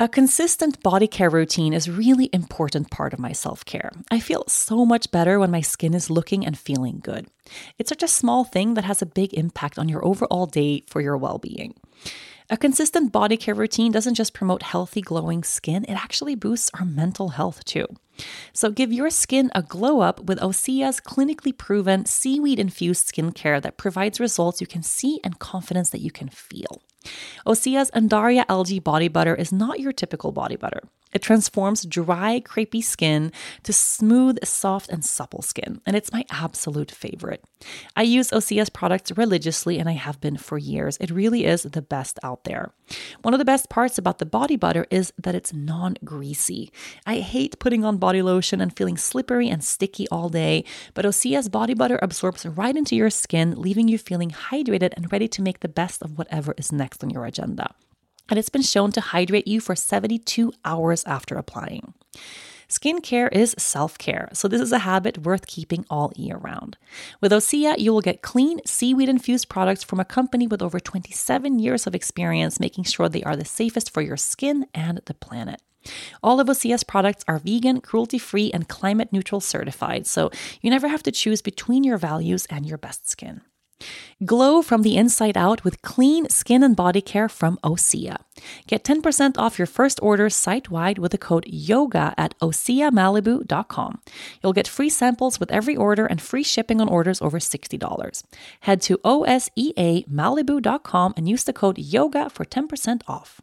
A 0.00 0.08
consistent 0.08 0.82
body 0.82 1.06
care 1.06 1.28
routine 1.28 1.74
is 1.74 1.90
really 1.90 2.30
important 2.32 2.90
part 2.90 3.12
of 3.12 3.18
my 3.18 3.32
self-care. 3.32 3.90
I 4.10 4.18
feel 4.18 4.44
so 4.48 4.86
much 4.86 5.10
better 5.10 5.38
when 5.38 5.50
my 5.50 5.60
skin 5.60 5.92
is 5.92 6.08
looking 6.08 6.46
and 6.46 6.58
feeling 6.58 7.00
good. 7.02 7.26
It's 7.76 7.90
such 7.90 8.02
a 8.02 8.08
small 8.08 8.44
thing 8.44 8.72
that 8.74 8.84
has 8.84 9.02
a 9.02 9.06
big 9.20 9.34
impact 9.34 9.78
on 9.78 9.90
your 9.90 10.02
overall 10.02 10.46
day 10.46 10.84
for 10.88 11.02
your 11.02 11.18
well-being. 11.18 11.74
A 12.48 12.56
consistent 12.56 13.12
body 13.12 13.36
care 13.36 13.54
routine 13.54 13.92
doesn't 13.92 14.14
just 14.14 14.32
promote 14.32 14.62
healthy, 14.62 15.02
glowing 15.02 15.44
skin, 15.44 15.84
it 15.84 16.02
actually 16.02 16.34
boosts 16.34 16.70
our 16.72 16.86
mental 16.86 17.28
health 17.28 17.62
too. 17.66 17.86
So 18.54 18.70
give 18.70 18.94
your 18.94 19.10
skin 19.10 19.50
a 19.54 19.62
glow 19.62 20.00
up 20.00 20.24
with 20.24 20.40
Osea's 20.40 20.98
clinically 20.98 21.54
proven 21.54 22.06
seaweed 22.06 22.58
infused 22.58 23.06
skincare 23.06 23.60
that 23.60 23.76
provides 23.76 24.18
results 24.18 24.62
you 24.62 24.66
can 24.66 24.82
see 24.82 25.20
and 25.22 25.38
confidence 25.38 25.90
that 25.90 26.00
you 26.00 26.10
can 26.10 26.30
feel. 26.30 26.80
Osea's 27.46 27.90
Undaria 27.92 28.44
algae 28.48 28.78
body 28.78 29.08
butter 29.08 29.34
is 29.34 29.52
not 29.52 29.80
your 29.80 29.92
typical 29.92 30.32
body 30.32 30.56
butter. 30.56 30.82
It 31.12 31.22
transforms 31.22 31.84
dry, 31.84 32.40
crepey 32.44 32.82
skin 32.82 33.32
to 33.64 33.72
smooth, 33.72 34.44
soft, 34.44 34.88
and 34.88 35.04
supple 35.04 35.42
skin, 35.42 35.80
and 35.86 35.96
it's 35.96 36.12
my 36.12 36.24
absolute 36.30 36.90
favorite. 36.90 37.44
I 37.96 38.02
use 38.02 38.30
Osea 38.30 38.72
products 38.72 39.12
religiously, 39.16 39.78
and 39.78 39.88
I 39.88 39.92
have 39.92 40.20
been 40.20 40.36
for 40.36 40.58
years. 40.58 40.96
It 41.00 41.10
really 41.10 41.44
is 41.44 41.62
the 41.62 41.82
best 41.82 42.18
out 42.22 42.44
there. 42.44 42.72
One 43.22 43.34
of 43.34 43.38
the 43.38 43.44
best 43.44 43.68
parts 43.68 43.98
about 43.98 44.18
the 44.18 44.26
body 44.26 44.56
butter 44.56 44.86
is 44.90 45.12
that 45.18 45.34
it's 45.34 45.52
non 45.52 45.96
greasy. 46.04 46.70
I 47.06 47.20
hate 47.20 47.58
putting 47.58 47.84
on 47.84 47.98
body 47.98 48.22
lotion 48.22 48.60
and 48.60 48.76
feeling 48.76 48.96
slippery 48.96 49.48
and 49.48 49.64
sticky 49.64 50.08
all 50.08 50.28
day, 50.28 50.64
but 50.94 51.04
Osea 51.04 51.50
body 51.50 51.74
butter 51.74 51.98
absorbs 52.02 52.44
right 52.46 52.76
into 52.76 52.94
your 52.96 53.10
skin, 53.10 53.54
leaving 53.60 53.88
you 53.88 53.98
feeling 53.98 54.30
hydrated 54.30 54.92
and 54.96 55.10
ready 55.12 55.28
to 55.28 55.42
make 55.42 55.60
the 55.60 55.68
best 55.68 56.02
of 56.02 56.18
whatever 56.18 56.54
is 56.58 56.72
next 56.72 57.02
on 57.02 57.10
your 57.10 57.24
agenda 57.24 57.74
and 58.30 58.38
it's 58.38 58.48
been 58.48 58.62
shown 58.62 58.92
to 58.92 59.00
hydrate 59.00 59.46
you 59.48 59.60
for 59.60 59.76
72 59.76 60.52
hours 60.64 61.04
after 61.04 61.34
applying. 61.34 61.92
Skincare 62.70 63.28
is 63.32 63.56
self 63.58 63.98
care, 63.98 64.28
so 64.32 64.46
this 64.46 64.60
is 64.60 64.70
a 64.70 64.78
habit 64.78 65.18
worth 65.18 65.48
keeping 65.48 65.84
all 65.90 66.12
year 66.14 66.36
round. 66.36 66.78
With 67.20 67.32
Osea, 67.32 67.76
you 67.78 67.92
will 67.92 68.00
get 68.00 68.22
clean, 68.22 68.60
seaweed 68.64 69.08
infused 69.08 69.48
products 69.48 69.82
from 69.82 69.98
a 69.98 70.04
company 70.04 70.46
with 70.46 70.62
over 70.62 70.78
27 70.78 71.58
years 71.58 71.88
of 71.88 71.96
experience 71.96 72.60
making 72.60 72.84
sure 72.84 73.08
they 73.08 73.24
are 73.24 73.34
the 73.34 73.44
safest 73.44 73.92
for 73.92 74.02
your 74.02 74.16
skin 74.16 74.66
and 74.72 75.00
the 75.06 75.14
planet. 75.14 75.60
All 76.22 76.38
of 76.38 76.46
Osea's 76.46 76.84
products 76.84 77.24
are 77.26 77.40
vegan, 77.40 77.80
cruelty 77.80 78.18
free, 78.18 78.52
and 78.52 78.68
climate 78.68 79.12
neutral 79.12 79.40
certified, 79.40 80.06
so 80.06 80.30
you 80.60 80.70
never 80.70 80.86
have 80.86 81.02
to 81.02 81.10
choose 81.10 81.42
between 81.42 81.82
your 81.82 81.98
values 81.98 82.46
and 82.50 82.66
your 82.66 82.78
best 82.78 83.08
skin. 83.08 83.40
Glow 84.24 84.62
from 84.62 84.82
the 84.82 84.96
inside 84.96 85.36
out 85.36 85.64
with 85.64 85.82
clean 85.82 86.28
skin 86.28 86.62
and 86.62 86.76
body 86.76 87.00
care 87.00 87.28
from 87.28 87.58
Osea. 87.64 88.18
Get 88.66 88.84
10% 88.84 89.38
off 89.38 89.58
your 89.58 89.66
first 89.66 89.98
order 90.02 90.28
site 90.30 90.70
wide 90.70 90.98
with 90.98 91.12
the 91.12 91.18
code 91.18 91.46
YOGA 91.46 92.14
at 92.16 92.38
OseaMalibu.com. 92.40 94.00
You'll 94.42 94.52
get 94.52 94.66
free 94.68 94.88
samples 94.88 95.40
with 95.40 95.50
every 95.50 95.76
order 95.76 96.06
and 96.06 96.20
free 96.20 96.42
shipping 96.42 96.80
on 96.80 96.88
orders 96.88 97.22
over 97.22 97.38
$60. 97.38 98.22
Head 98.60 98.82
to 98.82 98.98
OSEAMalibu.com 98.98 101.14
and 101.16 101.28
use 101.28 101.44
the 101.44 101.52
code 101.52 101.78
YOGA 101.78 102.30
for 102.30 102.44
10% 102.44 103.02
off. 103.08 103.40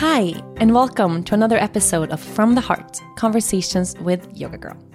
Hi, 0.00 0.34
and 0.58 0.74
welcome 0.74 1.24
to 1.24 1.34
another 1.34 1.58
episode 1.58 2.12
of 2.12 2.20
From 2.20 2.54
the 2.54 2.60
Heart 2.60 3.00
Conversations 3.16 3.96
with 3.98 4.28
Yoga 4.32 4.58
Girl. 4.58 4.87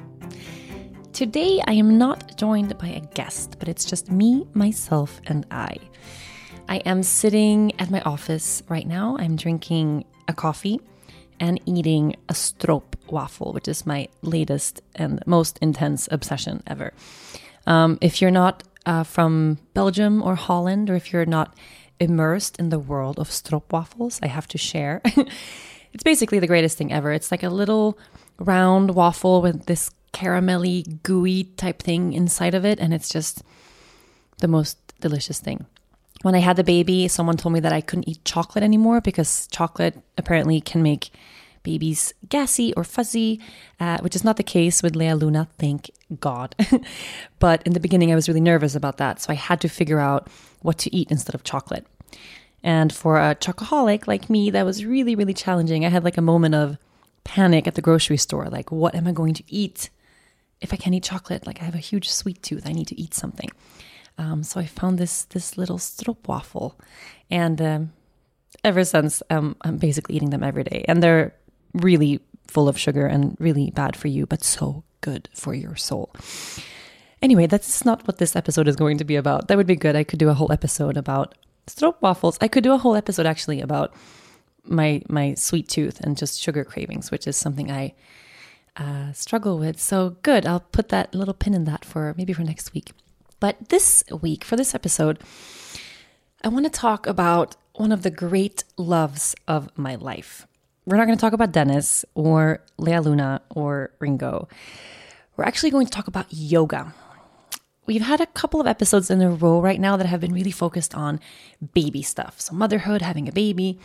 Today, 1.14 1.62
I 1.68 1.74
am 1.74 2.00
not 2.00 2.38
joined 2.38 2.76
by 2.80 2.88
a 2.88 3.00
guest, 3.00 3.58
but 3.60 3.68
it's 3.68 3.86
just 3.86 4.10
me, 4.10 4.48
myself, 4.56 5.22
and 5.28 5.46
I. 5.52 5.78
I 6.68 6.78
am 6.78 7.04
sitting 7.04 7.80
at 7.80 7.92
my 7.92 8.02
office 8.02 8.64
right 8.68 8.88
now. 8.88 9.16
I'm 9.20 9.36
drinking 9.36 10.06
a 10.28 10.34
coffee 10.34 10.82
and 11.40 11.62
eating 11.68 12.16
a 12.30 12.34
strop 12.34 12.96
waffle, 13.12 13.54
which 13.54 13.68
is 13.68 13.86
my 13.86 14.08
latest 14.24 14.82
and 14.96 15.22
most 15.28 15.60
intense 15.60 16.10
obsession 16.12 16.64
ever. 16.66 16.94
Um, 17.68 18.00
if 18.02 18.20
you're 18.20 18.32
not 18.32 18.64
uh, 18.88 19.04
from 19.04 19.60
Belgium 19.76 20.20
or 20.24 20.34
Holland, 20.34 20.90
or 20.90 20.96
if 20.96 21.14
you're 21.14 21.28
not 21.28 21.56
immersed 22.00 22.58
in 22.58 22.70
the 22.70 22.80
world 22.80 23.20
of 23.20 23.30
stroopwafels, 23.30 24.20
I 24.24 24.28
have 24.30 24.48
to 24.48 24.58
share. 24.58 25.00
it's 25.06 26.04
basically 26.04 26.40
the 26.40 26.48
greatest 26.48 26.76
thing 26.76 26.92
ever. 26.92 27.12
It's 27.12 27.30
like 27.30 27.44
a 27.44 27.50
little 27.50 28.00
round 28.40 28.96
waffle 28.96 29.44
with 29.44 29.68
this 29.68 29.92
caramelly, 30.14 31.02
gooey 31.04 31.46
type 31.58 31.82
thing 31.82 32.14
inside 32.14 32.54
of 32.54 32.66
it. 32.66 32.80
And 32.80 32.94
it's 32.94 33.10
just 33.10 33.44
the 34.40 34.48
most 34.48 34.78
delicious 35.02 35.40
thing. 35.40 35.66
When 36.22 36.36
I 36.36 36.40
had 36.40 36.56
the 36.56 36.64
baby, 36.64 37.08
someone 37.10 37.36
told 37.36 37.54
me 37.54 37.60
that 37.60 37.74
I 37.74 37.82
couldn't 37.82 38.08
eat 38.08 38.24
chocolate 38.24 38.64
anymore 38.64 39.02
because 39.02 39.48
chocolate 39.48 40.02
apparently 40.18 40.62
can 40.62 40.82
make 40.82 41.12
babies 41.64 42.14
gassy 42.30 42.74
or 42.76 42.84
fuzzy, 42.84 43.40
uh, 43.80 43.98
which 44.00 44.16
is 44.16 44.24
not 44.24 44.38
the 44.38 44.44
case 44.44 44.84
with 44.84 44.96
Lea 44.96 45.14
Luna, 45.14 45.48
thank 45.58 45.90
God. 46.20 46.56
but 47.40 47.64
in 47.64 47.74
the 47.74 47.80
beginning, 47.80 48.12
I 48.12 48.16
was 48.16 48.28
really 48.28 48.42
nervous 48.42 48.76
about 48.76 48.98
that. 48.98 49.22
So 49.22 49.32
I 49.32 49.36
had 49.36 49.60
to 49.62 49.70
figure 49.70 50.00
out 50.00 50.28
what 50.62 50.78
to 50.80 50.96
eat 50.96 51.10
instead 51.10 51.36
of 51.36 51.44
chocolate. 51.44 51.88
And 52.64 52.94
for 52.94 53.18
a 53.18 53.36
chocoholic 53.36 54.08
like 54.08 54.30
me, 54.30 54.50
that 54.52 54.66
was 54.66 54.86
really, 54.86 55.16
really 55.16 55.34
challenging. 55.34 55.86
I 55.86 55.90
had 55.90 56.04
like 56.04 56.18
a 56.18 56.22
moment 56.22 56.56
of 56.56 56.78
panic 57.24 57.68
at 57.68 57.76
the 57.76 57.82
grocery 57.82 58.18
store 58.18 58.46
like, 58.46 58.72
what 58.72 58.96
am 58.96 59.08
I 59.08 59.12
going 59.12 59.34
to 59.34 59.44
eat? 59.48 59.90
If 60.64 60.74
I 60.74 60.78
can't 60.78 60.96
eat 60.96 61.04
chocolate, 61.04 61.46
like 61.46 61.62
I 61.62 61.66
have 61.66 61.76
a 61.76 61.90
huge 61.92 62.10
sweet 62.10 62.42
tooth, 62.42 62.66
I 62.66 62.72
need 62.72 62.88
to 62.88 63.00
eat 63.00 63.14
something. 63.14 63.50
Um, 64.18 64.44
so 64.44 64.60
I 64.60 64.66
found 64.66 64.98
this 64.98 65.26
this 65.26 65.58
little 65.58 65.78
stroopwafel, 65.78 66.76
and 67.30 67.62
um, 67.62 67.94
ever 68.64 68.84
since 68.86 69.22
um, 69.30 69.56
I'm 69.62 69.78
basically 69.78 70.16
eating 70.16 70.30
them 70.30 70.44
every 70.44 70.64
day, 70.64 70.86
and 70.88 71.04
they're 71.04 71.36
really 71.74 72.20
full 72.48 72.68
of 72.68 72.78
sugar 72.80 73.06
and 73.06 73.36
really 73.40 73.72
bad 73.72 73.96
for 73.96 74.08
you, 74.08 74.26
but 74.26 74.44
so 74.44 74.84
good 75.02 75.30
for 75.34 75.54
your 75.54 75.76
soul. 75.76 76.16
Anyway, 77.22 77.48
that's 77.48 77.86
not 77.86 78.06
what 78.08 78.18
this 78.18 78.36
episode 78.36 78.68
is 78.68 78.76
going 78.76 78.98
to 78.98 79.06
be 79.06 79.16
about. 79.16 79.48
That 79.48 79.58
would 79.58 79.68
be 79.68 79.76
good. 79.76 79.96
I 79.96 80.04
could 80.04 80.20
do 80.20 80.30
a 80.30 80.34
whole 80.34 80.52
episode 80.52 80.98
about 80.98 81.36
stroopwafels. 81.68 82.38
I 82.42 82.48
could 82.48 82.64
do 82.64 82.74
a 82.74 82.78
whole 82.78 82.96
episode 82.96 83.26
actually 83.26 83.62
about 83.62 83.94
my 84.66 85.02
my 85.10 85.34
sweet 85.34 85.68
tooth 85.68 86.00
and 86.02 86.18
just 86.18 86.40
sugar 86.40 86.64
cravings, 86.64 87.12
which 87.12 87.28
is 87.28 87.36
something 87.36 87.72
I 87.72 87.94
uh, 88.78 89.12
struggle 89.14 89.58
with. 89.58 89.80
So 89.80 90.18
good. 90.24 90.46
I'll 90.46 90.60
put 90.60 90.90
that 90.90 91.14
little 91.14 91.34
pin 91.34 91.54
in 91.54 91.66
that 91.66 91.86
for 91.86 92.14
maybe 92.18 92.34
for 92.34 92.44
next 92.44 92.74
week. 92.74 92.92
But 93.40 93.70
this 93.70 94.04
week, 94.22 94.44
for 94.44 94.56
this 94.56 94.74
episode, 94.74 95.20
I 96.44 96.48
want 96.48 96.66
to 96.66 96.72
talk 96.72 97.06
about 97.08 97.56
one 97.76 97.92
of 97.92 98.04
the 98.04 98.12
great 98.12 98.64
loves 98.78 99.36
of 99.48 99.70
my 99.78 99.96
life. 99.96 100.48
We're 100.86 100.98
not 100.98 101.06
going 101.06 101.18
to 101.18 101.22
talk 101.22 101.34
about 101.34 101.52
Dennis 101.52 102.04
or 102.14 102.62
Lea 102.78 103.00
Luna 103.00 103.42
or 103.50 103.92
Ringo. 104.00 104.48
We're 105.36 105.46
actually 105.46 105.72
going 105.72 105.86
to 105.88 105.92
talk 105.92 106.08
about 106.08 106.28
yoga. 106.30 106.94
We've 107.86 108.02
had 108.02 108.22
a 108.22 108.28
couple 108.28 108.62
of 108.62 108.68
episodes 108.68 109.10
in 109.10 109.22
a 109.22 109.30
row 109.30 109.60
right 109.60 109.80
now 109.80 109.98
that 109.98 110.06
have 110.06 110.22
been 110.22 110.34
really 110.34 110.52
focused 110.52 110.96
on 110.96 111.20
baby 111.74 112.02
stuff. 112.02 112.40
So, 112.40 112.54
motherhood, 112.54 113.02
having 113.02 113.28
a 113.28 113.32
baby 113.32 113.80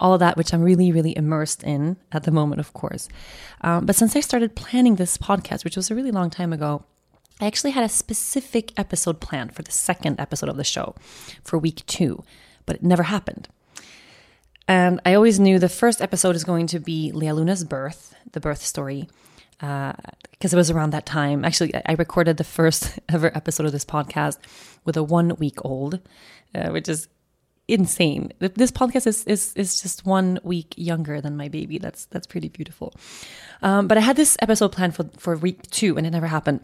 all 0.00 0.14
of 0.14 0.20
that, 0.20 0.36
which 0.36 0.52
I'm 0.52 0.62
really, 0.62 0.92
really 0.92 1.16
immersed 1.16 1.62
in 1.62 1.96
at 2.12 2.24
the 2.24 2.30
moment, 2.30 2.60
of 2.60 2.72
course. 2.72 3.08
Um, 3.60 3.86
but 3.86 3.96
since 3.96 4.16
I 4.16 4.20
started 4.20 4.56
planning 4.56 4.96
this 4.96 5.16
podcast, 5.16 5.64
which 5.64 5.76
was 5.76 5.90
a 5.90 5.94
really 5.94 6.10
long 6.10 6.30
time 6.30 6.52
ago, 6.52 6.84
I 7.40 7.46
actually 7.46 7.72
had 7.72 7.84
a 7.84 7.88
specific 7.88 8.72
episode 8.78 9.20
planned 9.20 9.54
for 9.54 9.62
the 9.62 9.72
second 9.72 10.20
episode 10.20 10.48
of 10.48 10.56
the 10.56 10.64
show 10.64 10.94
for 11.42 11.58
week 11.58 11.84
two, 11.86 12.22
but 12.66 12.76
it 12.76 12.82
never 12.82 13.04
happened. 13.04 13.48
And 14.66 15.00
I 15.04 15.14
always 15.14 15.40
knew 15.40 15.58
the 15.58 15.68
first 15.68 16.00
episode 16.00 16.36
is 16.36 16.44
going 16.44 16.68
to 16.68 16.80
be 16.80 17.12
Lea 17.12 17.32
Luna's 17.32 17.64
birth, 17.64 18.14
the 18.32 18.40
birth 18.40 18.62
story, 18.62 19.08
because 19.58 20.52
uh, 20.52 20.52
it 20.52 20.54
was 20.54 20.70
around 20.70 20.90
that 20.90 21.06
time. 21.06 21.44
Actually, 21.44 21.74
I 21.86 21.92
recorded 21.92 22.36
the 22.36 22.44
first 22.44 22.98
ever 23.08 23.34
episode 23.36 23.66
of 23.66 23.72
this 23.72 23.84
podcast 23.84 24.38
with 24.84 24.96
a 24.96 25.02
one 25.02 25.36
week 25.36 25.58
old, 25.64 26.00
uh, 26.54 26.68
which 26.68 26.88
is 26.88 27.08
insane. 27.68 28.32
This 28.38 28.70
podcast 28.70 29.06
is 29.06 29.24
is 29.24 29.52
is 29.54 29.80
just 29.80 30.04
one 30.04 30.38
week 30.42 30.74
younger 30.76 31.20
than 31.20 31.36
my 31.36 31.48
baby. 31.48 31.78
That's 31.78 32.06
that's 32.06 32.26
pretty 32.26 32.48
beautiful. 32.48 32.94
Um, 33.62 33.88
but 33.88 33.96
I 33.96 34.00
had 34.00 34.16
this 34.16 34.36
episode 34.40 34.72
planned 34.72 34.94
for 34.94 35.08
for 35.16 35.36
week 35.36 35.70
two, 35.70 35.96
and 35.96 36.06
it 36.06 36.10
never 36.10 36.26
happened. 36.26 36.60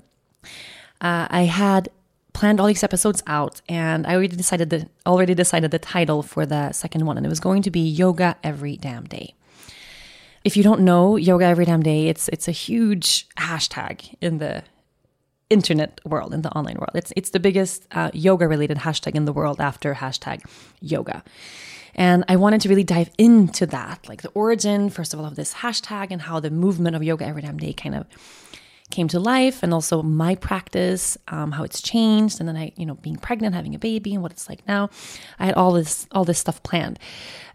Uh, 1.00 1.26
I 1.30 1.42
had 1.42 1.88
planned 2.32 2.60
all 2.60 2.66
these 2.66 2.84
episodes 2.84 3.22
out, 3.26 3.60
and 3.68 4.06
I 4.06 4.14
already 4.14 4.36
decided 4.36 4.70
the 4.70 4.88
already 5.06 5.34
decided 5.34 5.70
the 5.70 5.78
title 5.78 6.22
for 6.22 6.46
the 6.46 6.72
second 6.72 7.06
one, 7.06 7.16
and 7.16 7.24
it 7.24 7.30
was 7.30 7.40
going 7.40 7.62
to 7.62 7.70
be 7.70 7.80
Yoga 7.80 8.36
Every 8.44 8.76
Damn 8.76 9.04
Day. 9.04 9.34
If 10.44 10.56
you 10.56 10.62
don't 10.62 10.80
know 10.80 11.16
Yoga 11.16 11.46
Every 11.46 11.64
Damn 11.64 11.82
Day, 11.82 12.08
it's 12.08 12.28
it's 12.28 12.48
a 12.48 12.52
huge 12.52 13.28
hashtag 13.36 14.14
in 14.20 14.38
the 14.38 14.62
internet 15.50 16.00
world, 16.04 16.32
in 16.32 16.42
the 16.42 16.50
online 16.50 16.76
world. 16.76 16.92
It's 16.94 17.12
it's 17.16 17.30
the 17.30 17.40
biggest 17.40 17.86
uh, 17.90 18.10
yoga 18.14 18.48
related 18.48 18.78
hashtag 18.78 19.14
in 19.14 19.24
the 19.24 19.32
world 19.32 19.60
after 19.60 19.94
hashtag 19.94 20.42
yoga. 20.80 21.22
And 21.94 22.24
I 22.28 22.36
wanted 22.36 22.60
to 22.62 22.68
really 22.68 22.84
dive 22.84 23.10
into 23.18 23.66
that, 23.66 24.08
like 24.08 24.22
the 24.22 24.30
origin, 24.30 24.90
first 24.90 25.12
of 25.12 25.20
all, 25.20 25.26
of 25.26 25.34
this 25.34 25.54
hashtag 25.54 26.08
and 26.10 26.22
how 26.22 26.40
the 26.40 26.50
movement 26.50 26.94
of 26.96 27.02
yoga 27.02 27.26
every 27.26 27.42
damn 27.42 27.58
day 27.58 27.72
kind 27.72 27.94
of 27.94 28.06
came 28.90 29.08
to 29.08 29.20
life 29.20 29.62
and 29.62 29.72
also 29.72 30.02
my 30.02 30.34
practice, 30.34 31.16
um, 31.28 31.52
how 31.52 31.62
it's 31.64 31.80
changed. 31.80 32.40
And 32.40 32.48
then 32.48 32.56
I, 32.56 32.72
you 32.76 32.86
know, 32.86 32.94
being 32.94 33.16
pregnant, 33.16 33.54
having 33.54 33.74
a 33.74 33.78
baby 33.78 34.14
and 34.14 34.22
what 34.22 34.32
it's 34.32 34.48
like 34.48 34.66
now. 34.66 34.90
I 35.38 35.46
had 35.46 35.54
all 35.54 35.72
this, 35.72 36.06
all 36.12 36.24
this 36.24 36.38
stuff 36.38 36.62
planned. 36.62 36.98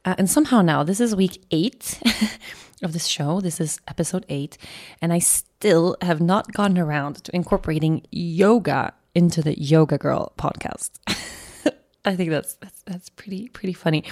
Uh, 0.04 0.16
and 0.18 0.30
somehow 0.30 0.62
now, 0.62 0.84
this 0.84 1.00
is 1.00 1.16
week 1.16 1.44
eight 1.52 2.00
of 2.84 2.94
this 2.94 3.08
show. 3.08 3.42
This 3.42 3.60
is 3.60 3.80
episode 3.88 4.26
eight. 4.30 4.58
And 5.02 5.12
I 5.12 5.20
still 5.20 5.98
have 6.02 6.22
not 6.22 6.54
gotten 6.54 6.78
around 6.78 7.24
to 7.24 7.36
incorporating 7.36 8.06
yoga 8.12 8.94
into 9.14 9.42
the 9.42 9.60
Yoga 9.60 9.98
Girl 9.98 10.34
podcast. 10.38 11.00
I 12.06 12.16
think 12.16 12.30
that's, 12.30 12.54
that's 12.56 12.84
that's 12.86 13.10
pretty 13.10 13.48
pretty 13.48 13.74
funny. 13.74 14.04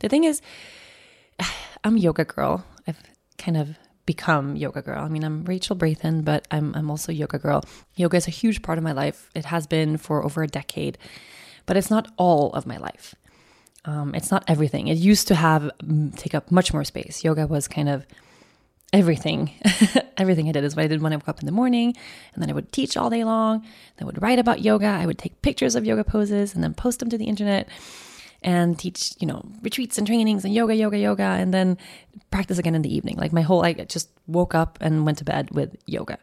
The 0.00 0.08
thing 0.08 0.24
is, 0.24 0.42
I'm 1.84 1.96
yoga 1.96 2.24
girl. 2.24 2.64
I've 2.88 3.00
kind 3.38 3.56
of 3.56 3.78
become 4.06 4.56
yoga 4.56 4.80
girl. 4.82 5.04
I 5.04 5.08
mean, 5.08 5.24
I'm 5.24 5.44
Rachel 5.44 5.76
Brathen, 5.76 6.24
but 6.24 6.46
I'm 6.50 6.74
I'm 6.74 6.90
also 6.90 7.12
yoga 7.12 7.38
girl. 7.38 7.64
Yoga 7.96 8.16
is 8.16 8.26
a 8.26 8.30
huge 8.30 8.62
part 8.62 8.78
of 8.78 8.84
my 8.84 8.92
life. 8.92 9.30
It 9.34 9.46
has 9.46 9.66
been 9.66 9.96
for 9.98 10.24
over 10.24 10.42
a 10.42 10.46
decade, 10.46 10.96
but 11.66 11.76
it's 11.76 11.90
not 11.90 12.10
all 12.16 12.52
of 12.52 12.66
my 12.66 12.76
life. 12.76 13.14
Um, 13.84 14.14
it's 14.14 14.30
not 14.30 14.44
everything. 14.48 14.88
It 14.88 14.96
used 14.98 15.28
to 15.28 15.34
have 15.34 15.70
take 16.16 16.34
up 16.34 16.50
much 16.50 16.72
more 16.72 16.84
space. 16.84 17.24
Yoga 17.24 17.46
was 17.46 17.68
kind 17.68 17.88
of 17.88 18.06
everything. 18.92 19.50
everything 20.16 20.48
I 20.48 20.52
did 20.52 20.64
is 20.64 20.74
what 20.74 20.84
I 20.84 20.88
did 20.88 21.02
when 21.02 21.12
I 21.12 21.16
woke 21.16 21.28
up 21.28 21.40
in 21.40 21.46
the 21.46 21.52
morning, 21.52 21.94
and 22.32 22.42
then 22.42 22.48
I 22.48 22.52
would 22.52 22.72
teach 22.72 22.96
all 22.96 23.10
day 23.10 23.24
long. 23.24 23.60
Then 23.60 24.02
I 24.02 24.04
would 24.04 24.22
write 24.22 24.38
about 24.38 24.62
yoga. 24.62 24.86
I 24.86 25.06
would 25.06 25.18
take 25.18 25.42
pictures 25.42 25.74
of 25.74 25.84
yoga 25.84 26.04
poses 26.04 26.54
and 26.54 26.62
then 26.62 26.74
post 26.74 27.00
them 27.00 27.10
to 27.10 27.18
the 27.18 27.26
internet 27.26 27.68
and 28.46 28.78
teach, 28.78 29.12
you 29.18 29.26
know, 29.26 29.44
retreats 29.60 29.98
and 29.98 30.06
trainings 30.06 30.44
and 30.44 30.54
yoga, 30.54 30.74
yoga, 30.74 30.96
yoga, 30.96 31.24
and 31.24 31.52
then 31.52 31.76
practice 32.30 32.58
again 32.58 32.76
in 32.76 32.82
the 32.82 32.94
evening. 32.94 33.16
Like 33.16 33.32
my 33.32 33.42
whole, 33.42 33.64
I 33.64 33.72
just 33.72 34.08
woke 34.28 34.54
up 34.54 34.78
and 34.80 35.04
went 35.04 35.18
to 35.18 35.24
bed 35.24 35.50
with 35.50 35.76
yoga. 35.84 36.18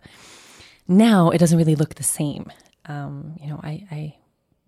Now 0.88 1.30
it 1.32 1.38
doesn't 1.38 1.58
really 1.58 1.76
look 1.76 1.96
the 1.96 2.04
same. 2.04 2.50
Um, 2.86 3.36
you 3.42 3.50
know, 3.50 3.60
I, 3.62 3.86
I 3.92 4.16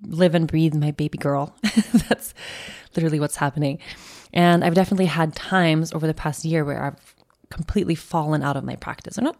live 0.03 0.35
and 0.35 0.49
breathe 0.49 0.75
my 0.75 0.91
baby 0.91 1.17
girl. 1.17 1.55
That's 2.09 2.33
literally 2.93 3.21
what's 3.21 3.37
happening. 3.37 3.79
And 4.33 4.63
I've 4.63 4.75
definitely 4.75 5.05
had 5.05 5.33
times 5.33 5.93
over 5.93 6.07
the 6.07 6.13
past 6.13 6.43
year 6.43 6.65
where 6.65 6.83
I've 6.83 7.15
completely 7.49 7.95
fallen 7.95 8.43
out 8.43 8.57
of 8.57 8.65
my 8.65 8.75
practice. 8.75 9.17
Or 9.17 9.21
not, 9.21 9.37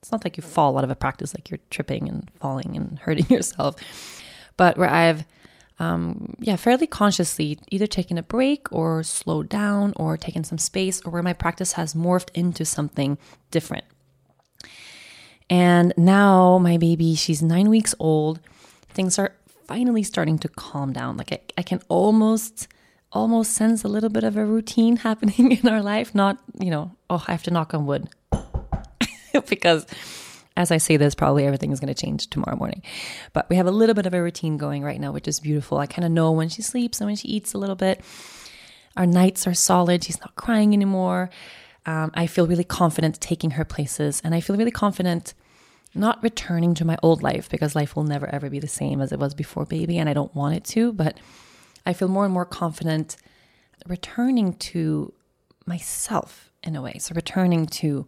it's 0.00 0.10
not 0.10 0.24
like 0.24 0.36
you 0.36 0.42
fall 0.42 0.78
out 0.78 0.84
of 0.84 0.90
a 0.90 0.96
practice 0.96 1.32
like 1.32 1.48
you're 1.48 1.60
tripping 1.70 2.08
and 2.08 2.28
falling 2.40 2.76
and 2.76 2.98
hurting 3.02 3.26
yourself, 3.28 3.76
but 4.56 4.76
where 4.76 4.90
I've 4.90 5.24
um, 5.78 6.34
yeah, 6.38 6.56
fairly 6.56 6.86
consciously 6.86 7.58
either 7.70 7.86
taken 7.86 8.18
a 8.18 8.22
break 8.22 8.70
or 8.72 9.02
slowed 9.02 9.48
down 9.48 9.92
or 9.96 10.16
taken 10.16 10.44
some 10.44 10.58
space 10.58 11.00
or 11.02 11.10
where 11.10 11.22
my 11.22 11.32
practice 11.32 11.72
has 11.72 11.94
morphed 11.94 12.30
into 12.34 12.64
something 12.64 13.18
different. 13.50 13.84
And 15.50 15.92
now 15.96 16.58
my 16.58 16.76
baby, 16.76 17.14
she's 17.14 17.42
nine 17.42 17.68
weeks 17.68 17.94
old. 17.98 18.40
Things 18.90 19.18
are 19.18 19.34
finally 19.66 20.02
starting 20.02 20.38
to 20.38 20.48
calm 20.48 20.92
down. 20.92 21.16
Like 21.16 21.32
I, 21.32 21.40
I 21.58 21.62
can 21.62 21.80
almost, 21.88 22.68
almost 23.10 23.52
sense 23.52 23.84
a 23.84 23.88
little 23.88 24.10
bit 24.10 24.24
of 24.24 24.36
a 24.36 24.44
routine 24.44 24.96
happening 25.08 25.52
in 25.52 25.68
our 25.68 25.82
life. 25.82 26.14
Not, 26.14 26.38
you 26.58 26.70
know, 26.70 26.92
oh, 27.10 27.24
I 27.26 27.32
have 27.32 27.42
to 27.44 27.50
knock 27.50 27.74
on 27.74 27.86
wood 27.86 28.08
because 29.48 29.86
as 30.56 30.70
I 30.70 30.78
say 30.78 30.96
this, 30.96 31.14
probably 31.14 31.46
everything 31.46 31.72
is 31.72 31.80
going 31.80 31.92
to 31.92 32.00
change 32.00 32.28
tomorrow 32.28 32.56
morning. 32.56 32.82
But 33.32 33.48
we 33.48 33.56
have 33.56 33.66
a 33.66 33.70
little 33.70 33.94
bit 33.94 34.06
of 34.06 34.14
a 34.14 34.22
routine 34.22 34.56
going 34.56 34.82
right 34.82 35.00
now, 35.00 35.12
which 35.12 35.28
is 35.28 35.40
beautiful. 35.40 35.78
I 35.78 35.86
kind 35.86 36.04
of 36.04 36.10
know 36.10 36.32
when 36.32 36.48
she 36.48 36.62
sleeps 36.62 37.00
and 37.00 37.08
when 37.08 37.16
she 37.16 37.28
eats 37.28 37.54
a 37.54 37.58
little 37.58 37.76
bit. 37.76 38.02
Our 38.96 39.06
nights 39.06 39.46
are 39.46 39.54
solid. 39.54 40.04
She's 40.04 40.20
not 40.20 40.36
crying 40.36 40.74
anymore. 40.74 41.30
Um, 41.86 42.10
I 42.14 42.26
feel 42.26 42.46
really 42.46 42.64
confident 42.64 43.20
taking 43.20 43.52
her 43.52 43.64
places, 43.64 44.20
and 44.24 44.34
I 44.34 44.40
feel 44.40 44.56
really 44.56 44.70
confident 44.70 45.34
not 45.94 46.22
returning 46.22 46.74
to 46.74 46.84
my 46.84 46.96
old 47.02 47.22
life 47.22 47.50
because 47.50 47.74
life 47.74 47.94
will 47.94 48.04
never 48.04 48.26
ever 48.26 48.48
be 48.48 48.58
the 48.58 48.68
same 48.68 49.00
as 49.00 49.12
it 49.12 49.18
was 49.18 49.34
before 49.34 49.64
baby, 49.64 49.98
and 49.98 50.08
I 50.08 50.12
don't 50.12 50.34
want 50.34 50.56
it 50.56 50.64
to. 50.64 50.92
But 50.92 51.18
I 51.84 51.92
feel 51.92 52.08
more 52.08 52.24
and 52.24 52.32
more 52.32 52.44
confident 52.44 53.16
returning 53.86 54.52
to 54.54 55.12
myself 55.66 56.50
in 56.62 56.76
a 56.76 56.82
way. 56.82 56.98
So 56.98 57.14
returning 57.14 57.66
to 57.66 58.06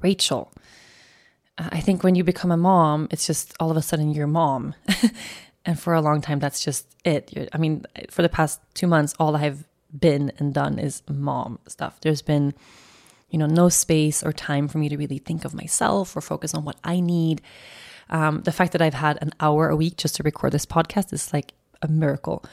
Rachel 0.00 0.52
I 1.70 1.80
think 1.80 2.02
when 2.02 2.14
you 2.14 2.24
become 2.24 2.50
a 2.50 2.56
mom, 2.56 3.08
it's 3.10 3.26
just 3.26 3.54
all 3.60 3.70
of 3.70 3.76
a 3.76 3.82
sudden 3.82 4.12
you're 4.12 4.26
mom. 4.26 4.74
and 5.64 5.78
for 5.78 5.94
a 5.94 6.00
long 6.00 6.20
time, 6.20 6.38
that's 6.38 6.64
just 6.64 6.86
it. 7.04 7.48
I 7.52 7.58
mean, 7.58 7.84
for 8.10 8.22
the 8.22 8.28
past 8.28 8.60
two 8.74 8.86
months, 8.86 9.14
all 9.18 9.36
I've 9.36 9.64
been 9.96 10.32
and 10.38 10.54
done 10.54 10.78
is 10.78 11.02
mom 11.08 11.58
stuff. 11.66 12.00
There's 12.00 12.22
been, 12.22 12.54
you 13.30 13.38
know, 13.38 13.46
no 13.46 13.68
space 13.68 14.22
or 14.22 14.32
time 14.32 14.68
for 14.68 14.78
me 14.78 14.88
to 14.88 14.96
really 14.96 15.18
think 15.18 15.44
of 15.44 15.54
myself 15.54 16.16
or 16.16 16.20
focus 16.20 16.54
on 16.54 16.64
what 16.64 16.76
I 16.82 17.00
need. 17.00 17.42
Um, 18.10 18.42
the 18.42 18.52
fact 18.52 18.72
that 18.72 18.82
I've 18.82 18.94
had 18.94 19.18
an 19.22 19.32
hour 19.40 19.68
a 19.68 19.76
week 19.76 19.96
just 19.96 20.16
to 20.16 20.22
record 20.22 20.52
this 20.52 20.66
podcast 20.66 21.12
is 21.12 21.32
like 21.32 21.52
a 21.80 21.88
miracle. 21.88 22.44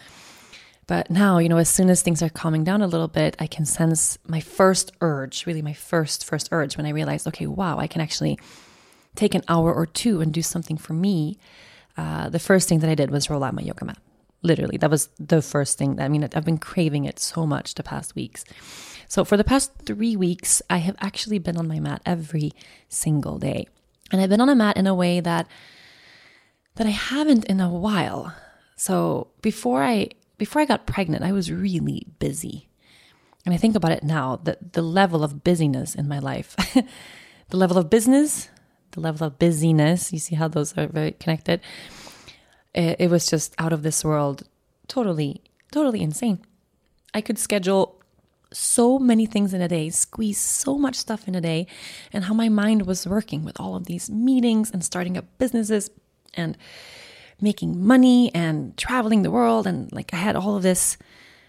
But 0.87 1.11
now, 1.11 1.37
you 1.37 1.49
know, 1.49 1.57
as 1.57 1.69
soon 1.69 1.89
as 1.89 2.01
things 2.01 2.23
are 2.23 2.29
calming 2.29 2.63
down 2.63 2.81
a 2.81 2.87
little 2.87 3.07
bit, 3.07 3.35
I 3.39 3.45
can 3.45 3.63
sense 3.63 4.17
my 4.27 4.39
first 4.39 4.91
urge, 5.01 5.45
really 5.45 5.61
my 5.61 5.73
first, 5.73 6.25
first 6.25 6.49
urge 6.51 6.77
when 6.77 6.87
I 6.87 6.89
realized, 6.89 7.27
okay, 7.27 7.45
wow, 7.45 7.77
I 7.77 7.85
can 7.85 8.01
actually 8.01 8.39
take 9.15 9.35
an 9.35 9.43
hour 9.47 9.73
or 9.73 9.85
two 9.85 10.21
and 10.21 10.33
do 10.33 10.41
something 10.41 10.77
for 10.77 10.93
me, 10.93 11.37
uh, 11.97 12.29
the 12.29 12.39
first 12.39 12.69
thing 12.69 12.79
that 12.79 12.89
I 12.89 12.95
did 12.95 13.11
was 13.11 13.29
roll 13.29 13.43
out 13.43 13.53
my 13.53 13.61
yoga 13.61 13.85
mat. 13.85 13.97
Literally, 14.41 14.77
that 14.77 14.89
was 14.89 15.09
the 15.19 15.41
first 15.41 15.77
thing. 15.77 15.99
I 15.99 16.07
mean, 16.07 16.23
I've 16.23 16.45
been 16.45 16.57
craving 16.57 17.05
it 17.05 17.19
so 17.19 17.45
much 17.45 17.73
the 17.73 17.83
past 17.83 18.15
weeks. 18.15 18.45
So, 19.09 19.25
for 19.25 19.35
the 19.35 19.43
past 19.43 19.73
three 19.85 20.15
weeks, 20.15 20.61
I 20.69 20.77
have 20.77 20.95
actually 21.01 21.39
been 21.39 21.57
on 21.57 21.67
my 21.67 21.79
mat 21.79 22.01
every 22.05 22.53
single 22.87 23.37
day. 23.37 23.67
And 24.11 24.21
I've 24.21 24.29
been 24.29 24.39
on 24.39 24.49
a 24.49 24.55
mat 24.55 24.77
in 24.77 24.87
a 24.87 24.95
way 24.95 25.19
that 25.19 25.47
that 26.75 26.87
I 26.87 26.91
haven't 26.91 27.45
in 27.45 27.59
a 27.59 27.69
while. 27.69 28.33
So 28.77 29.27
before 29.41 29.83
I 29.83 30.09
before 30.37 30.61
I 30.61 30.65
got 30.65 30.87
pregnant, 30.87 31.23
I 31.23 31.33
was 31.33 31.51
really 31.51 32.07
busy. 32.19 32.69
And 33.45 33.53
I 33.53 33.57
think 33.57 33.75
about 33.75 33.91
it 33.91 34.03
now, 34.03 34.37
that 34.43 34.73
the 34.73 34.81
level 34.81 35.23
of 35.23 35.43
busyness 35.43 35.93
in 35.93 36.07
my 36.07 36.19
life, 36.19 36.55
the 37.49 37.57
level 37.57 37.77
of 37.77 37.89
business, 37.89 38.49
the 38.91 38.99
level 38.99 39.27
of 39.27 39.39
busyness. 39.39 40.11
You 40.13 40.19
see 40.19 40.35
how 40.35 40.47
those 40.47 40.77
are 40.77 40.87
very 40.87 41.11
connected. 41.11 41.61
It, 42.73 42.97
it 42.99 43.09
was 43.09 43.27
just 43.27 43.53
out 43.57 43.73
of 43.73 43.83
this 43.83 44.03
world, 44.03 44.43
totally, 44.87 45.41
totally 45.71 46.01
insane. 46.01 46.39
I 47.13 47.21
could 47.21 47.39
schedule 47.39 47.99
so 48.51 48.97
many 48.97 49.25
things 49.25 49.53
in 49.53 49.61
a 49.61 49.67
day, 49.67 49.89
squeeze 49.89 50.39
so 50.39 50.77
much 50.77 50.95
stuff 50.95 51.27
in 51.27 51.35
a 51.35 51.41
day, 51.41 51.67
and 52.11 52.25
how 52.25 52.33
my 52.33 52.49
mind 52.49 52.85
was 52.85 53.07
working 53.07 53.43
with 53.43 53.59
all 53.59 53.75
of 53.75 53.85
these 53.85 54.09
meetings 54.09 54.71
and 54.71 54.83
starting 54.83 55.17
up 55.17 55.25
businesses 55.37 55.89
and 56.33 56.57
making 57.41 57.83
money 57.83 58.33
and 58.33 58.75
traveling 58.77 59.21
the 59.21 59.31
world. 59.31 59.67
And 59.67 59.91
like 59.91 60.13
I 60.13 60.17
had 60.17 60.35
all 60.35 60.55
of 60.55 60.63
this 60.63 60.97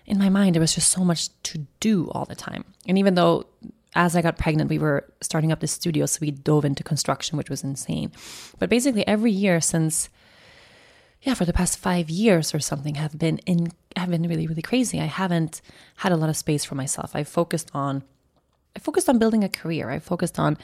in 0.06 0.18
my 0.18 0.28
mind. 0.28 0.54
There 0.54 0.60
was 0.60 0.74
just 0.74 0.90
so 0.90 1.04
much 1.04 1.28
to 1.44 1.66
do 1.80 2.10
all 2.10 2.24
the 2.24 2.34
time. 2.34 2.64
And 2.86 2.98
even 2.98 3.14
though 3.14 3.46
as 3.94 4.14
I 4.14 4.22
got 4.22 4.38
pregnant, 4.38 4.70
we 4.70 4.78
were 4.78 5.04
starting 5.20 5.50
up 5.50 5.60
the 5.60 5.66
studio, 5.66 6.06
so 6.06 6.18
we 6.20 6.30
dove 6.30 6.64
into 6.64 6.84
construction, 6.84 7.36
which 7.36 7.50
was 7.50 7.64
insane. 7.64 8.12
But 8.58 8.70
basically, 8.70 9.06
every 9.06 9.32
year 9.32 9.60
since, 9.60 10.08
yeah, 11.22 11.34
for 11.34 11.44
the 11.44 11.52
past 11.52 11.78
five 11.78 12.08
years 12.08 12.54
or 12.54 12.60
something, 12.60 12.94
have 12.94 13.18
been 13.18 13.38
in 13.38 13.72
have 13.96 14.10
been 14.10 14.22
really 14.22 14.46
really 14.46 14.62
crazy. 14.62 15.00
I 15.00 15.06
haven't 15.06 15.60
had 15.96 16.12
a 16.12 16.16
lot 16.16 16.30
of 16.30 16.36
space 16.36 16.64
for 16.64 16.76
myself. 16.76 17.16
I 17.16 17.24
focused 17.24 17.70
on, 17.74 18.04
I 18.76 18.78
focused 18.78 19.08
on 19.08 19.18
building 19.18 19.42
a 19.42 19.48
career. 19.48 19.90
I 19.90 19.98
focused 19.98 20.38
on 20.38 20.56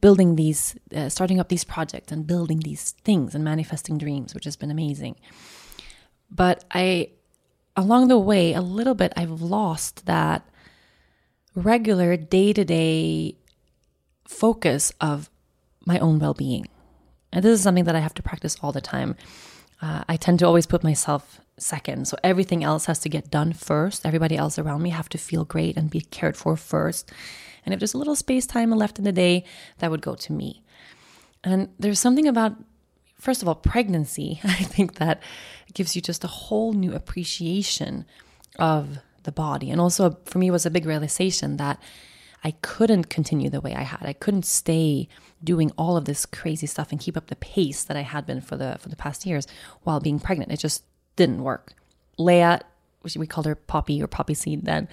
building 0.00 0.36
these, 0.36 0.76
uh, 0.94 1.08
starting 1.08 1.40
up 1.40 1.48
these 1.48 1.64
projects 1.64 2.12
and 2.12 2.26
building 2.26 2.60
these 2.60 2.92
things 2.92 3.34
and 3.34 3.42
manifesting 3.42 3.98
dreams, 3.98 4.34
which 4.34 4.44
has 4.44 4.56
been 4.56 4.70
amazing. 4.70 5.16
But 6.30 6.64
I, 6.70 7.10
along 7.76 8.08
the 8.08 8.18
way, 8.18 8.52
a 8.52 8.60
little 8.60 8.94
bit, 8.94 9.12
I've 9.16 9.40
lost 9.42 10.06
that 10.06 10.46
regular 11.58 12.16
day 12.16 12.52
to 12.52 12.64
day 12.64 13.36
focus 14.26 14.92
of 15.00 15.30
my 15.84 15.98
own 15.98 16.18
well 16.18 16.34
being. 16.34 16.68
And 17.32 17.44
this 17.44 17.58
is 17.58 17.62
something 17.62 17.84
that 17.84 17.96
I 17.96 18.00
have 18.00 18.14
to 18.14 18.22
practice 18.22 18.56
all 18.62 18.72
the 18.72 18.80
time. 18.80 19.16
Uh, 19.80 20.04
I 20.08 20.16
tend 20.16 20.38
to 20.40 20.46
always 20.46 20.66
put 20.66 20.82
myself 20.82 21.40
second. 21.58 22.08
So 22.08 22.16
everything 22.22 22.64
else 22.64 22.86
has 22.86 22.98
to 23.00 23.08
get 23.08 23.30
done 23.30 23.52
first. 23.52 24.06
Everybody 24.06 24.36
else 24.36 24.58
around 24.58 24.82
me 24.82 24.90
have 24.90 25.08
to 25.10 25.18
feel 25.18 25.44
great 25.44 25.76
and 25.76 25.90
be 25.90 26.00
cared 26.00 26.36
for 26.36 26.56
first. 26.56 27.10
And 27.64 27.74
if 27.74 27.80
there's 27.80 27.94
a 27.94 27.98
little 27.98 28.16
space 28.16 28.46
time 28.46 28.70
left 28.70 28.98
in 28.98 29.04
the 29.04 29.12
day, 29.12 29.44
that 29.78 29.90
would 29.90 30.02
go 30.02 30.14
to 30.14 30.32
me. 30.32 30.62
And 31.44 31.68
there's 31.78 32.00
something 32.00 32.26
about, 32.26 32.56
first 33.18 33.42
of 33.42 33.48
all, 33.48 33.54
pregnancy. 33.54 34.40
I 34.44 34.64
think 34.64 34.94
that 34.94 35.22
gives 35.74 35.94
you 35.94 36.02
just 36.02 36.24
a 36.24 36.28
whole 36.28 36.72
new 36.72 36.92
appreciation 36.94 38.06
of 38.58 38.98
the 39.24 39.32
body. 39.32 39.70
And 39.70 39.80
also 39.80 40.18
for 40.24 40.38
me 40.38 40.50
was 40.50 40.66
a 40.66 40.70
big 40.70 40.86
realization 40.86 41.56
that 41.56 41.80
I 42.44 42.52
couldn't 42.62 43.08
continue 43.10 43.50
the 43.50 43.60
way 43.60 43.74
I 43.74 43.82
had. 43.82 44.06
I 44.06 44.12
couldn't 44.12 44.44
stay 44.44 45.08
doing 45.42 45.72
all 45.76 45.96
of 45.96 46.04
this 46.04 46.24
crazy 46.24 46.66
stuff 46.66 46.90
and 46.90 47.00
keep 47.00 47.16
up 47.16 47.26
the 47.26 47.36
pace 47.36 47.82
that 47.84 47.96
I 47.96 48.02
had 48.02 48.26
been 48.26 48.40
for 48.40 48.56
the 48.56 48.76
for 48.80 48.88
the 48.88 48.96
past 48.96 49.26
years 49.26 49.46
while 49.82 50.00
being 50.00 50.20
pregnant. 50.20 50.52
It 50.52 50.60
just 50.60 50.84
didn't 51.16 51.42
work. 51.42 51.74
Lea, 52.16 52.58
we 53.16 53.26
called 53.26 53.46
her 53.46 53.54
Poppy 53.54 54.02
or 54.02 54.06
Poppy 54.06 54.34
Seed 54.34 54.64
then. 54.64 54.88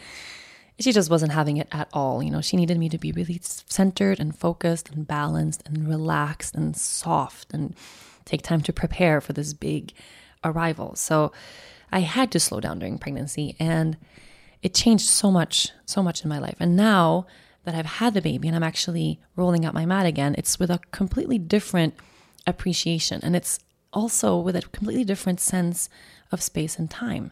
she 0.79 0.91
just 0.91 1.09
wasn't 1.09 1.31
having 1.31 1.57
it 1.57 1.67
at 1.71 1.89
all. 1.93 2.21
You 2.21 2.31
know, 2.31 2.41
she 2.41 2.57
needed 2.57 2.77
me 2.77 2.89
to 2.89 2.97
be 2.97 3.11
really 3.11 3.39
centered 3.43 4.19
and 4.19 4.35
focused 4.35 4.89
and 4.89 5.07
balanced 5.07 5.63
and 5.65 5.87
relaxed 5.87 6.55
and 6.55 6.75
soft 6.75 7.53
and 7.53 7.75
take 8.25 8.41
time 8.41 8.61
to 8.61 8.73
prepare 8.73 9.21
for 9.21 9.33
this 9.33 9.53
big 9.53 9.93
arrival. 10.43 10.95
So 10.95 11.31
I 11.95 12.01
had 12.01 12.29
to 12.33 12.41
slow 12.41 12.59
down 12.59 12.79
during 12.79 12.97
pregnancy 12.97 13.55
and 13.57 13.95
it 14.61 14.73
changed 14.73 15.05
so 15.05 15.31
much, 15.31 15.69
so 15.85 16.03
much 16.03 16.23
in 16.23 16.29
my 16.29 16.39
life. 16.39 16.57
And 16.59 16.75
now 16.75 17.25
that 17.63 17.73
I've 17.73 17.85
had 17.85 18.13
the 18.13 18.21
baby 18.21 18.49
and 18.49 18.55
I'm 18.55 18.63
actually 18.63 19.21
rolling 19.37 19.63
out 19.65 19.73
my 19.73 19.85
mat 19.85 20.05
again, 20.05 20.35
it's 20.37 20.59
with 20.59 20.69
a 20.69 20.81
completely 20.91 21.39
different 21.39 21.93
appreciation. 22.45 23.21
And 23.23 23.33
it's 23.33 23.59
also 23.93 24.37
with 24.37 24.57
a 24.57 24.61
completely 24.61 25.05
different 25.05 25.39
sense 25.39 25.87
of 26.33 26.43
space 26.43 26.77
and 26.77 26.91
time. 26.91 27.31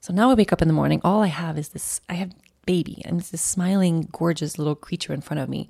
So 0.00 0.12
now 0.12 0.32
I 0.32 0.34
wake 0.34 0.52
up 0.52 0.62
in 0.62 0.66
the 0.66 0.74
morning, 0.74 1.00
all 1.04 1.22
I 1.22 1.28
have 1.28 1.56
is 1.56 1.68
this 1.68 2.00
I 2.08 2.14
have 2.14 2.34
baby 2.66 3.02
and 3.04 3.20
it's 3.20 3.30
this 3.30 3.40
smiling, 3.40 4.08
gorgeous 4.10 4.58
little 4.58 4.74
creature 4.74 5.14
in 5.14 5.20
front 5.20 5.38
of 5.38 5.48
me. 5.48 5.68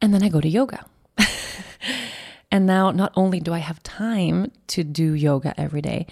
And 0.00 0.14
then 0.14 0.22
I 0.22 0.30
go 0.30 0.40
to 0.40 0.48
yoga. 0.48 0.86
and 2.56 2.64
now 2.64 2.90
not 2.90 3.12
only 3.16 3.38
do 3.38 3.52
I 3.52 3.58
have 3.58 3.82
time 3.82 4.50
to 4.68 4.82
do 4.82 5.12
yoga 5.12 5.52
every 5.60 5.82
day, 5.82 6.06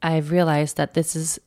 I've 0.00 0.30
realized 0.30 0.78
that 0.78 0.94
this 0.94 1.14
is 1.14 1.38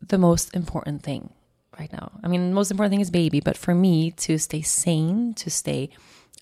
the 0.00 0.16
most 0.16 0.56
important 0.56 1.02
thing 1.02 1.34
right 1.78 1.92
now. 1.92 2.12
I 2.22 2.28
mean, 2.28 2.48
the 2.48 2.54
most 2.54 2.70
important 2.70 2.92
thing 2.92 3.02
is 3.02 3.10
baby, 3.10 3.40
but 3.40 3.58
for 3.58 3.74
me 3.74 4.10
to 4.12 4.38
stay 4.38 4.62
sane, 4.62 5.34
to 5.34 5.50
stay 5.50 5.90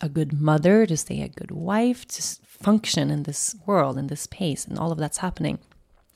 a 0.01 0.09
good 0.09 0.33
mother, 0.33 0.87
to 0.87 0.97
stay 0.97 1.21
a 1.21 1.27
good 1.27 1.51
wife, 1.51 2.07
to 2.15 2.23
function 2.47 3.11
in 3.11 3.25
this 3.25 3.57
world, 3.67 3.99
in 3.99 4.07
this 4.07 4.21
space, 4.21 4.65
and 4.65 4.79
all 4.79 4.93
of 4.93 4.99
that's 4.99 5.19
happening, 5.19 5.59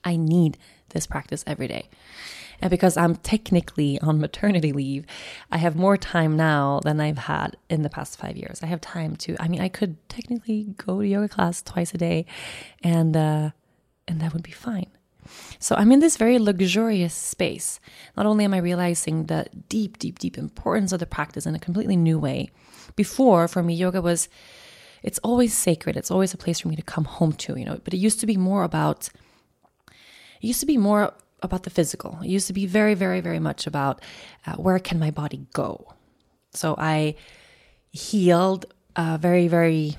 I 0.04 0.14
need 0.14 0.56
this 0.90 1.08
practice 1.08 1.42
every 1.44 1.66
day. 1.66 1.88
And 2.60 2.70
because 2.70 2.96
I'm 2.96 3.16
technically 3.16 4.00
on 4.00 4.20
maternity 4.20 4.72
leave, 4.72 5.04
I 5.50 5.58
have 5.58 5.76
more 5.76 5.96
time 5.96 6.36
now 6.36 6.80
than 6.82 7.00
I've 7.00 7.18
had 7.18 7.56
in 7.68 7.82
the 7.82 7.90
past 7.90 8.18
five 8.18 8.36
years. 8.36 8.62
I 8.62 8.66
have 8.66 8.80
time 8.80 9.16
to, 9.16 9.36
I 9.40 9.48
mean, 9.48 9.60
I 9.60 9.68
could 9.68 9.96
technically 10.08 10.74
go 10.76 11.00
to 11.00 11.06
yoga 11.06 11.28
class 11.28 11.62
twice 11.62 11.92
a 11.94 11.98
day 11.98 12.26
and, 12.82 13.16
uh, 13.16 13.50
and 14.08 14.20
that 14.20 14.32
would 14.32 14.42
be 14.42 14.52
fine. 14.52 14.86
So 15.58 15.74
I'm 15.74 15.92
in 15.92 16.00
this 16.00 16.16
very 16.16 16.38
luxurious 16.38 17.14
space. 17.14 17.80
Not 18.16 18.26
only 18.26 18.44
am 18.44 18.54
I 18.54 18.58
realizing 18.58 19.26
the 19.26 19.46
deep, 19.68 19.98
deep, 19.98 20.18
deep 20.18 20.38
importance 20.38 20.92
of 20.92 21.00
the 21.00 21.06
practice 21.06 21.46
in 21.46 21.54
a 21.54 21.58
completely 21.58 21.96
new 21.96 22.18
way. 22.18 22.50
Before, 22.94 23.48
for 23.48 23.62
me, 23.62 23.74
yoga 23.74 24.00
was, 24.00 24.28
it's 25.02 25.18
always 25.20 25.52
sacred. 25.52 25.96
It's 25.96 26.10
always 26.10 26.32
a 26.32 26.38
place 26.38 26.60
for 26.60 26.68
me 26.68 26.76
to 26.76 26.82
come 26.82 27.04
home 27.04 27.32
to, 27.32 27.58
you 27.58 27.64
know, 27.64 27.80
but 27.82 27.92
it 27.92 27.98
used 27.98 28.20
to 28.20 28.26
be 28.26 28.36
more 28.36 28.62
about, 28.62 29.08
it 30.40 30.46
used 30.46 30.60
to 30.60 30.66
be 30.66 30.76
more 30.76 31.12
about 31.42 31.62
the 31.64 31.70
physical. 31.70 32.18
It 32.22 32.28
used 32.28 32.46
to 32.46 32.52
be 32.52 32.66
very, 32.66 32.94
very, 32.94 33.20
very 33.20 33.38
much 33.38 33.66
about 33.66 34.00
uh, 34.46 34.54
where 34.54 34.78
can 34.78 34.98
my 34.98 35.10
body 35.10 35.46
go. 35.52 35.94
So 36.52 36.74
I 36.78 37.16
healed 37.90 38.66
uh, 38.94 39.18
very, 39.20 39.48
very. 39.48 39.96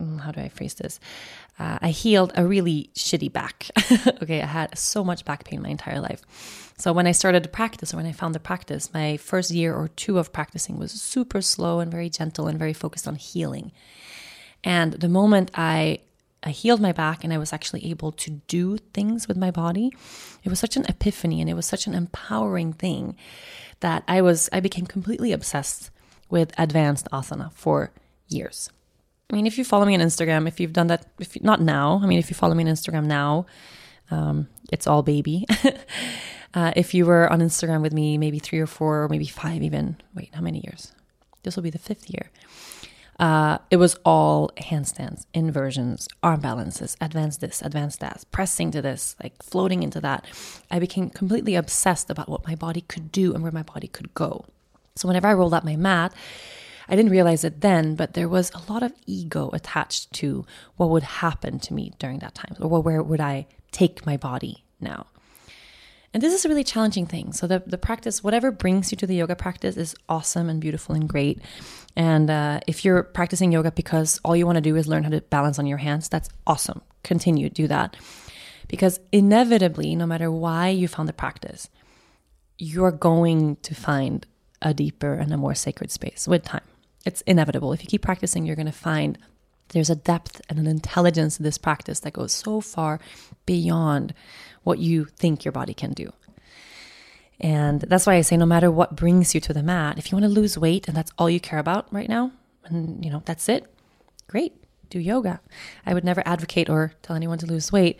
Mm, 0.00 0.20
how 0.20 0.30
do 0.30 0.40
I 0.40 0.48
phrase 0.48 0.74
this? 0.74 1.00
Uh, 1.58 1.78
I 1.80 1.88
healed 1.88 2.32
a 2.36 2.46
really 2.46 2.90
shitty 2.94 3.32
back. 3.32 3.70
okay, 4.22 4.42
I 4.42 4.46
had 4.46 4.76
so 4.76 5.02
much 5.02 5.24
back 5.24 5.44
pain 5.44 5.62
my 5.62 5.70
entire 5.70 6.00
life. 6.00 6.22
So 6.78 6.92
when 6.92 7.06
I 7.06 7.12
started 7.12 7.42
to 7.44 7.48
practice, 7.48 7.94
or 7.94 7.96
when 7.96 8.06
I 8.06 8.12
found 8.12 8.34
the 8.34 8.40
practice, 8.40 8.92
my 8.92 9.16
first 9.16 9.50
year 9.50 9.74
or 9.74 9.88
two 9.88 10.18
of 10.18 10.32
practicing 10.34 10.78
was 10.78 10.92
super 10.92 11.40
slow 11.40 11.80
and 11.80 11.90
very 11.90 12.10
gentle 12.10 12.46
and 12.46 12.58
very 12.58 12.74
focused 12.74 13.08
on 13.08 13.14
healing. 13.14 13.72
And 14.62 14.94
the 14.94 15.08
moment 15.08 15.50
I 15.54 16.00
I 16.46 16.50
healed 16.50 16.80
my 16.80 16.92
back 16.92 17.24
and 17.24 17.32
I 17.32 17.38
was 17.38 17.52
actually 17.52 17.90
able 17.90 18.12
to 18.12 18.30
do 18.46 18.78
things 18.78 19.26
with 19.26 19.36
my 19.36 19.50
body. 19.50 19.90
It 20.44 20.48
was 20.48 20.60
such 20.60 20.76
an 20.76 20.86
epiphany 20.88 21.40
and 21.40 21.50
it 21.50 21.54
was 21.54 21.66
such 21.66 21.88
an 21.88 21.94
empowering 21.94 22.72
thing 22.72 23.16
that 23.80 24.04
I 24.06 24.22
was 24.22 24.48
I 24.52 24.60
became 24.60 24.86
completely 24.86 25.32
obsessed 25.32 25.90
with 26.30 26.52
advanced 26.56 27.08
asana 27.12 27.52
for 27.52 27.90
years. 28.28 28.70
I 29.28 29.34
mean, 29.34 29.48
if 29.48 29.58
you 29.58 29.64
follow 29.64 29.84
me 29.84 29.94
on 29.94 30.00
Instagram, 30.00 30.46
if 30.46 30.60
you've 30.60 30.72
done 30.72 30.86
that, 30.86 31.06
if 31.18 31.34
you, 31.34 31.42
not 31.42 31.60
now, 31.60 32.00
I 32.00 32.06
mean, 32.06 32.20
if 32.20 32.30
you 32.30 32.36
follow 32.36 32.54
me 32.54 32.62
on 32.62 32.70
Instagram 32.70 33.06
now, 33.06 33.46
um, 34.12 34.46
it's 34.70 34.86
all 34.86 35.02
baby. 35.02 35.46
uh, 36.54 36.72
if 36.76 36.94
you 36.94 37.06
were 37.06 37.30
on 37.32 37.40
Instagram 37.40 37.82
with 37.82 37.92
me, 37.92 38.18
maybe 38.18 38.38
three 38.38 38.60
or 38.60 38.68
four, 38.68 39.02
or 39.02 39.08
maybe 39.08 39.26
five, 39.26 39.64
even. 39.64 39.96
Wait, 40.14 40.32
how 40.32 40.42
many 40.42 40.60
years? 40.64 40.92
This 41.42 41.56
will 41.56 41.64
be 41.64 41.70
the 41.70 41.78
fifth 41.78 42.08
year. 42.08 42.30
Uh, 43.18 43.58
it 43.70 43.78
was 43.78 43.96
all 44.04 44.50
handstands, 44.58 45.24
inversions, 45.32 46.06
arm 46.22 46.40
balances, 46.40 46.96
advanced 47.00 47.40
this, 47.40 47.62
advanced 47.62 48.00
that, 48.00 48.24
pressing 48.30 48.70
to 48.70 48.82
this, 48.82 49.16
like 49.22 49.42
floating 49.42 49.82
into 49.82 50.00
that. 50.00 50.26
I 50.70 50.78
became 50.78 51.08
completely 51.08 51.54
obsessed 51.54 52.10
about 52.10 52.28
what 52.28 52.46
my 52.46 52.54
body 52.54 52.82
could 52.82 53.10
do 53.10 53.32
and 53.32 53.42
where 53.42 53.52
my 53.52 53.62
body 53.62 53.88
could 53.88 54.12
go. 54.12 54.44
So 54.96 55.08
whenever 55.08 55.28
I 55.28 55.34
rolled 55.34 55.54
out 55.54 55.64
my 55.64 55.76
mat, 55.76 56.12
I 56.88 56.94
didn't 56.94 57.10
realize 57.10 57.42
it 57.42 57.62
then, 57.62 57.96
but 57.96 58.14
there 58.14 58.28
was 58.28 58.52
a 58.54 58.72
lot 58.72 58.82
of 58.82 58.92
ego 59.06 59.50
attached 59.52 60.12
to 60.14 60.44
what 60.76 60.90
would 60.90 61.02
happen 61.02 61.58
to 61.60 61.74
me 61.74 61.92
during 61.98 62.20
that 62.20 62.34
time, 62.34 62.54
or 62.60 62.82
where 62.82 63.02
would 63.02 63.20
I 63.20 63.46
take 63.72 64.06
my 64.06 64.16
body 64.16 64.64
now. 64.80 65.06
And 66.14 66.22
this 66.22 66.32
is 66.32 66.44
a 66.44 66.48
really 66.48 66.64
challenging 66.64 67.04
thing. 67.04 67.32
So 67.32 67.46
the, 67.46 67.62
the 67.66 67.76
practice, 67.76 68.24
whatever 68.24 68.50
brings 68.50 68.90
you 68.90 68.96
to 68.96 69.06
the 69.06 69.16
yoga 69.16 69.36
practice 69.36 69.76
is 69.76 69.94
awesome 70.08 70.48
and 70.48 70.60
beautiful 70.60 70.94
and 70.94 71.08
great. 71.08 71.42
And 71.96 72.30
uh, 72.30 72.60
if 72.66 72.84
you're 72.84 73.02
practicing 73.02 73.52
yoga 73.52 73.72
because 73.72 74.20
all 74.22 74.36
you 74.36 74.44
want 74.44 74.56
to 74.56 74.62
do 74.62 74.76
is 74.76 74.86
learn 74.86 75.02
how 75.02 75.10
to 75.10 75.22
balance 75.22 75.58
on 75.58 75.66
your 75.66 75.78
hands, 75.78 76.08
that's 76.08 76.28
awesome. 76.46 76.82
Continue, 77.02 77.48
do 77.48 77.66
that. 77.68 77.96
Because 78.68 79.00
inevitably, 79.12 79.96
no 79.96 80.06
matter 80.06 80.30
why 80.30 80.68
you 80.68 80.88
found 80.88 81.08
the 81.08 81.14
practice, 81.14 81.70
you're 82.58 82.92
going 82.92 83.56
to 83.62 83.74
find 83.74 84.26
a 84.60 84.74
deeper 84.74 85.14
and 85.14 85.32
a 85.32 85.36
more 85.36 85.54
sacred 85.54 85.90
space 85.90 86.26
with 86.28 86.44
time. 86.44 86.64
It's 87.04 87.20
inevitable. 87.22 87.72
If 87.72 87.82
you 87.82 87.88
keep 87.88 88.02
practicing, 88.02 88.44
you're 88.44 88.56
going 88.56 88.66
to 88.66 88.72
find 88.72 89.18
there's 89.68 89.90
a 89.90 89.96
depth 89.96 90.40
and 90.48 90.58
an 90.58 90.66
intelligence 90.66 91.36
to 91.36 91.42
this 91.42 91.58
practice 91.58 92.00
that 92.00 92.12
goes 92.12 92.32
so 92.32 92.60
far 92.60 93.00
beyond 93.46 94.14
what 94.64 94.78
you 94.78 95.04
think 95.04 95.44
your 95.44 95.52
body 95.52 95.74
can 95.74 95.92
do. 95.92 96.12
And 97.40 97.82
that's 97.82 98.06
why 98.06 98.14
I 98.14 98.22
say 98.22 98.36
no 98.36 98.46
matter 98.46 98.70
what 98.70 98.96
brings 98.96 99.34
you 99.34 99.40
to 99.42 99.52
the 99.52 99.62
mat, 99.62 99.98
if 99.98 100.10
you 100.10 100.16
want 100.16 100.24
to 100.24 100.40
lose 100.40 100.56
weight 100.56 100.88
and 100.88 100.96
that's 100.96 101.12
all 101.18 101.28
you 101.28 101.40
care 101.40 101.58
about 101.58 101.92
right 101.92 102.08
now, 102.08 102.32
and 102.64 103.04
you 103.04 103.10
know, 103.10 103.22
that's 103.24 103.48
it, 103.48 103.66
great, 104.28 104.54
do 104.90 104.98
yoga. 104.98 105.40
I 105.84 105.94
would 105.94 106.04
never 106.04 106.22
advocate 106.26 106.70
or 106.70 106.92
tell 107.02 107.16
anyone 107.16 107.38
to 107.38 107.46
lose 107.46 107.70
weight. 107.70 107.98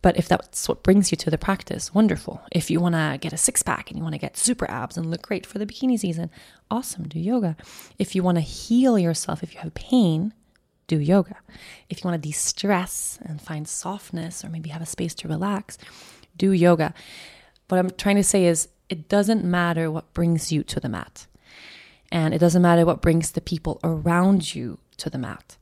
But 0.00 0.16
if 0.16 0.26
that's 0.26 0.68
what 0.68 0.82
brings 0.82 1.12
you 1.12 1.16
to 1.18 1.30
the 1.30 1.38
practice, 1.38 1.94
wonderful. 1.94 2.42
If 2.50 2.70
you 2.70 2.80
want 2.80 2.96
to 2.96 3.18
get 3.20 3.32
a 3.32 3.36
six 3.36 3.62
pack 3.62 3.88
and 3.88 3.96
you 3.96 4.02
want 4.02 4.14
to 4.14 4.18
get 4.18 4.36
super 4.36 4.68
abs 4.68 4.96
and 4.96 5.08
look 5.08 5.22
great 5.22 5.46
for 5.46 5.58
the 5.60 5.66
bikini 5.66 5.96
season, 5.96 6.28
awesome, 6.70 7.06
do 7.06 7.20
yoga. 7.20 7.56
If 8.00 8.16
you 8.16 8.24
want 8.24 8.36
to 8.36 8.42
heal 8.42 8.98
yourself, 8.98 9.44
if 9.44 9.54
you 9.54 9.60
have 9.60 9.74
pain, 9.74 10.34
do 10.88 10.98
yoga. 10.98 11.36
If 11.88 12.02
you 12.02 12.10
want 12.10 12.20
to 12.20 12.28
de 12.28 12.32
stress 12.32 13.20
and 13.22 13.40
find 13.40 13.68
softness 13.68 14.44
or 14.44 14.48
maybe 14.48 14.70
have 14.70 14.82
a 14.82 14.86
space 14.86 15.14
to 15.16 15.28
relax, 15.28 15.78
do 16.36 16.50
yoga. 16.50 16.94
What 17.72 17.78
I'm 17.78 17.90
trying 17.92 18.16
to 18.16 18.22
say 18.22 18.44
is 18.44 18.68
it 18.90 19.08
doesn't 19.08 19.44
matter 19.44 19.90
what 19.90 20.12
brings 20.12 20.52
you 20.52 20.62
to 20.64 20.78
the 20.78 20.90
mat. 20.90 21.26
And 22.10 22.34
it 22.34 22.38
doesn't 22.38 22.60
matter 22.60 22.84
what 22.84 23.00
brings 23.00 23.30
the 23.30 23.40
people 23.40 23.80
around 23.82 24.54
you 24.54 24.78
to 24.98 25.08
the 25.08 25.16
mat. 25.16 25.56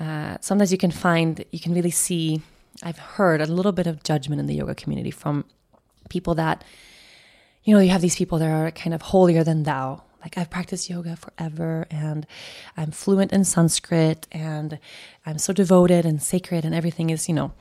Uh, 0.00 0.38
sometimes 0.40 0.72
you 0.72 0.78
can 0.78 0.90
find, 0.90 1.44
you 1.50 1.60
can 1.60 1.74
really 1.74 1.90
see, 1.90 2.40
I've 2.82 2.96
heard 2.96 3.42
a 3.42 3.46
little 3.46 3.72
bit 3.72 3.86
of 3.86 4.02
judgment 4.02 4.40
in 4.40 4.46
the 4.46 4.54
yoga 4.54 4.74
community 4.74 5.10
from 5.10 5.44
people 6.08 6.34
that, 6.36 6.64
you 7.64 7.74
know, 7.74 7.80
you 7.80 7.90
have 7.90 8.00
these 8.00 8.16
people 8.16 8.38
that 8.38 8.48
are 8.48 8.70
kind 8.70 8.94
of 8.94 9.02
holier 9.02 9.44
than 9.44 9.64
thou, 9.64 10.04
like 10.26 10.36
I've 10.36 10.50
practiced 10.50 10.90
yoga 10.90 11.14
forever 11.14 11.86
and 11.88 12.26
I'm 12.76 12.90
fluent 12.90 13.32
in 13.32 13.44
Sanskrit 13.44 14.26
and 14.32 14.80
I'm 15.24 15.38
so 15.38 15.52
devoted 15.52 16.04
and 16.04 16.20
sacred 16.20 16.64
and 16.64 16.74
everything 16.74 17.10
is, 17.10 17.28
you 17.28 17.34
know, 17.36 17.52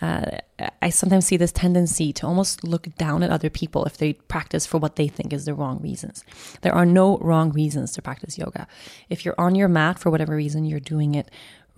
uh, 0.00 0.38
I 0.80 0.88
sometimes 0.88 1.26
see 1.26 1.36
this 1.36 1.52
tendency 1.52 2.14
to 2.14 2.26
almost 2.26 2.64
look 2.64 2.86
down 2.96 3.22
at 3.22 3.28
other 3.28 3.50
people 3.50 3.84
if 3.84 3.98
they 3.98 4.14
practice 4.14 4.64
for 4.64 4.78
what 4.78 4.96
they 4.96 5.08
think 5.08 5.34
is 5.34 5.44
the 5.44 5.52
wrong 5.52 5.78
reasons. 5.82 6.24
There 6.62 6.74
are 6.74 6.86
no 6.86 7.18
wrong 7.18 7.52
reasons 7.52 7.92
to 7.92 8.00
practice 8.00 8.38
yoga. 8.38 8.66
If 9.10 9.26
you're 9.26 9.38
on 9.38 9.54
your 9.54 9.68
mat 9.68 9.98
for 9.98 10.08
whatever 10.08 10.34
reason, 10.34 10.64
you're 10.64 10.80
doing 10.80 11.14
it 11.14 11.30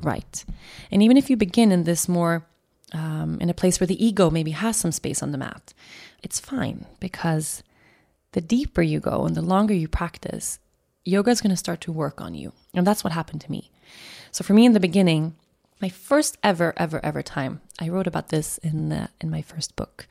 right. 0.02 0.44
And 0.92 1.02
even 1.02 1.16
if 1.16 1.28
you 1.30 1.36
begin 1.36 1.72
in 1.72 1.82
this 1.82 2.08
more, 2.08 2.46
um, 2.92 3.38
in 3.40 3.50
a 3.50 3.54
place 3.54 3.80
where 3.80 3.88
the 3.88 4.04
ego 4.04 4.30
maybe 4.30 4.52
has 4.52 4.76
some 4.76 4.92
space 4.92 5.20
on 5.20 5.32
the 5.32 5.38
mat, 5.38 5.74
it's 6.22 6.38
fine 6.38 6.86
because 7.00 7.64
the 8.32 8.40
deeper 8.40 8.82
you 8.82 9.00
go 9.00 9.24
and 9.24 9.34
the 9.34 9.42
longer 9.42 9.74
you 9.74 9.88
practice, 9.88 10.58
yoga 11.04 11.30
is 11.30 11.40
going 11.40 11.50
to 11.50 11.56
start 11.56 11.80
to 11.82 11.92
work 11.92 12.20
on 12.20 12.34
you. 12.34 12.52
And 12.74 12.86
that's 12.86 13.02
what 13.02 13.12
happened 13.12 13.40
to 13.42 13.50
me. 13.50 13.70
So 14.30 14.44
for 14.44 14.52
me 14.52 14.66
in 14.66 14.72
the 14.72 14.80
beginning, 14.80 15.36
my 15.80 15.88
first 15.88 16.36
ever, 16.42 16.74
ever, 16.76 17.04
ever 17.04 17.22
time, 17.22 17.60
I 17.80 17.88
wrote 17.88 18.06
about 18.06 18.28
this 18.28 18.58
in 18.58 19.08
in 19.20 19.30
my 19.30 19.42
first 19.42 19.76
book. 19.76 20.06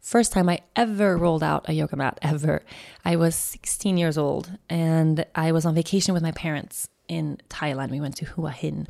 First 0.00 0.32
time 0.32 0.48
I 0.48 0.60
ever 0.74 1.16
rolled 1.18 1.42
out 1.42 1.68
a 1.68 1.74
yoga 1.74 1.96
mat, 1.96 2.18
ever. 2.22 2.62
I 3.04 3.16
was 3.16 3.34
16 3.34 3.98
years 3.98 4.16
old 4.16 4.50
and 4.70 5.26
I 5.34 5.52
was 5.52 5.66
on 5.66 5.74
vacation 5.74 6.14
with 6.14 6.22
my 6.22 6.32
parents 6.32 6.88
in 7.08 7.38
Thailand. 7.50 7.90
We 7.90 8.00
went 8.00 8.16
to 8.16 8.24
Hua 8.24 8.50
Hin. 8.50 8.86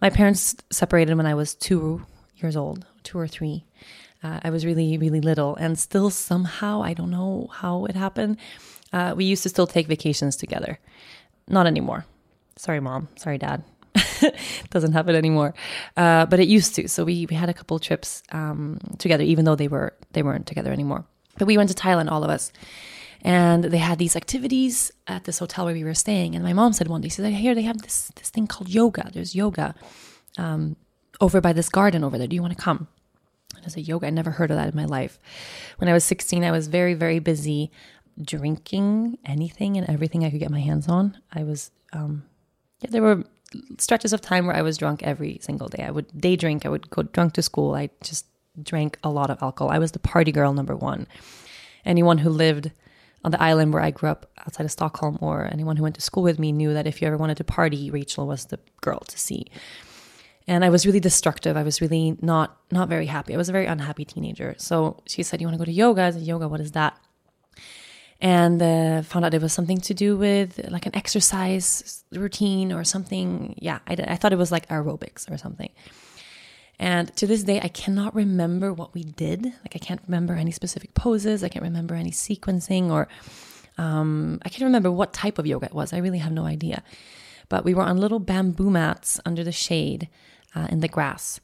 My 0.00 0.10
parents 0.10 0.56
separated 0.70 1.16
when 1.16 1.26
I 1.26 1.34
was 1.34 1.54
two 1.54 2.04
years 2.36 2.56
old, 2.56 2.84
two 3.02 3.18
or 3.18 3.26
three. 3.26 3.64
Uh, 4.26 4.40
I 4.42 4.50
was 4.50 4.66
really, 4.66 4.98
really 4.98 5.20
little, 5.20 5.54
and 5.56 5.78
still 5.78 6.10
somehow, 6.10 6.82
I 6.82 6.94
don't 6.94 7.10
know 7.10 7.48
how 7.52 7.84
it 7.84 7.94
happened. 7.94 8.38
Uh, 8.92 9.14
we 9.16 9.24
used 9.24 9.42
to 9.44 9.48
still 9.48 9.68
take 9.68 9.86
vacations 9.86 10.34
together. 10.36 10.78
Not 11.46 11.66
anymore. 11.66 12.06
Sorry, 12.56 12.80
mom. 12.80 13.08
Sorry, 13.16 13.38
dad. 13.38 13.62
Doesn't 14.70 14.92
happen 14.92 15.14
anymore. 15.14 15.54
Uh, 15.96 16.26
but 16.26 16.40
it 16.40 16.48
used 16.48 16.74
to. 16.74 16.88
So 16.88 17.04
we, 17.04 17.26
we 17.30 17.36
had 17.36 17.48
a 17.48 17.54
couple 17.54 17.78
trips 17.78 18.22
um, 18.32 18.78
together, 18.98 19.22
even 19.22 19.44
though 19.44 19.54
they 19.54 19.68
were 19.68 19.94
they 20.12 20.22
weren't 20.22 20.46
together 20.46 20.72
anymore. 20.72 21.04
But 21.38 21.46
we 21.46 21.56
went 21.56 21.70
to 21.70 21.76
Thailand, 21.76 22.10
all 22.10 22.24
of 22.24 22.30
us, 22.30 22.52
and 23.22 23.62
they 23.64 23.78
had 23.78 23.98
these 23.98 24.16
activities 24.16 24.90
at 25.06 25.24
this 25.24 25.38
hotel 25.38 25.66
where 25.66 25.74
we 25.74 25.84
were 25.84 25.94
staying. 25.94 26.34
And 26.34 26.42
my 26.42 26.52
mom 26.52 26.72
said 26.72 26.88
one 26.88 27.00
day, 27.00 27.10
she 27.10 27.22
said, 27.22 27.32
"Here 27.32 27.54
they 27.54 27.66
have 27.70 27.82
this 27.82 28.10
this 28.16 28.30
thing 28.30 28.46
called 28.48 28.68
yoga. 28.68 29.10
There's 29.12 29.34
yoga 29.36 29.74
um, 30.36 30.76
over 31.20 31.40
by 31.40 31.52
this 31.52 31.68
garden 31.68 32.02
over 32.02 32.18
there. 32.18 32.26
Do 32.26 32.34
you 32.34 32.42
want 32.42 32.56
to 32.56 32.64
come?" 32.68 32.88
I 33.66 33.70
said, 33.70 33.88
"Yoga. 33.88 34.06
I 34.06 34.10
never 34.10 34.30
heard 34.30 34.50
of 34.50 34.56
that 34.56 34.68
in 34.68 34.76
my 34.76 34.84
life." 34.84 35.18
When 35.78 35.88
I 35.88 35.92
was 35.92 36.04
16, 36.04 36.44
I 36.44 36.50
was 36.50 36.68
very 36.68 36.94
very 36.94 37.18
busy 37.18 37.70
drinking 38.22 39.18
anything 39.24 39.76
and 39.76 39.88
everything 39.88 40.24
I 40.24 40.30
could 40.30 40.40
get 40.40 40.50
my 40.50 40.60
hands 40.60 40.88
on. 40.88 41.18
I 41.32 41.42
was, 41.42 41.70
um, 41.92 42.24
yeah, 42.80 42.90
there 42.90 43.02
were 43.02 43.24
stretches 43.78 44.12
of 44.12 44.20
time 44.20 44.46
where 44.46 44.56
I 44.56 44.62
was 44.62 44.78
drunk 44.78 45.02
every 45.02 45.38
single 45.42 45.68
day. 45.68 45.84
I 45.84 45.90
would 45.90 46.06
day 46.18 46.36
drink, 46.36 46.64
I 46.64 46.68
would 46.68 46.90
go 46.90 47.02
drunk 47.02 47.34
to 47.34 47.42
school. 47.42 47.74
I 47.74 47.90
just 48.02 48.26
drank 48.62 48.98
a 49.04 49.10
lot 49.10 49.30
of 49.30 49.42
alcohol. 49.42 49.70
I 49.70 49.78
was 49.78 49.92
the 49.92 49.98
party 49.98 50.32
girl 50.32 50.52
number 50.52 50.74
one. 50.74 51.06
Anyone 51.84 52.18
who 52.18 52.30
lived 52.30 52.72
on 53.24 53.30
the 53.30 53.42
island 53.42 53.72
where 53.72 53.82
I 53.82 53.90
grew 53.90 54.08
up 54.08 54.30
outside 54.38 54.64
of 54.64 54.70
Stockholm 54.70 55.18
or 55.20 55.48
anyone 55.52 55.76
who 55.76 55.82
went 55.82 55.96
to 55.96 56.00
school 56.00 56.22
with 56.22 56.38
me 56.38 56.52
knew 56.52 56.72
that 56.72 56.86
if 56.86 57.00
you 57.00 57.08
ever 57.08 57.16
wanted 57.16 57.36
to 57.38 57.44
party, 57.44 57.90
Rachel 57.90 58.26
was 58.26 58.46
the 58.46 58.58
girl 58.80 59.00
to 59.00 59.18
see. 59.18 59.46
And 60.48 60.64
I 60.64 60.70
was 60.70 60.86
really 60.86 61.00
destructive. 61.00 61.56
I 61.56 61.64
was 61.64 61.80
really 61.80 62.16
not 62.20 62.56
not 62.70 62.88
very 62.88 63.06
happy. 63.06 63.34
I 63.34 63.36
was 63.36 63.48
a 63.48 63.52
very 63.52 63.66
unhappy 63.66 64.04
teenager. 64.04 64.54
So 64.58 65.02
she 65.06 65.22
said, 65.22 65.40
"You 65.40 65.46
want 65.46 65.54
to 65.54 65.58
go 65.58 65.64
to 65.64 65.72
yoga?" 65.72 66.02
I 66.02 66.10
said, 66.10 66.22
"Yoga, 66.22 66.46
what 66.48 66.60
is 66.60 66.72
that?" 66.72 66.98
and 68.20 68.62
uh, 68.62 69.02
found 69.02 69.24
out 69.24 69.34
it 69.34 69.42
was 69.42 69.52
something 69.52 69.80
to 69.80 69.94
do 69.94 70.16
with 70.16 70.60
like 70.70 70.86
an 70.86 70.96
exercise 70.96 72.04
routine 72.12 72.72
or 72.72 72.82
something. 72.84 73.54
Yeah, 73.58 73.80
I, 73.86 73.94
I 74.08 74.16
thought 74.16 74.32
it 74.32 74.38
was 74.38 74.50
like 74.50 74.68
aerobics 74.68 75.30
or 75.30 75.36
something. 75.36 75.70
And 76.78 77.14
to 77.16 77.26
this 77.26 77.42
day, 77.42 77.60
I 77.60 77.68
cannot 77.68 78.14
remember 78.14 78.72
what 78.72 78.92
we 78.94 79.02
did. 79.02 79.44
Like, 79.44 79.74
I 79.74 79.78
can't 79.78 80.00
remember 80.06 80.34
any 80.34 80.50
specific 80.50 80.92
poses. 80.92 81.42
I 81.42 81.48
can't 81.48 81.62
remember 81.62 81.94
any 81.94 82.10
sequencing, 82.10 82.90
or 82.90 83.08
um, 83.78 84.40
I 84.44 84.50
can't 84.50 84.64
remember 84.64 84.90
what 84.90 85.14
type 85.14 85.38
of 85.38 85.46
yoga 85.46 85.66
it 85.66 85.74
was. 85.74 85.94
I 85.94 85.98
really 85.98 86.18
have 86.18 86.32
no 86.32 86.44
idea. 86.44 86.82
But 87.48 87.64
we 87.64 87.72
were 87.72 87.82
on 87.82 87.96
little 87.96 88.18
bamboo 88.18 88.70
mats 88.70 89.20
under 89.24 89.42
the 89.42 89.52
shade 89.52 90.08
uh, 90.56 90.66
in 90.70 90.80
the 90.80 90.88
grass. 90.88 91.40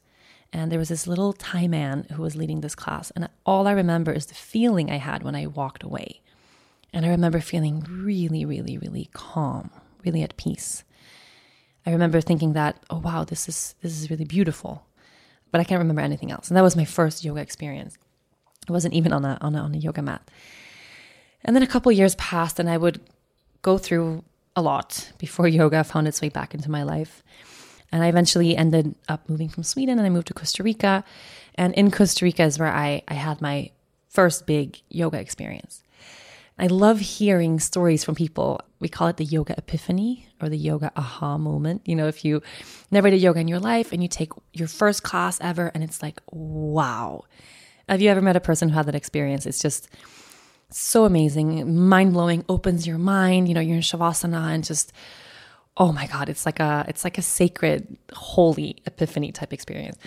And 0.51 0.71
there 0.71 0.79
was 0.79 0.89
this 0.89 1.07
little 1.07 1.33
Thai 1.33 1.67
man 1.67 2.05
who 2.13 2.21
was 2.21 2.35
leading 2.35 2.61
this 2.61 2.75
class. 2.75 3.11
And 3.11 3.29
all 3.45 3.67
I 3.67 3.71
remember 3.71 4.11
is 4.11 4.25
the 4.25 4.35
feeling 4.35 4.91
I 4.91 4.97
had 4.97 5.23
when 5.23 5.35
I 5.35 5.47
walked 5.47 5.83
away. 5.83 6.21
And 6.91 7.05
I 7.05 7.09
remember 7.09 7.39
feeling 7.39 7.85
really, 7.89 8.45
really, 8.45 8.77
really 8.77 9.09
calm, 9.13 9.71
really 10.05 10.21
at 10.21 10.37
peace. 10.37 10.83
I 11.85 11.91
remember 11.91 12.21
thinking 12.21 12.53
that, 12.53 12.77
oh 12.89 12.99
wow, 12.99 13.23
this 13.23 13.49
is 13.49 13.75
this 13.81 13.99
is 13.99 14.09
really 14.09 14.25
beautiful. 14.25 14.85
But 15.51 15.59
I 15.59 15.63
can't 15.63 15.79
remember 15.79 16.01
anything 16.01 16.31
else. 16.31 16.49
And 16.49 16.57
that 16.57 16.61
was 16.61 16.75
my 16.75 16.85
first 16.85 17.23
yoga 17.23 17.41
experience. 17.41 17.97
I 18.69 18.71
wasn't 18.71 18.93
even 18.93 19.11
on 19.11 19.25
a 19.25 19.37
on 19.41 19.55
a, 19.55 19.59
on 19.59 19.73
a 19.73 19.77
yoga 19.77 20.01
mat. 20.01 20.29
And 21.43 21.55
then 21.55 21.63
a 21.63 21.67
couple 21.67 21.91
years 21.91 22.15
passed 22.15 22.59
and 22.59 22.69
I 22.69 22.77
would 22.77 23.01
go 23.63 23.77
through 23.77 24.23
a 24.55 24.61
lot 24.61 25.11
before 25.17 25.47
yoga 25.59 25.83
found 25.83 26.07
its 26.07 26.21
way 26.21 26.29
back 26.29 26.53
into 26.53 26.69
my 26.69 26.83
life. 26.83 27.23
And 27.93 28.03
I 28.03 28.07
eventually 28.07 28.57
ended 28.57 28.95
up 29.07 29.29
moving 29.29 29.49
from 29.49 29.61
Sweden 29.61 29.99
and 29.99 30.05
I 30.05 30.09
moved 30.09 30.27
to 30.27 30.33
Costa 30.33 30.63
Rica. 30.63 31.03
And 31.53 31.75
in 31.75 31.91
Costa 31.91 32.25
Rica 32.25 32.43
is 32.43 32.57
where 32.57 32.73
I, 32.73 33.03
I 33.07 33.13
had 33.13 33.39
my 33.39 33.69
first 34.09 34.47
big 34.47 34.81
yoga 34.89 35.19
experience. 35.19 35.83
I 36.57 36.65
love 36.67 36.99
hearing 36.99 37.59
stories 37.59 38.03
from 38.03 38.15
people. 38.15 38.61
We 38.79 38.89
call 38.89 39.09
it 39.09 39.17
the 39.17 39.23
yoga 39.23 39.53
epiphany 39.59 40.27
or 40.41 40.49
the 40.49 40.57
yoga 40.57 40.91
aha 40.95 41.37
moment. 41.37 41.83
You 41.85 41.95
know, 41.95 42.07
if 42.07 42.25
you 42.25 42.41
never 42.89 43.11
did 43.11 43.21
yoga 43.21 43.39
in 43.39 43.47
your 43.47 43.59
life 43.59 43.93
and 43.93 44.01
you 44.01 44.09
take 44.09 44.31
your 44.53 44.67
first 44.67 45.03
class 45.03 45.39
ever 45.39 45.71
and 45.75 45.83
it's 45.83 46.01
like, 46.01 46.19
wow. 46.31 47.25
Have 47.87 48.01
you 48.01 48.09
ever 48.09 48.21
met 48.21 48.35
a 48.35 48.39
person 48.39 48.69
who 48.69 48.75
had 48.75 48.87
that 48.87 48.95
experience? 48.95 49.45
It's 49.45 49.61
just 49.61 49.87
so 50.71 51.05
amazing, 51.05 51.77
mind 51.87 52.13
blowing, 52.13 52.43
opens 52.49 52.87
your 52.87 52.97
mind. 52.97 53.47
You 53.47 53.53
know, 53.53 53.61
you're 53.61 53.75
in 53.75 53.83
Shavasana 53.83 54.51
and 54.51 54.63
just, 54.63 54.91
oh 55.77 55.91
my 55.91 56.07
God, 56.07 56.29
it's 56.29 56.45
like 56.45 56.59
a, 56.59 56.85
it's 56.87 57.03
like 57.03 57.17
a 57.17 57.21
sacred, 57.21 57.97
holy 58.13 58.77
epiphany 58.85 59.31
type 59.31 59.53
experience. 59.53 59.97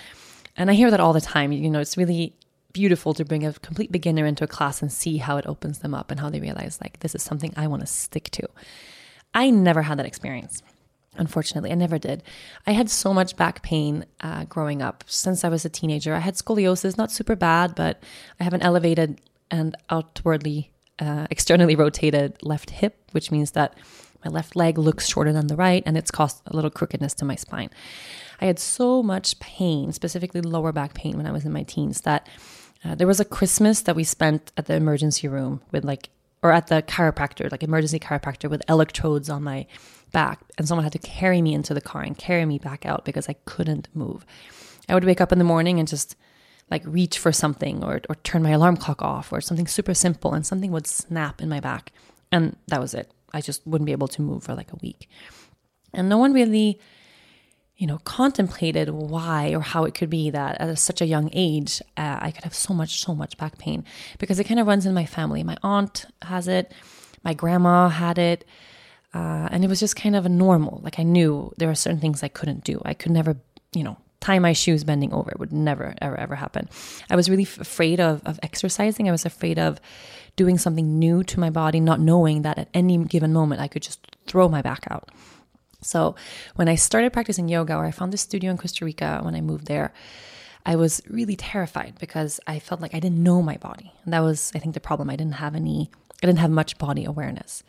And 0.56 0.70
I 0.70 0.74
hear 0.74 0.90
that 0.90 1.00
all 1.00 1.12
the 1.12 1.20
time. 1.20 1.52
You 1.52 1.70
know, 1.70 1.80
it's 1.80 1.96
really 1.96 2.34
beautiful 2.72 3.14
to 3.14 3.24
bring 3.24 3.44
a 3.44 3.52
complete 3.54 3.90
beginner 3.90 4.26
into 4.26 4.44
a 4.44 4.46
class 4.46 4.82
and 4.82 4.92
see 4.92 5.16
how 5.16 5.38
it 5.38 5.46
opens 5.46 5.80
them 5.80 5.94
up 5.94 6.10
and 6.10 6.20
how 6.20 6.30
they 6.30 6.40
realize, 6.40 6.78
like, 6.80 7.00
this 7.00 7.14
is 7.14 7.22
something 7.22 7.52
I 7.56 7.66
want 7.66 7.80
to 7.80 7.86
stick 7.86 8.30
to. 8.32 8.48
I 9.34 9.50
never 9.50 9.82
had 9.82 9.98
that 9.98 10.06
experience. 10.06 10.62
Unfortunately, 11.16 11.72
I 11.72 11.74
never 11.74 11.98
did. 11.98 12.22
I 12.66 12.72
had 12.72 12.90
so 12.90 13.14
much 13.14 13.36
back 13.36 13.62
pain 13.62 14.04
uh, 14.20 14.44
growing 14.44 14.82
up 14.82 15.04
since 15.06 15.44
I 15.44 15.48
was 15.48 15.64
a 15.64 15.70
teenager. 15.70 16.14
I 16.14 16.18
had 16.20 16.34
scoliosis, 16.34 16.98
not 16.98 17.10
super 17.10 17.34
bad, 17.34 17.74
but 17.74 18.02
I 18.38 18.44
have 18.44 18.52
an 18.52 18.62
elevated 18.62 19.20
and 19.50 19.74
outwardly, 19.88 20.72
uh, 20.98 21.26
externally 21.30 21.76
rotated 21.76 22.36
left 22.42 22.70
hip, 22.70 22.98
which 23.12 23.30
means 23.30 23.52
that 23.52 23.74
my 24.26 24.32
left 24.32 24.56
leg 24.56 24.76
looks 24.76 25.08
shorter 25.08 25.32
than 25.32 25.46
the 25.46 25.56
right, 25.56 25.82
and 25.86 25.96
it's 25.96 26.10
caused 26.10 26.42
a 26.46 26.56
little 26.56 26.70
crookedness 26.70 27.14
to 27.14 27.24
my 27.24 27.36
spine. 27.36 27.70
I 28.40 28.46
had 28.46 28.58
so 28.58 29.02
much 29.02 29.38
pain, 29.38 29.92
specifically 29.92 30.40
lower 30.40 30.72
back 30.72 30.94
pain, 30.94 31.16
when 31.16 31.26
I 31.26 31.32
was 31.32 31.44
in 31.44 31.52
my 31.52 31.62
teens 31.62 32.00
that 32.02 32.28
uh, 32.84 32.94
there 32.94 33.06
was 33.06 33.20
a 33.20 33.24
Christmas 33.24 33.80
that 33.82 33.96
we 33.96 34.04
spent 34.04 34.52
at 34.56 34.66
the 34.66 34.74
emergency 34.74 35.28
room 35.28 35.62
with 35.70 35.84
like, 35.84 36.10
or 36.42 36.52
at 36.52 36.66
the 36.66 36.82
chiropractor, 36.82 37.50
like 37.50 37.62
emergency 37.62 37.98
chiropractor 37.98 38.50
with 38.50 38.68
electrodes 38.68 39.30
on 39.30 39.42
my 39.42 39.66
back. 40.12 40.40
And 40.58 40.66
someone 40.66 40.84
had 40.84 40.92
to 40.92 40.98
carry 40.98 41.40
me 41.40 41.54
into 41.54 41.72
the 41.72 41.80
car 41.80 42.02
and 42.02 42.18
carry 42.18 42.44
me 42.44 42.58
back 42.58 42.84
out 42.84 43.04
because 43.04 43.28
I 43.28 43.36
couldn't 43.44 43.88
move. 43.94 44.26
I 44.88 44.94
would 44.94 45.04
wake 45.04 45.20
up 45.20 45.32
in 45.32 45.38
the 45.38 45.44
morning 45.44 45.78
and 45.78 45.88
just 45.88 46.16
like 46.70 46.82
reach 46.84 47.18
for 47.18 47.32
something 47.32 47.82
or, 47.82 48.00
or 48.08 48.16
turn 48.16 48.42
my 48.42 48.50
alarm 48.50 48.76
clock 48.76 49.02
off 49.02 49.32
or 49.32 49.40
something 49.40 49.66
super 49.66 49.94
simple 49.94 50.34
and 50.34 50.44
something 50.44 50.72
would 50.72 50.86
snap 50.86 51.40
in 51.40 51.48
my 51.48 51.60
back. 51.60 51.92
And 52.30 52.56
that 52.68 52.80
was 52.80 52.92
it. 52.92 53.10
I 53.32 53.40
just 53.40 53.66
wouldn't 53.66 53.86
be 53.86 53.92
able 53.92 54.08
to 54.08 54.22
move 54.22 54.44
for 54.44 54.54
like 54.54 54.72
a 54.72 54.76
week. 54.76 55.08
And 55.92 56.08
no 56.08 56.18
one 56.18 56.32
really 56.32 56.78
you 57.76 57.86
know, 57.86 57.98
contemplated 58.04 58.88
why 58.88 59.50
or 59.50 59.60
how 59.60 59.84
it 59.84 59.94
could 59.94 60.08
be 60.08 60.30
that 60.30 60.58
at 60.60 60.78
such 60.78 61.02
a 61.02 61.06
young 61.06 61.28
age 61.32 61.82
uh, 61.96 62.18
I 62.20 62.30
could 62.30 62.44
have 62.44 62.54
so 62.54 62.72
much, 62.72 63.00
so 63.00 63.14
much 63.14 63.36
back 63.36 63.58
pain 63.58 63.84
because 64.18 64.40
it 64.40 64.44
kind 64.44 64.58
of 64.58 64.66
runs 64.66 64.86
in 64.86 64.94
my 64.94 65.04
family. 65.04 65.42
My 65.44 65.58
aunt 65.62 66.06
has 66.22 66.48
it, 66.48 66.72
my 67.22 67.34
grandma 67.34 67.88
had 67.88 68.18
it, 68.18 68.46
uh, 69.12 69.48
and 69.50 69.62
it 69.62 69.68
was 69.68 69.80
just 69.80 69.94
kind 69.94 70.16
of 70.16 70.24
a 70.24 70.30
normal. 70.30 70.80
Like 70.82 70.98
I 70.98 71.02
knew 71.02 71.52
there 71.58 71.70
are 71.70 71.74
certain 71.74 72.00
things 72.00 72.22
I 72.22 72.28
couldn't 72.28 72.64
do. 72.64 72.80
I 72.84 72.94
could 72.94 73.12
never, 73.12 73.36
you 73.74 73.84
know, 73.84 73.98
tie 74.26 74.38
my 74.40 74.52
shoes 74.52 74.82
bending 74.82 75.12
over. 75.12 75.30
It 75.30 75.38
would 75.38 75.52
never, 75.52 75.94
ever, 76.02 76.18
ever 76.18 76.34
happen. 76.34 76.68
I 77.08 77.16
was 77.16 77.30
really 77.30 77.44
f- 77.44 77.60
afraid 77.60 78.00
of, 78.00 78.22
of 78.26 78.40
exercising. 78.42 79.08
I 79.08 79.12
was 79.12 79.24
afraid 79.24 79.58
of 79.58 79.80
doing 80.34 80.58
something 80.58 80.98
new 80.98 81.22
to 81.24 81.40
my 81.40 81.50
body, 81.50 81.78
not 81.80 82.00
knowing 82.00 82.42
that 82.42 82.58
at 82.58 82.68
any 82.74 82.98
given 82.98 83.32
moment 83.32 83.60
I 83.60 83.68
could 83.68 83.82
just 83.82 84.00
throw 84.26 84.48
my 84.48 84.62
back 84.62 84.84
out. 84.90 85.08
So 85.82 86.16
when 86.56 86.68
I 86.68 86.74
started 86.74 87.12
practicing 87.12 87.48
yoga, 87.48 87.76
or 87.76 87.84
I 87.84 87.92
found 87.92 88.12
this 88.12 88.22
studio 88.22 88.50
in 88.50 88.58
Costa 88.58 88.84
Rica 88.84 89.20
when 89.22 89.36
I 89.36 89.40
moved 89.40 89.66
there, 89.66 89.92
I 90.64 90.74
was 90.74 91.00
really 91.08 91.36
terrified 91.36 91.94
because 92.00 92.40
I 92.46 92.58
felt 92.58 92.80
like 92.80 92.94
I 92.94 93.00
didn't 93.00 93.22
know 93.22 93.40
my 93.40 93.56
body. 93.58 93.92
And 94.04 94.12
that 94.12 94.20
was, 94.20 94.50
I 94.56 94.58
think, 94.58 94.74
the 94.74 94.80
problem. 94.80 95.08
I 95.08 95.16
didn't 95.16 95.34
have 95.44 95.54
any, 95.54 95.90
I 96.20 96.26
didn't 96.26 96.40
have 96.40 96.50
much 96.50 96.78
body 96.78 97.04
awareness. 97.04 97.62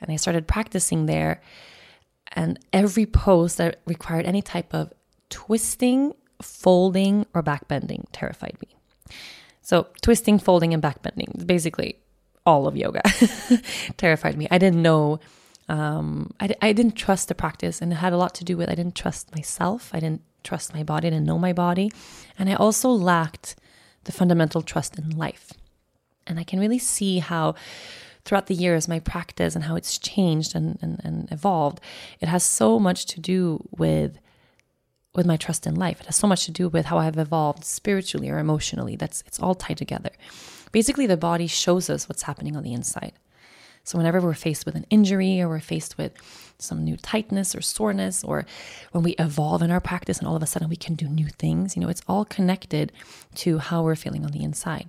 And 0.00 0.12
I 0.12 0.16
started 0.16 0.46
practicing 0.46 1.06
there. 1.06 1.40
And 2.32 2.60
every 2.72 3.06
pose 3.06 3.56
that 3.56 3.80
required 3.86 4.26
any 4.26 4.42
type 4.42 4.72
of 4.72 4.92
twisting, 5.30 6.14
folding, 6.42 7.26
or 7.34 7.42
backbending 7.42 8.04
terrified 8.12 8.56
me. 8.60 8.76
So, 9.62 9.88
twisting, 10.00 10.38
folding, 10.38 10.72
and 10.72 10.82
backbending, 10.82 11.46
basically 11.46 11.98
all 12.46 12.66
of 12.66 12.76
yoga 12.76 13.02
terrified 13.96 14.36
me. 14.38 14.48
I 14.50 14.58
didn't 14.58 14.80
know 14.80 15.20
um, 15.68 16.32
I, 16.40 16.54
I 16.62 16.72
didn't 16.72 16.96
trust 16.96 17.28
the 17.28 17.34
practice 17.34 17.82
and 17.82 17.92
it 17.92 17.96
had 17.96 18.12
a 18.12 18.16
lot 18.16 18.34
to 18.36 18.44
do 18.44 18.56
with 18.56 18.70
I 18.70 18.74
didn't 18.74 18.94
trust 18.94 19.34
myself. 19.34 19.90
I 19.92 20.00
didn't 20.00 20.22
trust 20.42 20.74
my 20.74 20.82
body. 20.82 21.08
I 21.08 21.10
didn't 21.10 21.26
know 21.26 21.38
my 21.38 21.52
body. 21.52 21.92
And 22.38 22.48
I 22.48 22.54
also 22.54 22.88
lacked 22.90 23.56
the 24.04 24.12
fundamental 24.12 24.62
trust 24.62 24.98
in 24.98 25.10
life. 25.10 25.52
And 26.26 26.38
I 26.38 26.44
can 26.44 26.58
really 26.58 26.78
see 26.78 27.18
how 27.18 27.54
throughout 28.24 28.46
the 28.46 28.54
years, 28.54 28.88
my 28.88 29.00
practice 29.00 29.54
and 29.54 29.64
how 29.64 29.76
it's 29.76 29.98
changed 29.98 30.54
and, 30.54 30.78
and, 30.80 31.00
and 31.04 31.30
evolved, 31.30 31.80
it 32.20 32.28
has 32.28 32.44
so 32.44 32.78
much 32.78 33.06
to 33.06 33.20
do 33.20 33.66
with 33.70 34.18
with 35.18 35.26
my 35.26 35.36
trust 35.36 35.66
in 35.66 35.74
life. 35.74 36.00
It 36.00 36.06
has 36.06 36.16
so 36.16 36.28
much 36.28 36.44
to 36.46 36.52
do 36.52 36.68
with 36.68 36.86
how 36.86 36.96
I've 36.96 37.18
evolved 37.18 37.64
spiritually 37.64 38.30
or 38.30 38.38
emotionally. 38.38 38.94
That's 38.94 39.22
it's 39.26 39.40
all 39.40 39.56
tied 39.56 39.76
together. 39.76 40.10
Basically, 40.70 41.06
the 41.06 41.16
body 41.16 41.48
shows 41.48 41.90
us 41.90 42.08
what's 42.08 42.22
happening 42.22 42.56
on 42.56 42.62
the 42.62 42.72
inside. 42.72 43.12
So, 43.82 43.98
whenever 43.98 44.20
we're 44.20 44.34
faced 44.34 44.64
with 44.64 44.76
an 44.76 44.86
injury 44.90 45.40
or 45.40 45.48
we're 45.48 45.60
faced 45.60 45.98
with 45.98 46.12
some 46.58 46.84
new 46.84 46.96
tightness 46.96 47.54
or 47.54 47.60
soreness, 47.60 48.22
or 48.22 48.46
when 48.92 49.02
we 49.02 49.12
evolve 49.18 49.60
in 49.60 49.72
our 49.72 49.80
practice 49.80 50.18
and 50.18 50.28
all 50.28 50.36
of 50.36 50.42
a 50.42 50.46
sudden 50.46 50.68
we 50.68 50.76
can 50.76 50.94
do 50.94 51.08
new 51.08 51.26
things, 51.26 51.74
you 51.74 51.82
know, 51.82 51.88
it's 51.88 52.02
all 52.06 52.24
connected 52.24 52.92
to 53.34 53.58
how 53.58 53.82
we're 53.82 53.96
feeling 53.96 54.24
on 54.24 54.30
the 54.30 54.44
inside. 54.44 54.88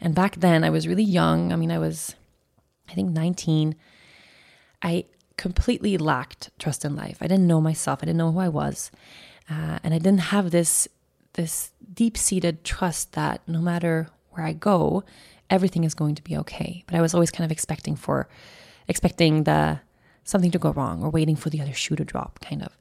And 0.00 0.14
back 0.14 0.36
then, 0.36 0.64
I 0.64 0.70
was 0.70 0.86
really 0.86 1.02
young. 1.02 1.50
I 1.50 1.56
mean, 1.56 1.72
I 1.72 1.78
was, 1.78 2.14
I 2.90 2.92
think, 2.92 3.10
19. 3.10 3.74
I 4.82 5.06
completely 5.38 5.96
lacked 5.96 6.50
trust 6.58 6.84
in 6.84 6.94
life. 6.94 7.16
I 7.22 7.26
didn't 7.26 7.46
know 7.46 7.62
myself. 7.62 8.00
I 8.02 8.06
didn't 8.06 8.18
know 8.18 8.32
who 8.32 8.40
I 8.40 8.48
was, 8.48 8.90
uh, 9.50 9.78
and 9.82 9.94
I 9.94 9.98
didn't 9.98 10.30
have 10.32 10.50
this 10.50 10.88
this 11.34 11.70
deep 11.92 12.16
seated 12.16 12.64
trust 12.64 13.12
that 13.12 13.42
no 13.46 13.60
matter 13.60 14.08
where 14.30 14.46
I 14.46 14.52
go, 14.52 15.04
everything 15.50 15.84
is 15.84 15.94
going 15.94 16.14
to 16.14 16.22
be 16.22 16.36
okay. 16.38 16.82
But 16.86 16.96
I 16.96 17.02
was 17.02 17.14
always 17.14 17.30
kind 17.30 17.44
of 17.44 17.52
expecting 17.52 17.94
for 17.94 18.28
expecting 18.88 19.44
the 19.44 19.80
something 20.24 20.50
to 20.50 20.58
go 20.58 20.70
wrong 20.72 21.02
or 21.02 21.10
waiting 21.10 21.36
for 21.36 21.50
the 21.50 21.60
other 21.60 21.72
shoe 21.72 21.96
to 21.96 22.04
drop, 22.04 22.40
kind 22.40 22.62
of. 22.62 22.76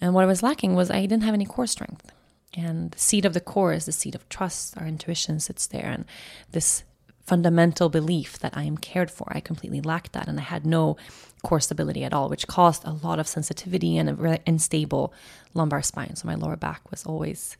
And 0.00 0.14
what 0.14 0.24
I 0.24 0.26
was 0.26 0.42
lacking 0.42 0.74
was 0.74 0.90
I 0.90 1.00
didn't 1.02 1.22
have 1.22 1.34
any 1.34 1.46
core 1.46 1.66
strength. 1.66 2.12
And 2.54 2.90
the 2.90 2.98
seat 2.98 3.24
of 3.24 3.32
the 3.32 3.40
core 3.40 3.72
is 3.72 3.86
the 3.86 3.92
seat 3.92 4.14
of 4.14 4.28
trust. 4.28 4.76
Our 4.76 4.86
intuition 4.86 5.40
sits 5.40 5.66
there, 5.66 5.86
and 5.86 6.04
this 6.50 6.84
fundamental 7.24 7.88
belief 7.88 8.38
that 8.40 8.56
I 8.56 8.64
am 8.64 8.76
cared 8.76 9.10
for. 9.10 9.26
I 9.30 9.40
completely 9.40 9.80
lacked 9.80 10.12
that, 10.12 10.28
and 10.28 10.38
I 10.38 10.42
had 10.42 10.66
no 10.66 10.96
core 11.42 11.60
stability 11.60 12.04
at 12.04 12.12
all, 12.12 12.28
which 12.28 12.46
caused 12.46 12.84
a 12.84 12.92
lot 12.92 13.18
of 13.18 13.28
sensitivity 13.28 13.96
and 13.96 14.08
a 14.08 14.14
really 14.14 14.40
unstable 14.46 15.12
lumbar 15.54 15.82
spine. 15.82 16.16
So 16.16 16.26
my 16.26 16.34
lower 16.34 16.56
back 16.56 16.90
was 16.90 17.04
always, 17.04 17.56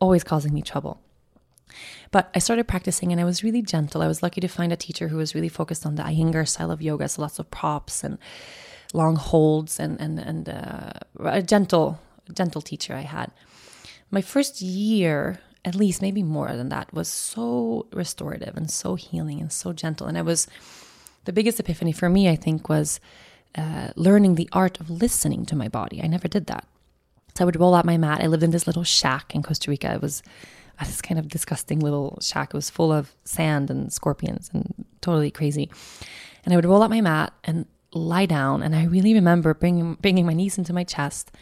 always 0.00 0.24
causing 0.24 0.54
me 0.54 0.62
trouble. 0.62 1.00
But 2.10 2.30
I 2.34 2.38
started 2.38 2.66
practicing 2.66 3.12
and 3.12 3.20
I 3.20 3.24
was 3.24 3.44
really 3.44 3.62
gentle. 3.62 4.02
I 4.02 4.08
was 4.08 4.22
lucky 4.22 4.40
to 4.40 4.48
find 4.48 4.72
a 4.72 4.76
teacher 4.76 5.08
who 5.08 5.18
was 5.18 5.34
really 5.34 5.48
focused 5.48 5.84
on 5.84 5.96
the 5.96 6.02
Iyengar 6.02 6.48
style 6.48 6.70
of 6.70 6.80
yoga, 6.80 7.08
so 7.08 7.22
lots 7.22 7.38
of 7.38 7.50
props 7.50 8.02
and 8.02 8.18
long 8.94 9.16
holds 9.16 9.78
and 9.78 10.00
and 10.00 10.18
and 10.18 10.48
uh, 10.48 10.92
a 11.20 11.42
gentle 11.42 12.00
gentle 12.32 12.62
teacher 12.62 12.94
I 12.94 13.02
had. 13.02 13.30
My 14.10 14.22
first 14.22 14.62
year 14.62 15.40
at 15.64 15.74
least 15.74 16.02
maybe 16.02 16.22
more 16.22 16.56
than 16.56 16.68
that 16.68 16.92
was 16.92 17.08
so 17.08 17.86
restorative 17.92 18.56
and 18.56 18.70
so 18.70 18.94
healing 18.94 19.40
and 19.40 19.52
so 19.52 19.72
gentle. 19.72 20.06
And 20.06 20.16
i 20.16 20.22
was 20.22 20.46
the 21.24 21.32
biggest 21.32 21.60
epiphany 21.60 21.92
for 21.92 22.08
me 22.08 22.28
i 22.28 22.36
think 22.36 22.68
was 22.68 23.00
uh, 23.56 23.88
learning 23.96 24.34
the 24.34 24.48
art 24.52 24.78
of 24.78 24.90
listening 24.90 25.44
to 25.46 25.56
my 25.56 25.68
body. 25.68 26.02
I 26.02 26.06
never 26.06 26.28
did 26.28 26.46
that. 26.46 26.66
So 27.34 27.44
i 27.44 27.46
would 27.46 27.58
roll 27.58 27.74
out 27.74 27.84
my 27.84 27.96
mat. 27.96 28.22
I 28.22 28.26
lived 28.26 28.42
in 28.42 28.50
this 28.50 28.66
little 28.66 28.84
shack 28.84 29.34
in 29.34 29.42
costa 29.42 29.70
rica. 29.70 29.94
It 29.94 30.02
was 30.02 30.22
this 30.80 31.02
kind 31.02 31.18
of 31.18 31.28
disgusting 31.28 31.80
little 31.80 32.18
shack. 32.20 32.50
It 32.50 32.54
was 32.54 32.70
full 32.70 32.92
of 32.92 33.14
sand 33.24 33.70
and 33.70 33.92
scorpions 33.92 34.50
and 34.52 34.84
totally 35.00 35.30
crazy. 35.30 35.70
And 36.44 36.52
i 36.52 36.56
would 36.56 36.64
roll 36.66 36.82
out 36.82 36.90
my 36.90 37.00
mat 37.00 37.32
and 37.44 37.66
lie 37.92 38.26
down. 38.26 38.62
And 38.62 38.76
i 38.76 38.84
really 38.84 39.14
remember 39.14 39.54
bringing, 39.54 39.94
bringing 39.94 40.26
my 40.26 40.34
knees 40.34 40.58
into 40.58 40.72
my 40.72 40.84
chest 40.84 41.32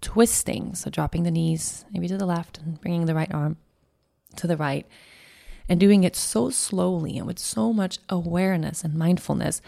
twisting. 0.00 0.74
So 0.74 0.90
dropping 0.90 1.22
the 1.22 1.30
knees 1.30 1.84
maybe 1.92 2.08
to 2.08 2.18
the 2.18 2.26
left 2.26 2.58
and 2.58 2.80
bringing 2.80 3.06
the 3.06 3.14
right 3.14 3.32
arm 3.32 3.56
to 4.36 4.46
the 4.46 4.56
right 4.56 4.86
and 5.68 5.78
doing 5.78 6.04
it 6.04 6.16
so 6.16 6.50
slowly 6.50 7.18
and 7.18 7.26
with 7.26 7.38
so 7.38 7.72
much 7.72 7.98
awareness 8.08 8.84
and 8.84 8.94
mindfulness 8.94 9.60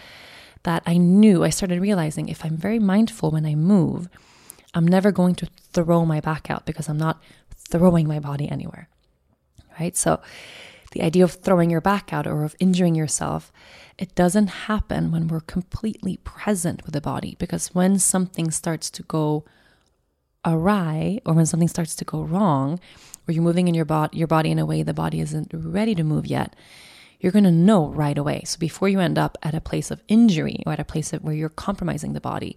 that 0.62 0.82
I 0.86 0.96
knew 0.96 1.44
I 1.44 1.50
started 1.50 1.80
realizing 1.80 2.28
if 2.28 2.44
I'm 2.44 2.56
very 2.56 2.78
mindful 2.78 3.30
when 3.30 3.46
I 3.46 3.54
move, 3.54 4.08
I'm 4.74 4.86
never 4.86 5.10
going 5.10 5.34
to 5.36 5.48
throw 5.72 6.04
my 6.04 6.20
back 6.20 6.50
out 6.50 6.66
because 6.66 6.88
I'm 6.88 6.98
not 6.98 7.22
throwing 7.54 8.06
my 8.06 8.18
body 8.18 8.48
anywhere. 8.48 8.88
Right? 9.78 9.96
So 9.96 10.20
the 10.92 11.02
idea 11.02 11.24
of 11.24 11.32
throwing 11.32 11.70
your 11.70 11.80
back 11.80 12.12
out 12.12 12.26
or 12.26 12.44
of 12.44 12.56
injuring 12.58 12.94
yourself, 12.94 13.52
it 13.98 14.14
doesn't 14.14 14.48
happen 14.48 15.12
when 15.12 15.28
we're 15.28 15.40
completely 15.40 16.18
present 16.18 16.84
with 16.84 16.94
the 16.94 17.00
body 17.00 17.36
because 17.38 17.74
when 17.74 17.98
something 17.98 18.50
starts 18.50 18.90
to 18.90 19.02
go 19.04 19.44
awry 20.44 21.20
or 21.26 21.34
when 21.34 21.46
something 21.46 21.68
starts 21.68 21.94
to 21.94 22.04
go 22.04 22.22
wrong 22.22 22.80
or 23.28 23.32
you're 23.32 23.42
moving 23.42 23.68
in 23.68 23.74
your 23.74 23.84
body 23.84 24.16
your 24.16 24.26
body 24.26 24.50
in 24.50 24.58
a 24.58 24.66
way 24.66 24.82
the 24.82 24.94
body 24.94 25.20
isn't 25.20 25.50
ready 25.52 25.94
to 25.94 26.02
move 26.02 26.26
yet 26.26 26.56
you're 27.20 27.32
going 27.32 27.44
to 27.44 27.52
know 27.52 27.88
right 27.88 28.16
away. 28.16 28.42
So 28.46 28.58
before 28.58 28.88
you 28.88 28.98
end 28.98 29.18
up 29.18 29.36
at 29.42 29.54
a 29.54 29.60
place 29.60 29.90
of 29.90 30.02
injury 30.08 30.62
or 30.64 30.72
at 30.72 30.80
a 30.80 30.84
place 30.84 31.10
where 31.12 31.34
you're 31.34 31.48
compromising 31.50 32.14
the 32.14 32.20
body 32.20 32.56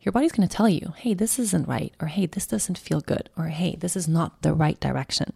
your 0.00 0.12
body's 0.12 0.32
going 0.32 0.48
to 0.48 0.56
tell 0.56 0.68
you 0.68 0.94
hey 0.96 1.14
this 1.14 1.38
isn't 1.38 1.68
right 1.68 1.92
or 2.00 2.08
hey 2.08 2.26
this 2.26 2.46
doesn't 2.46 2.78
feel 2.78 3.00
good 3.00 3.28
or 3.36 3.46
hey 3.46 3.76
this 3.76 3.96
is 3.96 4.08
not 4.08 4.42
the 4.42 4.54
right 4.54 4.78
direction. 4.80 5.32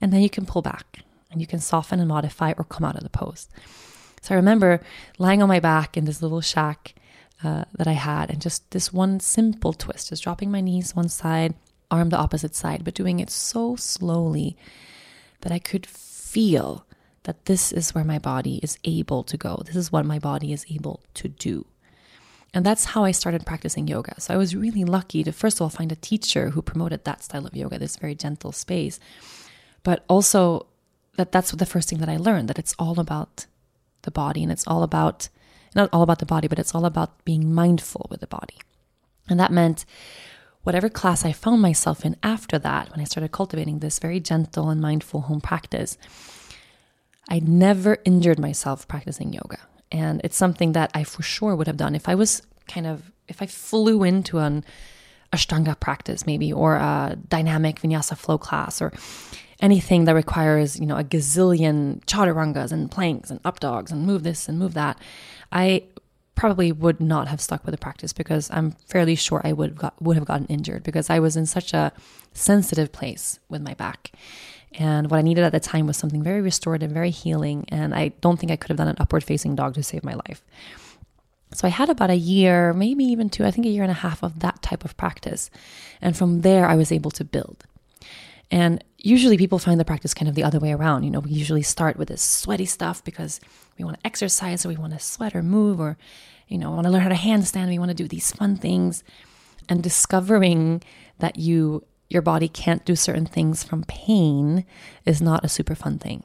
And 0.00 0.12
then 0.12 0.20
you 0.20 0.30
can 0.30 0.46
pull 0.46 0.62
back 0.62 1.00
and 1.30 1.40
you 1.40 1.46
can 1.46 1.60
soften 1.60 2.00
and 2.00 2.08
modify 2.08 2.52
or 2.56 2.64
come 2.64 2.84
out 2.84 2.96
of 2.96 3.02
the 3.02 3.10
pose. 3.10 3.48
So 4.20 4.34
i 4.34 4.36
remember 4.36 4.80
lying 5.18 5.42
on 5.42 5.48
my 5.48 5.60
back 5.60 5.96
in 5.96 6.04
this 6.04 6.22
little 6.22 6.40
shack 6.40 6.94
uh, 7.42 7.64
that 7.74 7.86
I 7.86 7.92
had, 7.92 8.30
and 8.30 8.40
just 8.40 8.70
this 8.70 8.92
one 8.92 9.20
simple 9.20 9.72
twist, 9.72 10.10
just 10.10 10.22
dropping 10.22 10.50
my 10.50 10.60
knees 10.60 10.94
one 10.94 11.08
side, 11.08 11.54
arm 11.90 12.08
the 12.08 12.16
opposite 12.16 12.54
side, 12.54 12.84
but 12.84 12.94
doing 12.94 13.20
it 13.20 13.30
so 13.30 13.76
slowly 13.76 14.56
that 15.42 15.52
I 15.52 15.58
could 15.58 15.86
feel 15.86 16.86
that 17.24 17.44
this 17.44 17.72
is 17.72 17.94
where 17.94 18.04
my 18.04 18.18
body 18.18 18.58
is 18.62 18.78
able 18.84 19.22
to 19.24 19.36
go. 19.36 19.62
This 19.64 19.76
is 19.76 19.92
what 19.92 20.04
my 20.04 20.18
body 20.18 20.52
is 20.52 20.66
able 20.70 21.00
to 21.14 21.28
do. 21.28 21.66
And 22.54 22.66
that's 22.66 22.86
how 22.86 23.04
I 23.04 23.12
started 23.12 23.46
practicing 23.46 23.88
yoga. 23.88 24.20
So 24.20 24.34
I 24.34 24.36
was 24.36 24.54
really 24.54 24.84
lucky 24.84 25.24
to, 25.24 25.32
first 25.32 25.58
of 25.58 25.62
all, 25.62 25.70
find 25.70 25.90
a 25.90 25.96
teacher 25.96 26.50
who 26.50 26.60
promoted 26.60 27.04
that 27.04 27.22
style 27.22 27.46
of 27.46 27.56
yoga, 27.56 27.78
this 27.78 27.96
very 27.96 28.14
gentle 28.14 28.52
space, 28.52 29.00
but 29.82 30.04
also 30.08 30.66
that 31.16 31.32
that's 31.32 31.52
the 31.52 31.66
first 31.66 31.88
thing 31.88 31.98
that 31.98 32.08
I 32.08 32.16
learned 32.16 32.48
that 32.48 32.58
it's 32.58 32.74
all 32.78 33.00
about 33.00 33.46
the 34.02 34.10
body 34.10 34.42
and 34.42 34.52
it's 34.52 34.66
all 34.66 34.82
about 34.82 35.28
not 35.74 35.88
all 35.92 36.02
about 36.02 36.18
the 36.18 36.26
body, 36.26 36.48
but 36.48 36.58
it's 36.58 36.74
all 36.74 36.84
about 36.84 37.24
being 37.24 37.52
mindful 37.52 38.06
with 38.10 38.20
the 38.20 38.26
body. 38.26 38.56
And 39.28 39.38
that 39.38 39.52
meant 39.52 39.84
whatever 40.62 40.88
class 40.88 41.24
I 41.24 41.32
found 41.32 41.62
myself 41.62 42.04
in 42.04 42.16
after 42.22 42.58
that, 42.58 42.90
when 42.90 43.00
I 43.00 43.04
started 43.04 43.32
cultivating 43.32 43.78
this 43.78 43.98
very 43.98 44.20
gentle 44.20 44.70
and 44.70 44.80
mindful 44.80 45.22
home 45.22 45.40
practice, 45.40 45.98
I 47.28 47.40
never 47.40 47.98
injured 48.04 48.38
myself 48.38 48.86
practicing 48.88 49.32
yoga. 49.32 49.58
And 49.90 50.20
it's 50.24 50.36
something 50.36 50.72
that 50.72 50.90
I 50.94 51.04
for 51.04 51.22
sure 51.22 51.54
would 51.54 51.66
have 51.66 51.76
done 51.76 51.94
if 51.94 52.08
I 52.08 52.14
was 52.14 52.42
kind 52.66 52.86
of, 52.86 53.12
if 53.28 53.42
I 53.42 53.46
flew 53.46 54.02
into 54.02 54.38
an 54.38 54.64
Ashtanga 55.32 55.78
practice, 55.78 56.26
maybe, 56.26 56.52
or 56.52 56.76
a 56.76 57.16
dynamic 57.28 57.80
vinyasa 57.80 58.16
flow 58.16 58.38
class, 58.38 58.82
or 58.82 58.92
anything 59.60 60.04
that 60.04 60.14
requires, 60.14 60.78
you 60.78 60.86
know, 60.86 60.96
a 60.98 61.04
gazillion 61.04 62.04
chaturangas 62.04 62.72
and 62.72 62.90
planks 62.90 63.30
and 63.30 63.40
up 63.44 63.60
dogs 63.60 63.90
and 63.90 64.04
move 64.04 64.24
this 64.24 64.48
and 64.48 64.58
move 64.58 64.74
that. 64.74 64.98
I 65.52 65.84
probably 66.34 66.72
would 66.72 67.00
not 67.00 67.28
have 67.28 67.40
stuck 67.40 67.64
with 67.64 67.72
the 67.72 67.78
practice 67.78 68.12
because 68.12 68.50
I'm 68.50 68.72
fairly 68.88 69.14
sure 69.14 69.40
I 69.44 69.52
would 69.52 69.76
got, 69.76 70.00
would 70.00 70.16
have 70.16 70.24
gotten 70.24 70.46
injured 70.46 70.82
because 70.82 71.10
I 71.10 71.18
was 71.18 71.36
in 71.36 71.46
such 71.46 71.72
a 71.74 71.92
sensitive 72.32 72.90
place 72.90 73.38
with 73.48 73.62
my 73.62 73.74
back. 73.74 74.12
And 74.74 75.10
what 75.10 75.18
I 75.18 75.22
needed 75.22 75.44
at 75.44 75.52
the 75.52 75.60
time 75.60 75.86
was 75.86 75.98
something 75.98 76.22
very 76.22 76.40
restorative, 76.40 76.90
very 76.90 77.10
healing. 77.10 77.66
And 77.68 77.94
I 77.94 78.08
don't 78.22 78.40
think 78.40 78.50
I 78.50 78.56
could 78.56 78.70
have 78.70 78.78
done 78.78 78.88
an 78.88 78.96
upward 78.98 79.22
facing 79.22 79.54
dog 79.54 79.74
to 79.74 79.82
save 79.82 80.02
my 80.02 80.14
life. 80.14 80.42
So 81.52 81.68
I 81.68 81.70
had 81.70 81.90
about 81.90 82.08
a 82.08 82.16
year, 82.16 82.72
maybe 82.72 83.04
even 83.04 83.28
two, 83.28 83.44
I 83.44 83.50
think 83.50 83.66
a 83.66 83.70
year 83.70 83.82
and 83.82 83.92
a 83.92 83.94
half 83.94 84.22
of 84.22 84.40
that 84.40 84.62
type 84.62 84.86
of 84.86 84.96
practice. 84.96 85.50
And 86.00 86.16
from 86.16 86.40
there, 86.40 86.66
I 86.66 86.76
was 86.76 86.90
able 86.90 87.10
to 87.12 87.24
build. 87.24 87.66
And 88.50 88.82
usually 89.02 89.36
people 89.36 89.58
find 89.58 89.78
the 89.78 89.84
practice 89.84 90.14
kind 90.14 90.28
of 90.28 90.34
the 90.34 90.44
other 90.44 90.58
way 90.58 90.72
around. 90.72 91.02
You 91.02 91.10
know, 91.10 91.20
we 91.20 91.30
usually 91.30 91.62
start 91.62 91.96
with 91.96 92.08
this 92.08 92.22
sweaty 92.22 92.66
stuff 92.66 93.02
because 93.04 93.40
we 93.78 93.84
want 93.84 93.98
to 93.98 94.06
exercise 94.06 94.64
or 94.64 94.68
we 94.68 94.76
want 94.76 94.92
to 94.92 94.98
sweat 94.98 95.34
or 95.34 95.42
move 95.42 95.80
or, 95.80 95.98
you 96.48 96.58
know, 96.58 96.70
want 96.70 96.84
to 96.84 96.90
learn 96.90 97.02
how 97.02 97.08
to 97.08 97.14
handstand. 97.14 97.68
We 97.68 97.78
want 97.78 97.90
to 97.90 97.94
do 97.94 98.08
these 98.08 98.32
fun 98.32 98.56
things. 98.56 99.02
And 99.68 99.82
discovering 99.82 100.82
that 101.18 101.36
you 101.36 101.84
your 102.10 102.22
body 102.22 102.48
can't 102.48 102.84
do 102.84 102.94
certain 102.94 103.24
things 103.24 103.64
from 103.64 103.84
pain 103.84 104.66
is 105.06 105.22
not 105.22 105.44
a 105.44 105.48
super 105.48 105.74
fun 105.74 105.98
thing. 105.98 106.24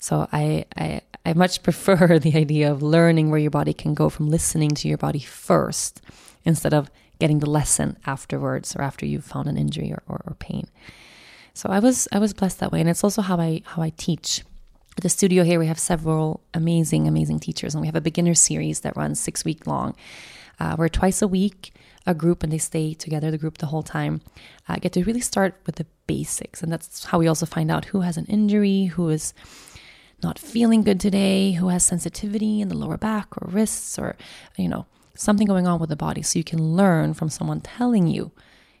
So 0.00 0.28
I, 0.32 0.64
I 0.76 1.02
I 1.24 1.32
much 1.34 1.62
prefer 1.68 2.18
the 2.18 2.36
idea 2.36 2.70
of 2.70 2.82
learning 2.82 3.30
where 3.30 3.38
your 3.38 3.50
body 3.50 3.72
can 3.72 3.94
go 3.94 4.08
from 4.08 4.28
listening 4.28 4.70
to 4.70 4.88
your 4.88 4.98
body 4.98 5.20
first 5.20 6.02
instead 6.44 6.74
of 6.74 6.90
getting 7.18 7.38
the 7.38 7.48
lesson 7.48 7.96
afterwards 8.06 8.74
or 8.76 8.82
after 8.82 9.06
you've 9.06 9.24
found 9.24 9.48
an 9.48 9.56
injury 9.56 9.92
or, 9.92 10.02
or, 10.06 10.22
or 10.26 10.34
pain. 10.34 10.66
So 11.54 11.70
I 11.70 11.78
was 11.78 12.08
I 12.12 12.18
was 12.18 12.34
blessed 12.34 12.60
that 12.60 12.72
way, 12.72 12.80
and 12.80 12.90
it's 12.90 13.04
also 13.04 13.22
how 13.22 13.38
I 13.38 13.62
how 13.64 13.82
I 13.82 13.90
teach. 13.96 14.44
At 14.96 15.02
the 15.02 15.08
studio 15.08 15.42
here, 15.42 15.58
we 15.58 15.66
have 15.66 15.78
several 15.78 16.42
amazing 16.52 17.08
amazing 17.08 17.40
teachers, 17.40 17.74
and 17.74 17.80
we 17.80 17.86
have 17.88 17.96
a 17.96 18.00
beginner 18.00 18.34
series 18.34 18.80
that 18.80 18.96
runs 18.96 19.18
six 19.20 19.44
week 19.44 19.66
long. 19.66 19.96
Uh, 20.60 20.76
twice 20.88 21.20
a 21.20 21.26
week 21.26 21.72
a 22.06 22.14
group 22.14 22.42
and 22.42 22.52
they 22.52 22.58
stay 22.58 22.94
together, 22.94 23.30
the 23.30 23.38
group, 23.38 23.58
the 23.58 23.66
whole 23.66 23.82
time. 23.82 24.20
Uh, 24.68 24.76
get 24.76 24.92
to 24.92 25.04
really 25.04 25.20
start 25.20 25.54
with 25.66 25.76
the 25.76 25.86
basics. 26.06 26.62
And 26.62 26.70
that's 26.72 27.04
how 27.04 27.18
we 27.18 27.26
also 27.26 27.46
find 27.46 27.70
out 27.70 27.86
who 27.86 28.02
has 28.02 28.16
an 28.16 28.26
injury, 28.26 28.86
who 28.86 29.08
is 29.08 29.32
not 30.22 30.38
feeling 30.38 30.82
good 30.82 31.00
today, 31.00 31.52
who 31.52 31.68
has 31.68 31.84
sensitivity 31.84 32.60
in 32.60 32.68
the 32.68 32.76
lower 32.76 32.96
back 32.96 33.28
or 33.36 33.48
wrists 33.50 33.98
or, 33.98 34.16
you 34.56 34.68
know, 34.68 34.86
something 35.14 35.46
going 35.46 35.66
on 35.66 35.78
with 35.78 35.90
the 35.90 35.96
body. 35.96 36.22
So 36.22 36.38
you 36.38 36.44
can 36.44 36.76
learn 36.76 37.14
from 37.14 37.28
someone 37.30 37.60
telling 37.60 38.06
you 38.06 38.32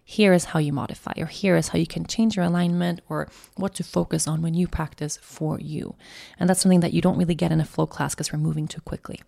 here 0.04 0.34
is 0.34 0.46
how 0.46 0.58
you 0.58 0.72
modify, 0.72 1.14
or 1.16 1.26
here 1.26 1.56
is 1.56 1.68
how 1.68 1.78
you 1.78 1.86
can 1.86 2.04
change 2.04 2.36
your 2.36 2.44
alignment, 2.44 3.00
or 3.08 3.28
what 3.56 3.74
to 3.74 3.82
focus 3.82 4.28
on 4.28 4.42
when 4.42 4.52
you 4.54 4.68
practice 4.68 5.16
for 5.22 5.58
you. 5.58 5.94
And 6.38 6.48
that's 6.48 6.60
something 6.60 6.80
that 6.80 6.92
you 6.92 7.00
don't 7.00 7.16
really 7.16 7.34
get 7.34 7.50
in 7.50 7.60
a 7.60 7.64
flow 7.64 7.86
class 7.86 8.14
because 8.14 8.32
we're 8.32 8.38
moving 8.38 8.68
too 8.68 8.82
quickly. 8.82 9.20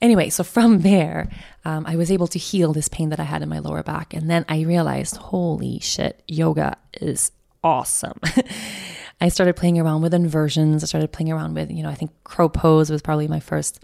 Anyway, 0.00 0.30
so 0.30 0.44
from 0.44 0.80
there, 0.82 1.28
um, 1.64 1.84
I 1.86 1.96
was 1.96 2.12
able 2.12 2.28
to 2.28 2.38
heal 2.38 2.72
this 2.72 2.88
pain 2.88 3.08
that 3.10 3.20
I 3.20 3.24
had 3.24 3.42
in 3.42 3.48
my 3.48 3.58
lower 3.58 3.82
back. 3.82 4.14
And 4.14 4.30
then 4.30 4.44
I 4.48 4.60
realized, 4.60 5.16
holy 5.16 5.80
shit, 5.80 6.22
yoga 6.28 6.76
is 7.00 7.32
awesome. 7.64 8.20
I 9.20 9.28
started 9.28 9.56
playing 9.56 9.80
around 9.80 10.02
with 10.02 10.14
inversions. 10.14 10.84
I 10.84 10.86
started 10.86 11.10
playing 11.10 11.32
around 11.32 11.54
with, 11.54 11.72
you 11.72 11.82
know, 11.82 11.90
I 11.90 11.96
think 11.96 12.12
crow 12.22 12.48
pose 12.48 12.88
was 12.88 13.02
probably 13.02 13.26
my 13.26 13.40
first 13.40 13.80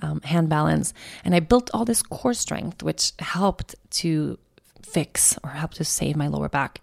um, 0.00 0.22
hand 0.22 0.48
balance. 0.48 0.94
And 1.22 1.34
I 1.34 1.40
built 1.40 1.70
all 1.74 1.84
this 1.84 2.02
core 2.02 2.32
strength, 2.32 2.82
which 2.82 3.12
helped 3.18 3.74
to 3.90 4.38
fix 4.82 5.38
or 5.42 5.50
help 5.50 5.74
to 5.74 5.84
save 5.84 6.16
my 6.16 6.28
lower 6.28 6.48
back. 6.48 6.80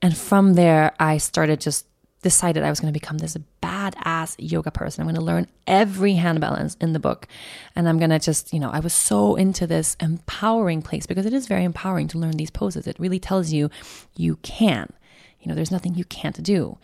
And 0.00 0.16
from 0.16 0.54
there, 0.54 0.94
I 0.98 1.18
started 1.18 1.60
just 1.60 1.86
decided 2.22 2.62
I 2.62 2.70
was 2.70 2.80
going 2.80 2.92
to 2.92 2.98
become 2.98 3.18
this 3.18 3.36
badass 3.62 4.36
yoga 4.38 4.70
person. 4.70 5.02
I'm 5.02 5.06
going 5.06 5.16
to 5.16 5.20
learn 5.20 5.48
every 5.66 6.14
hand 6.14 6.40
balance 6.40 6.76
in 6.80 6.92
the 6.92 7.00
book. 7.00 7.26
And 7.74 7.88
I'm 7.88 7.98
going 7.98 8.10
to 8.10 8.18
just, 8.18 8.52
you 8.52 8.60
know, 8.60 8.70
I 8.70 8.80
was 8.80 8.94
so 8.94 9.34
into 9.34 9.66
this 9.66 9.96
empowering 10.00 10.82
place 10.82 11.04
because 11.04 11.26
it 11.26 11.32
is 11.32 11.48
very 11.48 11.64
empowering 11.64 12.08
to 12.08 12.18
learn 12.18 12.36
these 12.36 12.50
poses. 12.50 12.86
It 12.86 12.98
really 12.98 13.18
tells 13.18 13.52
you 13.52 13.70
you 14.16 14.36
can. 14.36 14.92
You 15.40 15.48
know, 15.48 15.56
there's 15.56 15.72
nothing 15.72 15.94
you 15.94 16.04
can't 16.04 16.40
do. 16.42 16.78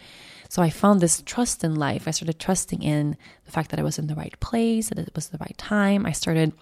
So 0.48 0.62
I 0.62 0.70
found 0.70 1.00
this 1.00 1.22
trust 1.22 1.62
in 1.62 1.76
life. 1.76 2.08
I 2.08 2.10
started 2.10 2.40
trusting 2.40 2.82
in 2.82 3.16
the 3.44 3.52
fact 3.52 3.70
that 3.70 3.78
I 3.78 3.84
was 3.84 3.98
in 3.98 4.08
the 4.08 4.14
right 4.14 4.38
place, 4.40 4.88
that 4.88 4.98
it 4.98 5.14
was 5.14 5.28
the 5.28 5.38
right 5.38 5.56
time. 5.56 6.06
I 6.06 6.12
started 6.12 6.52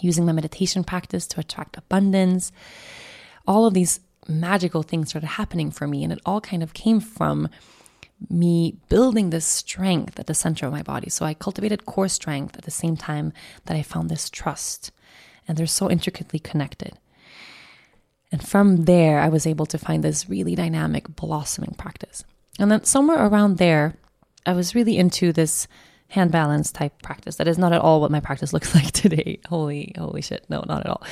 using 0.00 0.24
my 0.24 0.32
meditation 0.32 0.84
practice 0.84 1.26
to 1.28 1.40
attract 1.40 1.76
abundance. 1.76 2.52
All 3.46 3.66
of 3.66 3.74
these 3.74 4.00
magical 4.28 4.82
things 4.82 5.10
started 5.10 5.26
happening 5.26 5.70
for 5.70 5.86
me. 5.86 6.04
And 6.04 6.12
it 6.12 6.20
all 6.24 6.40
kind 6.40 6.62
of 6.62 6.74
came 6.74 7.00
from 7.00 7.48
me 8.28 8.76
building 8.88 9.30
this 9.30 9.46
strength 9.46 10.20
at 10.20 10.26
the 10.26 10.34
center 10.34 10.66
of 10.66 10.72
my 10.72 10.82
body. 10.82 11.10
So 11.10 11.24
I 11.24 11.34
cultivated 11.34 11.86
core 11.86 12.08
strength 12.08 12.56
at 12.56 12.64
the 12.64 12.70
same 12.70 12.96
time 12.96 13.32
that 13.66 13.76
I 13.76 13.82
found 13.82 14.08
this 14.08 14.30
trust. 14.30 14.92
And 15.48 15.56
they're 15.56 15.66
so 15.66 15.90
intricately 15.90 16.38
connected. 16.38 16.98
And 18.30 18.46
from 18.46 18.84
there, 18.84 19.18
I 19.18 19.28
was 19.28 19.46
able 19.46 19.66
to 19.66 19.78
find 19.78 20.04
this 20.04 20.28
really 20.28 20.54
dynamic 20.54 21.16
blossoming 21.16 21.74
practice. 21.76 22.22
And 22.58 22.70
then 22.70 22.84
somewhere 22.84 23.26
around 23.26 23.58
there, 23.58 23.96
I 24.46 24.52
was 24.52 24.74
really 24.74 24.96
into 24.96 25.32
this 25.32 25.66
hand 26.10 26.30
balance 26.30 26.70
type 26.70 27.00
practice. 27.02 27.36
That 27.36 27.48
is 27.48 27.58
not 27.58 27.72
at 27.72 27.80
all 27.80 28.00
what 28.00 28.10
my 28.10 28.20
practice 28.20 28.52
looks 28.54 28.74
like 28.74 28.92
today. 28.92 29.40
Holy, 29.48 29.94
holy 29.96 30.22
shit. 30.22 30.44
No, 30.48 30.64
not 30.66 30.80
at 30.80 30.86
all. 30.86 31.02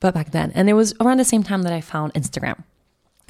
But 0.00 0.14
back 0.14 0.30
then. 0.30 0.52
And 0.54 0.70
it 0.70 0.74
was 0.74 0.94
around 1.00 1.18
the 1.18 1.24
same 1.24 1.42
time 1.42 1.62
that 1.62 1.72
I 1.72 1.80
found 1.80 2.14
Instagram 2.14 2.62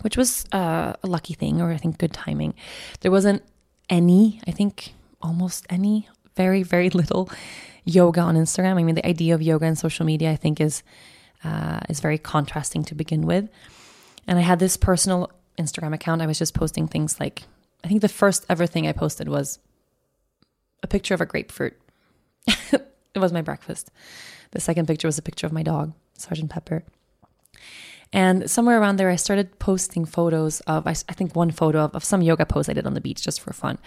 which 0.03 0.17
was 0.17 0.45
uh, 0.53 0.93
a 1.03 1.07
lucky 1.07 1.35
thing, 1.35 1.61
or 1.61 1.71
I 1.71 1.77
think 1.77 1.99
good 1.99 2.13
timing. 2.13 2.55
There 3.01 3.11
wasn't 3.11 3.43
any, 3.89 4.41
I 4.47 4.51
think 4.51 4.95
almost 5.21 5.67
any, 5.71 6.09
very, 6.37 6.63
very 6.63 6.91
little 7.03 7.31
yoga 7.85 8.21
on 8.21 8.37
Instagram. 8.37 8.77
I 8.77 8.83
mean, 8.83 8.95
the 8.95 9.07
idea 9.07 9.35
of 9.35 9.43
yoga 9.43 9.67
and 9.67 9.79
social 9.79 10.07
media, 10.07 10.31
I 10.31 10.37
think, 10.37 10.61
is 10.61 10.83
uh, 11.45 11.79
is 11.89 12.01
very 12.01 12.19
contrasting 12.19 12.83
to 12.83 12.97
begin 12.97 13.23
with. 13.23 13.49
And 14.27 14.39
I 14.39 14.43
had 14.43 14.59
this 14.59 14.77
personal 14.77 15.31
Instagram 15.57 15.95
account. 15.95 16.21
I 16.21 16.27
was 16.27 16.37
just 16.37 16.53
posting 16.53 16.89
things 16.89 17.21
like, 17.21 17.45
I 17.85 17.89
think 17.89 18.01
the 18.01 18.09
first 18.09 18.45
ever 18.49 18.67
thing 18.67 18.89
I 18.89 18.93
posted 18.93 19.29
was 19.29 19.61
a 20.83 20.87
picture 20.87 21.15
of 21.15 21.21
a 21.21 21.27
grapefruit. 21.27 21.77
it 22.47 23.19
was 23.19 23.33
my 23.33 23.43
breakfast. 23.43 23.91
The 24.53 24.61
second 24.61 24.87
picture 24.87 25.09
was 25.09 25.19
a 25.19 25.23
picture 25.23 25.47
of 25.47 25.53
my 25.53 25.63
dog, 25.63 25.93
Sergeant 26.15 26.51
Pepper. 26.51 26.85
And 28.13 28.51
somewhere 28.51 28.81
around 28.81 28.97
there, 28.97 29.11
I 29.11 29.17
started 29.17 29.59
posting 29.59 30.07
photos 30.07 30.61
of, 30.61 30.87
I, 30.87 30.91
I 31.09 31.13
think, 31.13 31.37
one 31.37 31.51
photo 31.51 31.81
of, 31.81 31.95
of 31.95 32.05
some 32.05 32.23
yoga 32.23 32.47
pose 32.47 32.69
I 32.69 32.73
did 32.73 32.87
on 32.87 32.95
the 32.95 33.01
beach 33.01 33.23
just 33.23 33.41
for 33.41 33.53
fun. 33.53 33.79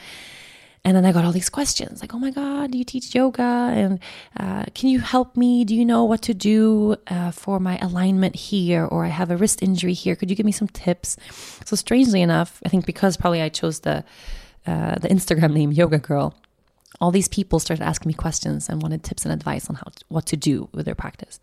And 0.84 0.98
then 0.98 1.06
I 1.06 1.12
got 1.12 1.26
all 1.26 1.32
these 1.32 1.50
questions 1.50 2.02
like, 2.02 2.14
oh 2.14 2.20
my 2.20 2.32
God, 2.32 2.72
do 2.72 2.78
you 2.78 2.84
teach 2.84 3.14
yoga? 3.14 3.44
And 3.44 4.00
uh, 4.40 4.66
can 4.74 4.90
you 4.90 5.00
help 5.00 5.38
me? 5.38 5.64
Do 5.64 5.76
you 5.76 5.86
know 5.86 6.06
what 6.06 6.24
to 6.24 6.34
do 6.34 6.96
uh, 7.08 7.30
for 7.32 7.60
my 7.60 7.78
alignment 7.78 8.36
here? 8.36 8.86
Or 8.86 9.06
I 9.06 9.10
have 9.10 9.30
a 9.30 9.38
wrist 9.38 9.62
injury 9.62 9.94
here. 9.94 10.16
Could 10.16 10.32
you 10.32 10.36
give 10.36 10.46
me 10.46 10.52
some 10.52 10.68
tips? 10.68 11.18
So, 11.66 11.76
strangely 11.76 12.22
enough, 12.22 12.60
I 12.66 12.70
think 12.70 12.88
because 12.88 13.16
probably 13.16 13.44
I 13.44 13.50
chose 13.50 13.82
the, 13.82 14.04
uh, 14.66 14.96
the 14.96 15.10
Instagram 15.10 15.54
name 15.54 15.72
Yoga 15.72 16.00
Girl, 16.00 16.36
all 17.02 17.12
these 17.12 17.28
people 17.28 17.60
started 17.60 17.84
asking 17.84 18.10
me 18.10 18.14
questions 18.14 18.70
and 18.70 18.82
wanted 18.82 19.04
tips 19.04 19.26
and 19.26 19.34
advice 19.34 19.70
on 19.70 19.76
how 19.76 19.92
to, 19.96 20.06
what 20.08 20.26
to 20.28 20.38
do 20.38 20.70
with 20.72 20.86
their 20.86 20.96
practice. 20.96 21.40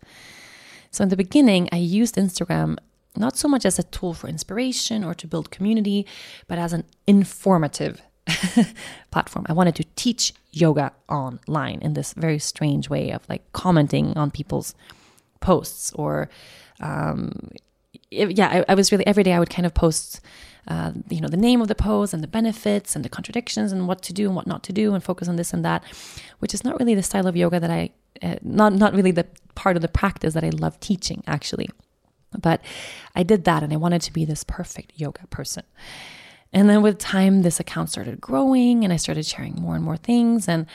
So 0.89 1.03
in 1.03 1.09
the 1.09 1.17
beginning, 1.17 1.69
I 1.71 1.77
used 1.77 2.15
Instagram 2.15 2.77
not 3.17 3.37
so 3.37 3.47
much 3.47 3.65
as 3.65 3.77
a 3.77 3.83
tool 3.83 4.13
for 4.13 4.27
inspiration 4.27 5.03
or 5.03 5.13
to 5.15 5.27
build 5.27 5.51
community, 5.51 6.07
but 6.47 6.57
as 6.57 6.73
an 6.73 6.85
informative 7.05 8.01
platform. 9.11 9.45
I 9.49 9.53
wanted 9.53 9.75
to 9.75 9.83
teach 9.95 10.33
yoga 10.51 10.93
online 11.09 11.79
in 11.81 11.93
this 11.93 12.13
very 12.13 12.39
strange 12.39 12.89
way 12.89 13.11
of 13.11 13.27
like 13.27 13.51
commenting 13.51 14.17
on 14.17 14.31
people's 14.31 14.73
posts 15.41 15.91
or, 15.93 16.29
um, 16.79 17.49
it, 18.11 18.37
yeah, 18.37 18.63
I, 18.67 18.71
I, 18.71 18.75
was 18.75 18.91
really 18.91 19.05
every 19.05 19.23
day 19.23 19.33
I 19.33 19.39
would 19.39 19.49
kind 19.49 19.65
of 19.65 19.73
post, 19.73 20.21
uh, 20.67 20.91
you 21.09 21.21
know, 21.21 21.27
the 21.27 21.37
name 21.37 21.61
of 21.61 21.67
the 21.67 21.75
pose 21.75 22.13
and 22.13 22.23
the 22.23 22.27
benefits 22.27 22.95
and 22.95 23.05
the 23.05 23.09
contradictions 23.09 23.71
and 23.71 23.87
what 23.87 24.01
to 24.03 24.13
do 24.13 24.27
and 24.27 24.35
what 24.35 24.47
not 24.47 24.63
to 24.63 24.73
do 24.73 24.93
and 24.93 25.03
focus 25.03 25.27
on 25.27 25.35
this 25.35 25.53
and 25.53 25.63
that, 25.63 25.83
which 26.39 26.53
is 26.53 26.63
not 26.63 26.79
really 26.79 26.95
the 26.95 27.03
style 27.03 27.27
of 27.27 27.35
yoga 27.35 27.59
that 27.59 27.69
I, 27.69 27.91
uh, 28.21 28.35
not 28.41 28.73
not 28.73 28.93
really 28.93 29.11
the 29.11 29.27
part 29.55 29.75
of 29.75 29.81
the 29.81 29.87
practice 29.87 30.33
that 30.33 30.43
I 30.43 30.49
love 30.49 30.79
teaching, 30.79 31.23
actually. 31.27 31.69
But 32.37 32.61
I 33.15 33.23
did 33.23 33.43
that 33.45 33.63
and 33.63 33.73
I 33.73 33.77
wanted 33.77 34.01
to 34.03 34.13
be 34.13 34.25
this 34.25 34.43
perfect 34.43 34.93
yoga 34.95 35.25
person. 35.27 35.63
And 36.51 36.69
then 36.69 36.81
with 36.81 36.97
time, 36.97 37.43
this 37.43 37.59
account 37.59 37.89
started 37.89 38.19
growing 38.19 38.83
and 38.83 38.91
I 38.91 38.97
started 38.97 39.25
sharing 39.25 39.55
more 39.55 39.75
and 39.75 39.83
more 39.83 39.97
things. 39.97 40.47
And 40.47 40.65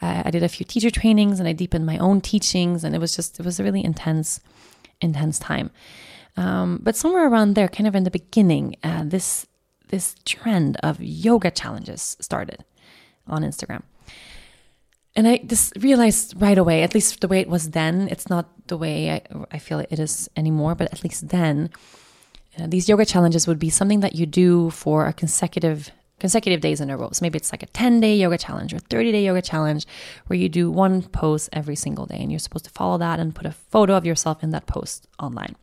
uh, 0.00 0.22
I 0.24 0.30
did 0.30 0.42
a 0.42 0.48
few 0.48 0.64
teacher 0.64 0.90
trainings 0.90 1.38
and 1.38 1.48
I 1.48 1.52
deepened 1.52 1.84
my 1.84 1.98
own 1.98 2.20
teachings. 2.20 2.82
And 2.82 2.94
it 2.94 2.98
was 2.98 3.14
just, 3.14 3.38
it 3.38 3.44
was 3.44 3.60
a 3.60 3.64
really 3.64 3.84
intense, 3.84 4.40
intense 5.00 5.38
time. 5.38 5.70
Um, 6.38 6.78
but 6.80 6.94
somewhere 6.94 7.26
around 7.26 7.54
there, 7.54 7.66
kind 7.66 7.88
of 7.88 7.96
in 7.96 8.04
the 8.04 8.12
beginning, 8.12 8.76
uh, 8.84 9.02
this, 9.04 9.48
this 9.88 10.14
trend 10.24 10.76
of 10.84 11.02
yoga 11.02 11.50
challenges 11.50 12.16
started 12.20 12.64
on 13.26 13.42
Instagram. 13.42 13.82
And 15.16 15.26
I 15.26 15.38
just 15.38 15.72
realized 15.80 16.40
right 16.40 16.56
away, 16.56 16.84
at 16.84 16.94
least 16.94 17.20
the 17.20 17.26
way 17.26 17.40
it 17.40 17.48
was 17.48 17.70
then, 17.70 18.06
it's 18.08 18.30
not 18.30 18.46
the 18.68 18.76
way 18.76 19.10
I, 19.10 19.22
I 19.50 19.58
feel 19.58 19.80
it 19.80 19.98
is 19.98 20.30
anymore, 20.36 20.76
but 20.76 20.92
at 20.92 21.02
least 21.02 21.30
then, 21.30 21.70
uh, 22.56 22.68
these 22.68 22.88
yoga 22.88 23.04
challenges 23.04 23.48
would 23.48 23.58
be 23.58 23.68
something 23.68 23.98
that 24.00 24.14
you 24.14 24.24
do 24.24 24.70
for 24.70 25.06
a 25.06 25.12
consecutive 25.12 25.90
consecutive 26.20 26.60
days 26.60 26.80
in 26.80 26.90
a 26.90 26.96
row. 26.96 27.08
So 27.12 27.22
maybe 27.22 27.36
it's 27.36 27.52
like 27.52 27.62
a 27.62 27.66
10 27.66 28.00
day 28.00 28.16
yoga 28.16 28.38
challenge 28.38 28.72
or 28.72 28.78
30 28.78 29.10
day 29.10 29.24
yoga 29.24 29.42
challenge 29.42 29.86
where 30.26 30.38
you 30.38 30.48
do 30.48 30.70
one 30.70 31.02
pose 31.02 31.48
every 31.52 31.76
single 31.76 32.06
day 32.06 32.18
and 32.18 32.30
you're 32.30 32.40
supposed 32.40 32.64
to 32.64 32.70
follow 32.72 32.98
that 32.98 33.18
and 33.18 33.34
put 33.34 33.46
a 33.46 33.52
photo 33.52 33.94
of 33.96 34.04
yourself 34.04 34.44
in 34.44 34.50
that 34.50 34.66
post 34.66 35.08
online. 35.18 35.54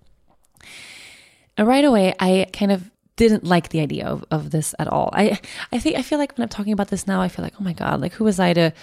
And 1.58 1.68
right 1.68 1.86
away, 1.86 2.14
I 2.20 2.48
kind 2.52 2.72
of 2.72 2.90
didn't 3.16 3.46
like 3.46 3.70
the 3.70 3.80
idea 3.80 4.08
of, 4.08 4.26
of 4.30 4.52
this 4.52 4.76
at 4.78 4.88
all. 4.88 5.10
I 5.14 5.40
I 5.72 5.80
think 5.80 5.98
I 5.98 6.02
feel 6.02 6.20
like 6.20 6.38
when 6.38 6.44
I'm 6.44 6.50
talking 6.50 6.74
about 6.74 6.90
this 6.90 7.08
now, 7.08 7.22
I 7.22 7.30
feel 7.30 7.44
like, 7.44 7.54
oh 7.60 7.64
my 7.64 7.74
God, 7.74 8.02
like 8.02 8.14
who 8.14 8.24
was 8.26 8.40
I 8.40 8.54
to 8.54 8.74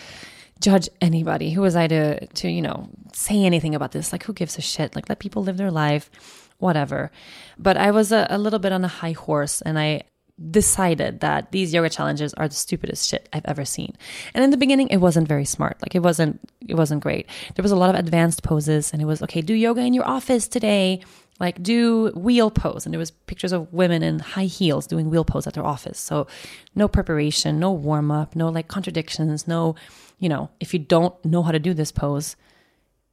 judge 0.63 0.89
anybody. 1.01 1.51
Who 1.51 1.61
was 1.61 1.77
I 1.77 1.87
to 1.89 2.27
to 2.27 2.49
you 2.49 2.63
know 2.63 2.89
say 3.13 3.45
anything 3.45 3.75
about 3.75 3.93
this? 3.93 4.13
Like, 4.13 4.25
who 4.25 4.33
gives 4.33 4.57
a 4.57 4.63
shit? 4.63 4.97
Like, 4.97 5.09
let 5.09 5.19
people 5.19 5.43
live 5.43 5.59
their 5.59 5.71
life, 5.71 6.49
whatever. 6.59 7.11
But 7.59 7.77
I 7.77 7.91
was 7.91 8.13
a, 8.13 8.27
a 8.31 8.39
little 8.39 8.59
bit 8.59 8.73
on 8.73 8.85
a 8.85 8.89
high 8.89 9.13
horse, 9.13 9.61
and 9.61 9.79
I 9.79 10.05
decided 10.51 11.21
that 11.21 11.53
these 11.53 11.75
yoga 11.75 11.91
challenges 11.91 12.33
are 12.35 12.49
the 12.49 12.55
stupidest 12.55 13.09
shit 13.09 13.29
I've 13.33 13.45
ever 13.45 13.65
seen. 13.65 13.95
And 14.35 14.43
in 14.43 14.51
the 14.51 14.57
beginning 14.57 14.89
it 14.89 14.97
wasn't 14.97 15.29
very 15.29 15.45
smart. 15.45 15.77
Like 15.83 15.95
it 15.95 16.03
wasn't 16.03 16.41
it 16.67 16.75
wasn't 16.75 17.03
great. 17.03 17.29
There 17.55 17.63
was 17.63 17.71
a 17.71 17.77
lot 17.77 17.91
of 17.91 17.97
advanced 17.97 18.43
poses 18.43 18.93
and 18.93 19.01
it 19.01 19.05
was 19.05 19.23
okay, 19.23 19.43
do 19.43 19.55
yoga 19.55 19.83
in 19.83 19.95
your 19.95 20.07
office 20.07 20.49
today. 20.49 21.03
Like 21.43 21.63
do 21.63 22.13
wheel 22.15 22.51
pose 22.53 22.87
and 22.87 22.95
there 22.95 23.01
was 23.01 23.11
pictures 23.11 23.53
of 23.53 23.71
women 23.73 24.03
in 24.03 24.21
high 24.21 24.45
heels 24.45 24.87
doing 24.87 25.11
wheel 25.11 25.25
pose 25.25 25.47
at 25.47 25.55
their 25.55 25.67
office. 25.67 25.99
So 25.99 26.29
no 26.77 26.87
preparation, 26.87 27.59
no 27.59 27.73
warm 27.73 28.13
up, 28.13 28.37
no 28.37 28.49
like 28.49 28.69
contradictions, 28.69 29.49
no 29.49 29.75
you 30.21 30.29
know, 30.29 30.51
if 30.61 30.73
you 30.73 30.79
don't 30.79 31.13
know 31.25 31.43
how 31.43 31.51
to 31.51 31.59
do 31.59 31.75
this 31.75 31.91
pose, 31.91 32.37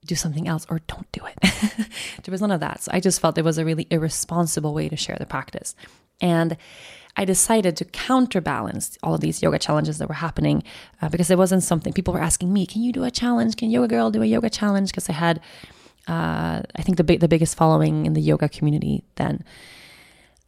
do 0.06 0.14
something 0.14 0.48
else 0.48 0.68
or 0.70 0.80
don't 0.88 1.12
do 1.12 1.22
it. 1.26 1.38
there 2.24 2.32
was 2.32 2.40
none 2.40 2.52
of 2.52 2.60
that. 2.60 2.84
So 2.84 2.92
I 2.94 3.00
just 3.00 3.20
felt 3.20 3.40
it 3.40 3.44
was 3.44 3.58
a 3.58 3.66
really 3.66 3.88
irresponsible 3.90 4.76
way 4.76 4.90
to 4.90 4.96
share 4.96 5.18
the 5.18 5.26
practice. 5.26 5.76
And 6.22 6.56
I 7.18 7.26
decided 7.26 7.76
to 7.78 7.86
counterbalance 7.86 8.96
all 9.02 9.16
of 9.16 9.22
these 9.22 9.42
yoga 9.42 9.58
challenges 9.58 9.98
that 9.98 10.08
were 10.08 10.14
happening 10.14 10.64
uh, 11.02 11.10
because 11.10 11.32
it 11.32 11.38
wasn't 11.40 11.64
something 11.64 11.94
people 11.94 12.14
were 12.14 12.22
asking 12.22 12.54
me, 12.54 12.68
can 12.68 12.84
you 12.84 12.92
do 12.92 13.04
a 13.04 13.12
challenge? 13.12 13.58
Can 13.58 13.72
Yoga 13.72 13.88
Girl 13.88 14.12
do 14.12 14.22
a 14.22 14.26
yoga 14.26 14.52
challenge? 14.52 14.92
Because 14.92 15.10
I 15.10 15.14
had, 15.14 15.42
uh, 16.10 16.64
I 16.76 16.82
think, 16.82 16.98
the, 16.98 17.04
big, 17.04 17.20
the 17.20 17.28
biggest 17.28 17.56
following 17.56 18.06
in 18.06 18.14
the 18.14 18.22
yoga 18.22 18.50
community 18.50 19.04
then. 19.16 19.44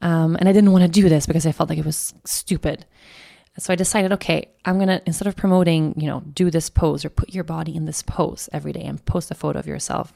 Um, 0.02 0.36
and 0.38 0.50
I 0.50 0.54
didn't 0.54 0.72
want 0.72 0.84
to 0.84 1.02
do 1.02 1.08
this 1.08 1.28
because 1.28 1.46
I 1.46 1.52
felt 1.52 1.70
like 1.70 1.78
it 1.78 1.86
was 1.86 2.16
stupid. 2.26 2.86
So 3.60 3.72
I 3.72 3.76
decided, 3.76 4.12
okay, 4.14 4.50
I'm 4.66 4.80
to, 4.80 5.02
instead 5.06 5.28
of 5.28 5.36
promoting, 5.36 5.94
you 5.98 6.08
know, 6.08 6.22
do 6.22 6.50
this 6.50 6.70
pose 6.70 7.06
or 7.06 7.10
put 7.10 7.34
your 7.34 7.44
body 7.44 7.76
in 7.76 7.86
this 7.86 8.02
pose 8.02 8.50
every 8.52 8.74
day 8.74 8.82
and 8.82 9.06
post 9.06 9.30
a 9.30 9.36
photo 9.36 9.60
of 9.60 9.68
yourself, 9.68 10.14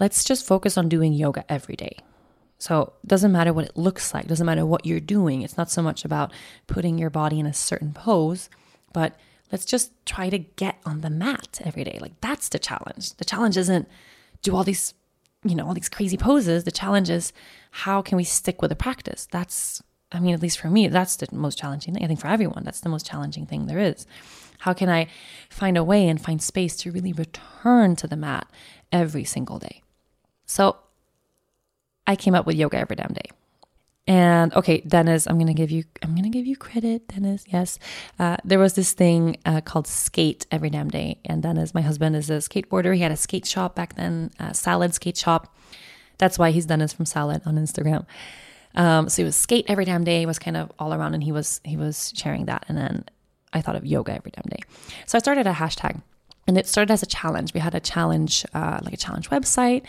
let's 0.00 0.24
just 0.24 0.46
focus 0.46 0.78
on 0.78 0.88
doing 0.88 1.12
yoga 1.12 1.44
every 1.52 1.76
day. 1.76 1.98
So 2.58 2.94
it 3.02 3.08
doesn't 3.08 3.32
matter 3.32 3.52
what 3.52 3.66
it 3.66 3.76
looks 3.76 4.14
like, 4.14 4.28
doesn't 4.28 4.46
matter 4.46 4.64
what 4.64 4.86
you're 4.86 5.00
doing. 5.00 5.42
It's 5.42 5.58
not 5.58 5.70
so 5.70 5.82
much 5.82 6.04
about 6.04 6.32
putting 6.66 6.96
your 6.96 7.10
body 7.10 7.38
in 7.38 7.46
a 7.46 7.52
certain 7.52 7.92
pose, 7.92 8.48
but 8.94 9.18
Let's 9.54 9.64
just 9.64 9.92
try 10.04 10.30
to 10.30 10.38
get 10.38 10.80
on 10.84 11.02
the 11.02 11.10
mat 11.10 11.60
every 11.64 11.84
day. 11.84 12.00
Like 12.00 12.20
that's 12.20 12.48
the 12.48 12.58
challenge. 12.58 13.14
The 13.18 13.24
challenge 13.24 13.56
isn't 13.56 13.86
do 14.42 14.56
all 14.56 14.64
these, 14.64 14.94
you 15.44 15.54
know, 15.54 15.64
all 15.68 15.74
these 15.74 15.88
crazy 15.88 16.16
poses. 16.16 16.64
The 16.64 16.72
challenge 16.72 17.08
is 17.08 17.32
how 17.70 18.02
can 18.02 18.16
we 18.16 18.24
stick 18.24 18.60
with 18.60 18.70
the 18.70 18.74
practice? 18.74 19.28
That's, 19.30 19.80
I 20.10 20.18
mean, 20.18 20.34
at 20.34 20.42
least 20.42 20.58
for 20.58 20.70
me, 20.70 20.88
that's 20.88 21.14
the 21.14 21.28
most 21.30 21.56
challenging 21.56 21.94
thing. 21.94 22.02
I 22.02 22.08
think 22.08 22.18
for 22.18 22.26
everyone, 22.26 22.64
that's 22.64 22.80
the 22.80 22.88
most 22.88 23.06
challenging 23.06 23.46
thing 23.46 23.66
there 23.66 23.78
is. 23.78 24.08
How 24.58 24.72
can 24.72 24.88
I 24.88 25.06
find 25.50 25.76
a 25.76 25.84
way 25.84 26.08
and 26.08 26.20
find 26.20 26.42
space 26.42 26.74
to 26.78 26.90
really 26.90 27.12
return 27.12 27.94
to 27.94 28.08
the 28.08 28.16
mat 28.16 28.50
every 28.90 29.22
single 29.22 29.60
day? 29.60 29.82
So 30.46 30.78
I 32.08 32.16
came 32.16 32.34
up 32.34 32.44
with 32.44 32.56
yoga 32.56 32.78
every 32.78 32.96
damn 32.96 33.12
day. 33.12 33.30
And 34.06 34.52
okay, 34.52 34.82
Dennis, 34.82 35.26
I'm 35.26 35.38
gonna 35.38 35.54
give 35.54 35.70
you 35.70 35.84
I'm 36.02 36.14
gonna 36.14 36.28
give 36.28 36.46
you 36.46 36.56
credit, 36.56 37.08
Dennis. 37.08 37.44
Yes, 37.48 37.78
uh, 38.18 38.36
there 38.44 38.58
was 38.58 38.74
this 38.74 38.92
thing 38.92 39.38
uh, 39.46 39.62
called 39.62 39.86
Skate 39.86 40.46
every 40.50 40.68
damn 40.68 40.90
day, 40.90 41.20
and 41.24 41.42
Dennis, 41.42 41.72
my 41.72 41.80
husband, 41.80 42.14
is 42.14 42.28
a 42.28 42.34
skateboarder. 42.34 42.94
He 42.94 43.00
had 43.00 43.12
a 43.12 43.16
skate 43.16 43.46
shop 43.46 43.74
back 43.74 43.96
then, 43.96 44.30
Salad 44.52 44.92
Skate 44.92 45.16
Shop. 45.16 45.56
That's 46.18 46.38
why 46.38 46.50
he's 46.50 46.66
Dennis 46.66 46.92
from 46.92 47.06
Salad 47.06 47.42
on 47.46 47.56
Instagram. 47.56 48.04
Um, 48.74 49.08
so 49.08 49.22
he 49.22 49.24
was 49.24 49.36
skate 49.36 49.64
every 49.68 49.84
damn 49.84 50.04
day. 50.04 50.26
Was 50.26 50.38
kind 50.38 50.56
of 50.56 50.70
all 50.78 50.92
around, 50.92 51.14
and 51.14 51.22
he 51.22 51.32
was 51.32 51.60
he 51.64 51.76
was 51.76 52.12
sharing 52.14 52.44
that. 52.46 52.66
And 52.68 52.76
then 52.76 53.04
I 53.52 53.62
thought 53.62 53.76
of 53.76 53.86
yoga 53.86 54.12
every 54.14 54.32
damn 54.32 54.50
day. 54.50 54.62
So 55.06 55.16
I 55.16 55.20
started 55.20 55.46
a 55.46 55.52
hashtag 55.52 56.02
and 56.46 56.58
it 56.58 56.66
started 56.66 56.92
as 56.92 57.02
a 57.02 57.06
challenge. 57.06 57.54
We 57.54 57.60
had 57.60 57.74
a 57.74 57.80
challenge, 57.80 58.44
uh, 58.52 58.80
like 58.82 58.92
a 58.92 58.98
challenge 58.98 59.30
website. 59.30 59.82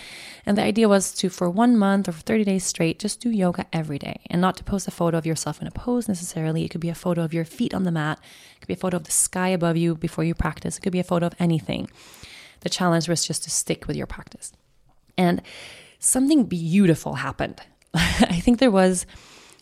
And 0.45 0.57
the 0.57 0.63
idea 0.63 0.87
was 0.87 1.13
to, 1.15 1.29
for 1.29 1.49
one 1.49 1.77
month 1.77 2.07
or 2.07 2.13
for 2.13 2.21
30 2.21 2.45
days 2.45 2.63
straight, 2.63 2.99
just 2.99 3.19
do 3.19 3.29
yoga 3.29 3.65
every 3.73 3.99
day 3.99 4.21
and 4.29 4.39
not 4.39 4.55
to 4.57 4.63
post 4.63 4.87
a 4.87 4.91
photo 4.91 5.17
of 5.17 5.25
yourself 5.25 5.61
in 5.61 5.67
a 5.67 5.71
pose 5.71 6.07
necessarily. 6.07 6.63
It 6.63 6.69
could 6.69 6.81
be 6.81 6.89
a 6.89 6.95
photo 6.95 7.23
of 7.23 7.33
your 7.33 7.45
feet 7.45 7.73
on 7.73 7.83
the 7.83 7.91
mat, 7.91 8.19
it 8.55 8.61
could 8.61 8.67
be 8.67 8.73
a 8.73 8.77
photo 8.77 8.97
of 8.97 9.03
the 9.03 9.11
sky 9.11 9.49
above 9.49 9.77
you 9.77 9.95
before 9.95 10.23
you 10.23 10.33
practice, 10.33 10.77
it 10.77 10.81
could 10.81 10.93
be 10.93 10.99
a 10.99 11.03
photo 11.03 11.25
of 11.25 11.35
anything. 11.39 11.89
The 12.61 12.69
challenge 12.69 13.09
was 13.09 13.25
just 13.25 13.43
to 13.43 13.49
stick 13.49 13.87
with 13.87 13.95
your 13.95 14.07
practice. 14.07 14.53
And 15.17 15.41
something 15.99 16.45
beautiful 16.45 17.15
happened. 17.15 17.61
I 17.93 18.39
think 18.39 18.59
there 18.59 18.71
was. 18.71 19.05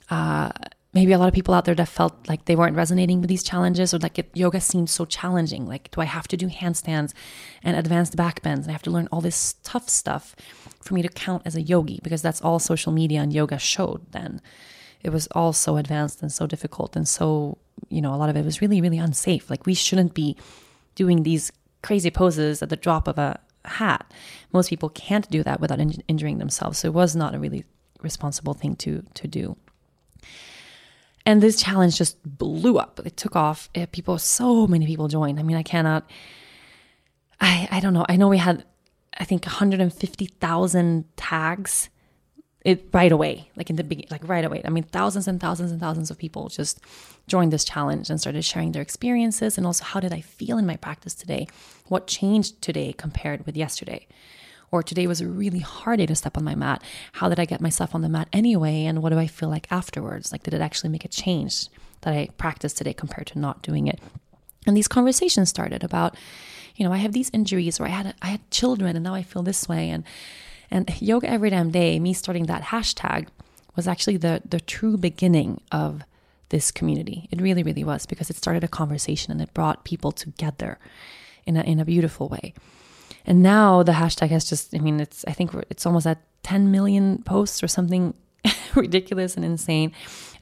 Uh, 0.10 0.52
maybe 0.94 1.12
a 1.12 1.18
lot 1.18 1.28
of 1.28 1.34
people 1.34 1.54
out 1.54 1.66
there 1.66 1.76
that 1.76 1.88
felt 1.88 2.30
like 2.30 2.46
they 2.46 2.56
weren't 2.56 2.76
resonating 2.76 3.20
with 3.20 3.28
these 3.28 3.44
challenges 3.44 3.94
or 3.94 4.00
like 4.00 4.26
yoga 4.36 4.62
seemed 4.62 4.90
so 4.90 5.06
challenging. 5.06 5.66
Like, 5.66 5.90
do 5.92 6.02
I 6.02 6.06
have 6.06 6.28
to 6.30 6.38
do 6.38 6.48
handstands 6.48 7.14
and 7.64 7.76
advanced 7.76 8.16
back 8.16 8.42
bends? 8.44 8.66
And 8.66 8.72
I 8.72 8.74
have 8.74 8.84
to 8.84 8.92
learn 8.92 9.08
all 9.12 9.22
this 9.22 9.56
tough 9.64 9.90
stuff 9.90 10.36
for 10.82 10.94
me 10.94 11.02
to 11.02 11.10
count 11.10 11.42
as 11.46 11.56
a 11.56 11.62
yogi 11.62 12.00
because 12.04 12.22
that's 12.22 12.42
all 12.42 12.60
social 12.60 12.92
media 12.92 13.22
and 13.22 13.34
yoga 13.34 13.58
showed 13.58 14.12
then. 14.12 14.40
It 15.02 15.10
was 15.10 15.28
all 15.32 15.52
so 15.52 15.78
advanced 15.78 16.22
and 16.22 16.32
so 16.32 16.48
difficult 16.48 16.96
and 16.96 17.08
so, 17.08 17.58
you 17.90 18.02
know, 18.02 18.14
a 18.14 18.18
lot 18.18 18.30
of 18.30 18.38
it 18.38 18.46
was 18.46 18.62
really, 18.62 18.80
really 18.80 19.00
unsafe. 19.00 19.50
Like, 19.50 19.66
we 19.66 19.74
shouldn't 19.74 20.14
be 20.14 20.38
doing 20.96 21.24
these 21.24 21.52
crazy 21.82 22.12
poses 22.12 22.62
at 22.62 22.70
the 22.70 22.78
drop 22.78 23.08
of 23.08 23.18
a 23.18 23.40
hat. 23.66 24.14
Most 24.54 24.70
people 24.70 24.90
can't 24.90 25.30
do 25.30 25.44
that 25.44 25.60
without 25.60 25.80
in- 25.80 26.04
injuring 26.08 26.38
themselves. 26.38 26.80
So 26.80 26.88
it 26.90 26.94
was 26.94 27.16
not 27.16 27.34
a 27.34 27.40
really 27.40 27.66
responsible 28.02 28.54
thing 28.54 28.76
to 28.76 29.04
to 29.14 29.28
do. 29.28 29.58
And 31.26 31.42
this 31.42 31.62
challenge 31.62 31.98
just 31.98 32.18
blew 32.24 32.78
up. 32.78 33.00
It 33.06 33.16
took 33.16 33.36
off. 33.36 33.70
It, 33.74 33.92
people, 33.92 34.18
so 34.18 34.68
many 34.68 34.86
people 34.86 35.08
joined. 35.08 35.40
I 35.40 35.44
mean, 35.44 35.58
I 35.58 35.64
cannot. 35.64 36.10
I 37.40 37.68
I 37.72 37.80
don't 37.80 37.94
know. 37.94 38.06
I 38.10 38.18
know 38.18 38.28
we 38.28 38.38
had, 38.38 38.66
I 39.18 39.24
think, 39.24 39.46
150,000 39.46 41.06
tags. 41.16 41.90
It 42.66 42.88
right 42.94 43.12
away, 43.12 43.50
like 43.58 43.70
in 43.70 43.76
the 43.76 43.84
beginning, 43.84 44.08
like 44.10 44.26
right 44.28 44.46
away. 44.46 44.62
I 44.64 44.70
mean, 44.70 44.84
thousands 44.84 45.28
and 45.28 45.40
thousands 45.40 45.72
and 45.72 45.82
thousands 45.82 46.10
of 46.10 46.18
people 46.18 46.48
just 46.48 46.80
joined 47.28 47.52
this 47.52 47.66
challenge 47.66 48.10
and 48.10 48.22
started 48.22 48.46
sharing 48.46 48.72
their 48.72 48.82
experiences 48.82 49.58
and 49.58 49.68
also 49.68 49.84
how 49.84 50.00
did 50.00 50.14
I 50.14 50.22
feel 50.22 50.58
in 50.58 50.66
my 50.66 50.78
practice 50.78 51.14
today? 51.14 51.48
What 51.88 52.08
changed 52.08 52.62
today 52.62 52.94
compared 52.94 53.46
with 53.46 53.58
yesterday? 53.58 54.08
Or 54.74 54.82
today 54.82 55.06
was 55.06 55.22
a 55.22 55.28
really 55.28 55.60
hard 55.60 56.00
day 56.00 56.08
to 56.08 56.16
step 56.16 56.36
on 56.36 56.44
my 56.44 56.56
mat. 56.56 56.82
How 57.12 57.30
did 57.30 57.40
I 57.40 57.46
get 57.46 57.62
myself 57.62 57.94
on 57.94 58.02
the 58.02 58.10
mat 58.10 58.28
anyway? 58.34 58.86
And 58.86 59.04
what 59.04 59.12
do 59.12 59.20
I 59.20 59.28
feel 59.28 59.48
like 59.48 59.72
afterwards? 59.72 60.32
Like, 60.32 60.42
did 60.42 60.56
it 60.56 60.62
actually 60.62 60.90
make 60.90 61.06
a 61.06 61.10
change 61.10 61.68
that 62.02 62.12
I 62.12 62.30
practiced 62.40 62.80
today 62.80 62.94
compared 62.94 63.28
to 63.28 63.40
not 63.40 63.62
doing 63.62 63.86
it? 63.86 64.00
And 64.66 64.76
these 64.76 64.88
conversations 64.88 65.48
started 65.48 65.84
about, 65.84 66.18
you 66.76 66.84
know, 66.84 66.92
I 66.92 66.98
have 66.98 67.14
these 67.14 67.30
injuries 67.34 67.80
or 67.80 67.86
I 67.86 67.90
had 67.90 68.16
I 68.24 68.30
had 68.30 68.50
children 68.50 68.96
and 68.96 69.04
now 69.04 69.14
I 69.14 69.22
feel 69.22 69.44
this 69.44 69.70
way. 69.70 69.92
And 69.92 70.04
and 70.72 70.90
yoga 71.00 71.30
every 71.30 71.52
damn 71.52 71.70
day, 71.70 72.00
me 72.00 72.16
starting 72.16 72.48
that 72.48 72.64
hashtag 72.64 73.28
was 73.76 73.88
actually 73.88 74.18
the 74.18 74.42
the 74.44 74.60
true 74.60 74.98
beginning 74.98 75.62
of 75.72 76.02
this 76.50 76.72
community. 76.72 77.28
It 77.30 77.40
really, 77.40 77.62
really 77.62 77.84
was 77.84 78.08
because 78.08 78.32
it 78.32 78.38
started 78.38 78.64
a 78.64 78.68
conversation 78.68 79.32
and 79.32 79.40
it 79.40 79.54
brought 79.54 79.84
people 79.84 80.12
together 80.12 80.80
in 81.46 81.58
a 81.58 81.62
in 81.62 81.80
a 81.80 81.86
beautiful 81.86 82.28
way. 82.28 82.56
And 83.26 83.42
now 83.42 83.84
the 83.84 83.94
hashtag 83.94 84.30
has 84.30 84.46
just, 84.46 84.76
I 84.76 84.80
mean, 84.80 85.00
it's, 85.00 85.24
I 85.28 85.32
think 85.32 85.52
it's 85.70 85.86
almost 85.86 86.08
at 86.08 86.20
10 86.44 86.72
million 86.72 87.24
posts 87.24 87.64
or 87.64 87.68
something 87.68 88.14
ridiculous 88.76 89.36
and 89.36 89.46
insane. 89.46 89.94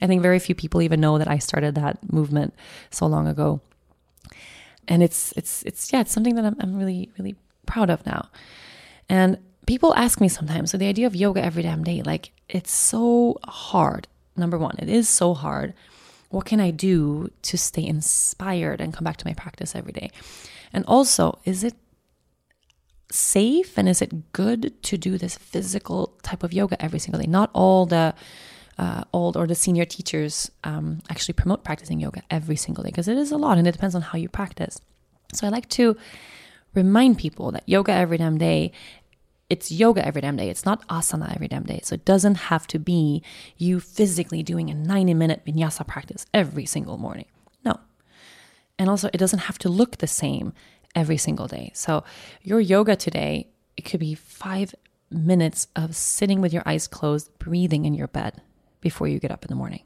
I 0.02 0.08
think 0.08 0.22
very 0.22 0.40
few 0.40 0.56
people 0.56 0.82
even 0.82 1.00
know 1.00 1.18
that 1.18 1.30
I 1.30 1.38
started 1.38 1.76
that 1.76 2.12
movement 2.12 2.54
so 2.90 3.06
long 3.06 3.28
ago. 3.28 3.62
And 4.88 5.04
it's, 5.04 5.32
it's, 5.38 5.64
it's, 5.64 5.94
yeah, 5.94 6.02
it's 6.02 6.12
something 6.12 6.36
that 6.36 6.46
I'm, 6.46 6.56
I'm 6.60 6.76
really, 6.76 7.12
really 7.18 7.36
proud 7.66 7.90
of 7.90 8.06
now. 8.06 8.30
And 9.08 9.38
people 9.68 9.94
ask 9.96 10.20
me 10.20 10.28
sometimes, 10.28 10.72
so 10.72 10.78
the 10.78 10.88
idea 10.88 11.08
of 11.08 11.16
yoga 11.16 11.44
every 11.44 11.64
damn 11.64 11.84
day, 11.84 12.02
like 12.02 12.32
it's 12.50 12.72
so 12.72 13.38
hard. 13.44 14.08
Number 14.36 14.58
one, 14.58 14.76
it 14.80 14.90
is 14.90 15.08
so 15.08 15.34
hard. 15.34 15.74
What 16.30 16.46
can 16.46 16.60
I 16.60 16.72
do 16.72 17.30
to 17.44 17.58
stay 17.58 17.86
inspired 17.86 18.82
and 18.82 18.94
come 18.94 19.04
back 19.04 19.18
to 19.18 19.28
my 19.28 19.34
practice 19.34 19.76
every 19.76 19.92
day? 19.92 20.10
And 20.74 20.86
also, 20.86 21.40
is 21.46 21.64
it 21.64 21.76
safe 23.12 23.78
and 23.78 23.88
is 23.88 24.02
it 24.02 24.32
good 24.34 24.82
to 24.84 24.98
do 24.98 25.18
this 25.18 25.38
physical 25.38 26.14
type 26.24 26.44
of 26.44 26.54
yoga 26.54 26.82
every 26.82 27.00
single 27.00 27.22
day? 27.22 27.28
Not 27.28 27.50
all 27.54 27.86
the 27.86 28.14
uh, 28.78 29.04
old 29.14 29.38
or 29.38 29.48
the 29.48 29.56
senior 29.56 29.86
teachers 29.86 30.50
um, 30.64 31.02
actually 31.10 31.34
promote 31.34 31.64
practicing 31.64 32.00
yoga 32.00 32.22
every 32.30 32.56
single 32.56 32.84
day 32.84 32.90
because 32.90 33.08
it 33.08 33.18
is 33.18 33.32
a 33.32 33.38
lot 33.38 33.58
and 33.58 33.68
it 33.68 33.72
depends 33.72 33.96
on 33.96 34.02
how 34.02 34.18
you 34.18 34.30
practice. 34.30 34.80
So 35.34 35.46
I 35.46 35.50
like 35.50 35.70
to 35.70 35.96
remind 36.74 37.18
people 37.18 37.52
that 37.52 37.64
yoga 37.68 37.92
every 37.92 38.18
damn 38.18 38.38
day 38.38 38.72
it's 39.52 39.70
yoga 39.70 40.06
every 40.08 40.22
damn 40.22 40.38
day. 40.38 40.50
It's 40.50 40.66
not 40.66 40.88
asana 40.88 41.36
every 41.36 41.50
damn 41.50 41.64
day. 41.64 41.82
So 41.84 41.96
it 41.96 42.06
doesn't 42.06 42.36
have 42.36 42.66
to 42.68 42.80
be 42.80 43.22
you 43.58 43.82
physically 43.82 44.44
doing 44.44 44.70
a 44.70 44.74
90 44.74 45.14
minute 45.14 45.42
vinyasa 45.46 45.86
practice 45.86 46.26
every 46.34 46.66
single 46.66 46.98
morning. 46.98 47.26
No. 47.66 47.78
And 48.80 48.90
also, 48.90 49.10
it 49.14 49.18
doesn't 49.18 49.40
have 49.40 49.60
to 49.60 49.68
look 49.68 49.98
the 49.98 50.08
same 50.08 50.54
every 50.96 51.18
single 51.18 51.48
day. 51.48 51.72
So, 51.74 52.04
your 52.42 52.60
yoga 52.60 52.96
today, 52.96 53.48
it 53.78 53.84
could 53.84 54.00
be 54.00 54.16
five 54.16 54.76
minutes 55.10 55.68
of 55.76 55.96
sitting 55.96 56.42
with 56.42 56.54
your 56.54 56.64
eyes 56.66 56.88
closed, 56.88 57.38
breathing 57.40 57.86
in 57.86 57.94
your 57.94 58.08
bed 58.08 58.42
before 58.80 59.08
you 59.08 59.20
get 59.20 59.32
up 59.32 59.44
in 59.44 59.50
the 59.50 59.56
morning. 59.56 59.84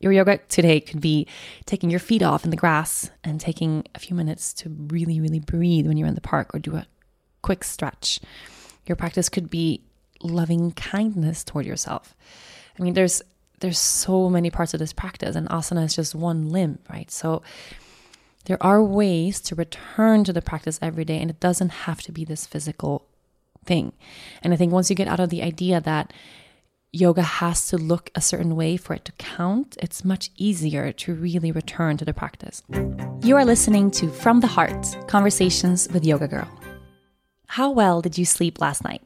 Your 0.00 0.12
yoga 0.12 0.38
today 0.48 0.80
could 0.80 1.00
be 1.00 1.26
taking 1.64 1.90
your 1.90 2.00
feet 2.00 2.22
off 2.22 2.44
in 2.44 2.50
the 2.50 2.56
grass 2.56 3.10
and 3.22 3.40
taking 3.40 3.84
a 3.94 3.98
few 3.98 4.14
minutes 4.14 4.52
to 4.54 4.68
really, 4.68 5.20
really 5.20 5.40
breathe 5.40 5.86
when 5.86 5.96
you're 5.96 6.08
in 6.08 6.14
the 6.14 6.20
park 6.20 6.54
or 6.54 6.58
do 6.58 6.76
a 6.76 6.86
quick 7.42 7.64
stretch. 7.64 8.20
Your 8.86 8.96
practice 8.96 9.28
could 9.28 9.48
be 9.48 9.82
loving 10.22 10.72
kindness 10.72 11.42
toward 11.42 11.64
yourself. 11.64 12.14
I 12.78 12.82
mean, 12.82 12.94
there's 12.94 13.22
there's 13.60 13.78
so 13.78 14.28
many 14.28 14.50
parts 14.50 14.74
of 14.74 14.80
this 14.80 14.92
practice, 14.92 15.36
and 15.36 15.48
asana 15.48 15.84
is 15.84 15.94
just 15.94 16.14
one 16.14 16.50
limb, 16.50 16.80
right? 16.90 17.10
So 17.10 17.42
there 18.44 18.62
are 18.62 18.82
ways 18.82 19.40
to 19.42 19.54
return 19.54 20.24
to 20.24 20.32
the 20.32 20.42
practice 20.42 20.78
every 20.82 21.04
day, 21.04 21.18
and 21.20 21.30
it 21.30 21.40
doesn't 21.40 21.70
have 21.70 22.02
to 22.02 22.12
be 22.12 22.24
this 22.24 22.46
physical 22.46 23.06
thing. 23.64 23.92
And 24.42 24.52
I 24.52 24.56
think 24.56 24.72
once 24.72 24.90
you 24.90 24.96
get 24.96 25.08
out 25.08 25.20
of 25.20 25.30
the 25.30 25.42
idea 25.42 25.80
that 25.80 26.12
yoga 26.92 27.22
has 27.22 27.66
to 27.68 27.76
look 27.76 28.10
a 28.14 28.20
certain 28.20 28.54
way 28.54 28.76
for 28.76 28.94
it 28.94 29.04
to 29.06 29.12
count, 29.12 29.76
it's 29.80 30.04
much 30.04 30.30
easier 30.36 30.92
to 30.92 31.14
really 31.14 31.50
return 31.50 31.96
to 31.96 32.04
the 32.04 32.14
practice. 32.14 32.62
You 33.22 33.36
are 33.36 33.44
listening 33.44 33.90
to 33.92 34.08
From 34.10 34.40
the 34.40 34.46
Heart 34.46 35.08
Conversations 35.08 35.88
with 35.92 36.04
Yoga 36.04 36.28
Girl. 36.28 36.48
How 37.46 37.70
well 37.70 38.00
did 38.00 38.18
you 38.18 38.24
sleep 38.24 38.60
last 38.60 38.84
night? 38.84 39.02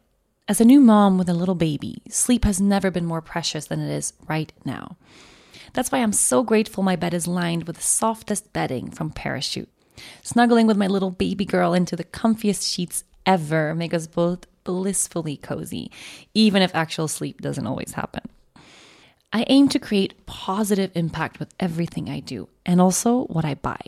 As 0.49 0.61
a 0.61 0.65
new 0.65 0.81
mom 0.81 1.19
with 1.19 1.29
a 1.29 1.35
little 1.35 1.55
baby, 1.55 2.03
sleep 2.09 2.45
has 2.45 2.61
never 2.61 2.91
been 2.91 3.05
more 3.05 3.21
precious 3.21 3.67
than 3.67 3.81
it 3.81 3.91
is 3.91 4.15
right 4.27 4.53
now. 4.65 4.97
That's 5.73 5.93
why 5.93 5.99
I'm 5.99 6.13
so 6.13 6.43
grateful 6.43 6.83
my 6.83 6.97
bed 6.97 7.15
is 7.15 7.27
lined 7.27 7.67
with 7.67 7.77
the 7.77 7.83
softest 7.83 8.53
bedding 8.53 8.91
from 8.91 9.11
Parachute. 9.11 9.69
Snuggling 10.23 10.67
with 10.67 10.77
my 10.77 10.87
little 10.87 11.11
baby 11.11 11.45
girl 11.45 11.75
into 11.75 11.97
the 11.97 12.05
comfiest 12.05 12.73
sheets 12.73 13.05
ever 13.27 13.75
make 13.75 13.93
us 13.93 14.07
both 14.07 14.47
blissfully 14.65 15.37
cozy, 15.37 15.91
even 16.35 16.63
if 16.63 16.75
actual 16.75 17.09
sleep 17.09 17.41
doesn't 17.41 17.67
always 17.67 17.93
happen. 17.93 18.23
I 19.33 19.45
aim 19.49 19.69
to 19.71 19.79
create 19.79 20.27
positive 20.27 20.91
impact 20.95 21.39
with 21.39 21.53
everything 21.61 22.09
I 22.09 22.21
do 22.21 22.49
and 22.65 22.81
also 22.81 23.25
what 23.25 23.45
I 23.45 23.55
buy. 23.55 23.81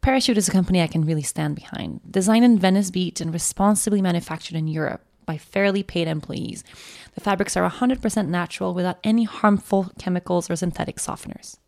Parachute 0.00 0.36
is 0.36 0.48
a 0.48 0.52
company 0.52 0.82
I 0.82 0.86
can 0.86 1.04
really 1.04 1.22
stand 1.22 1.54
behind. 1.54 2.00
Designed 2.10 2.44
in 2.44 2.58
Venice 2.58 2.90
Beach 2.90 3.20
and 3.20 3.32
responsibly 3.32 4.02
manufactured 4.02 4.56
in 4.56 4.66
Europe, 4.66 5.02
by 5.26 5.38
fairly 5.38 5.82
paid 5.82 6.08
employees. 6.08 6.64
The 7.14 7.20
fabrics 7.20 7.56
are 7.56 7.68
100% 7.68 8.28
natural 8.28 8.74
without 8.74 8.98
any 9.04 9.24
harmful 9.24 9.90
chemicals 9.98 10.50
or 10.50 10.56
synthetic 10.56 10.96
softeners. 10.96 11.58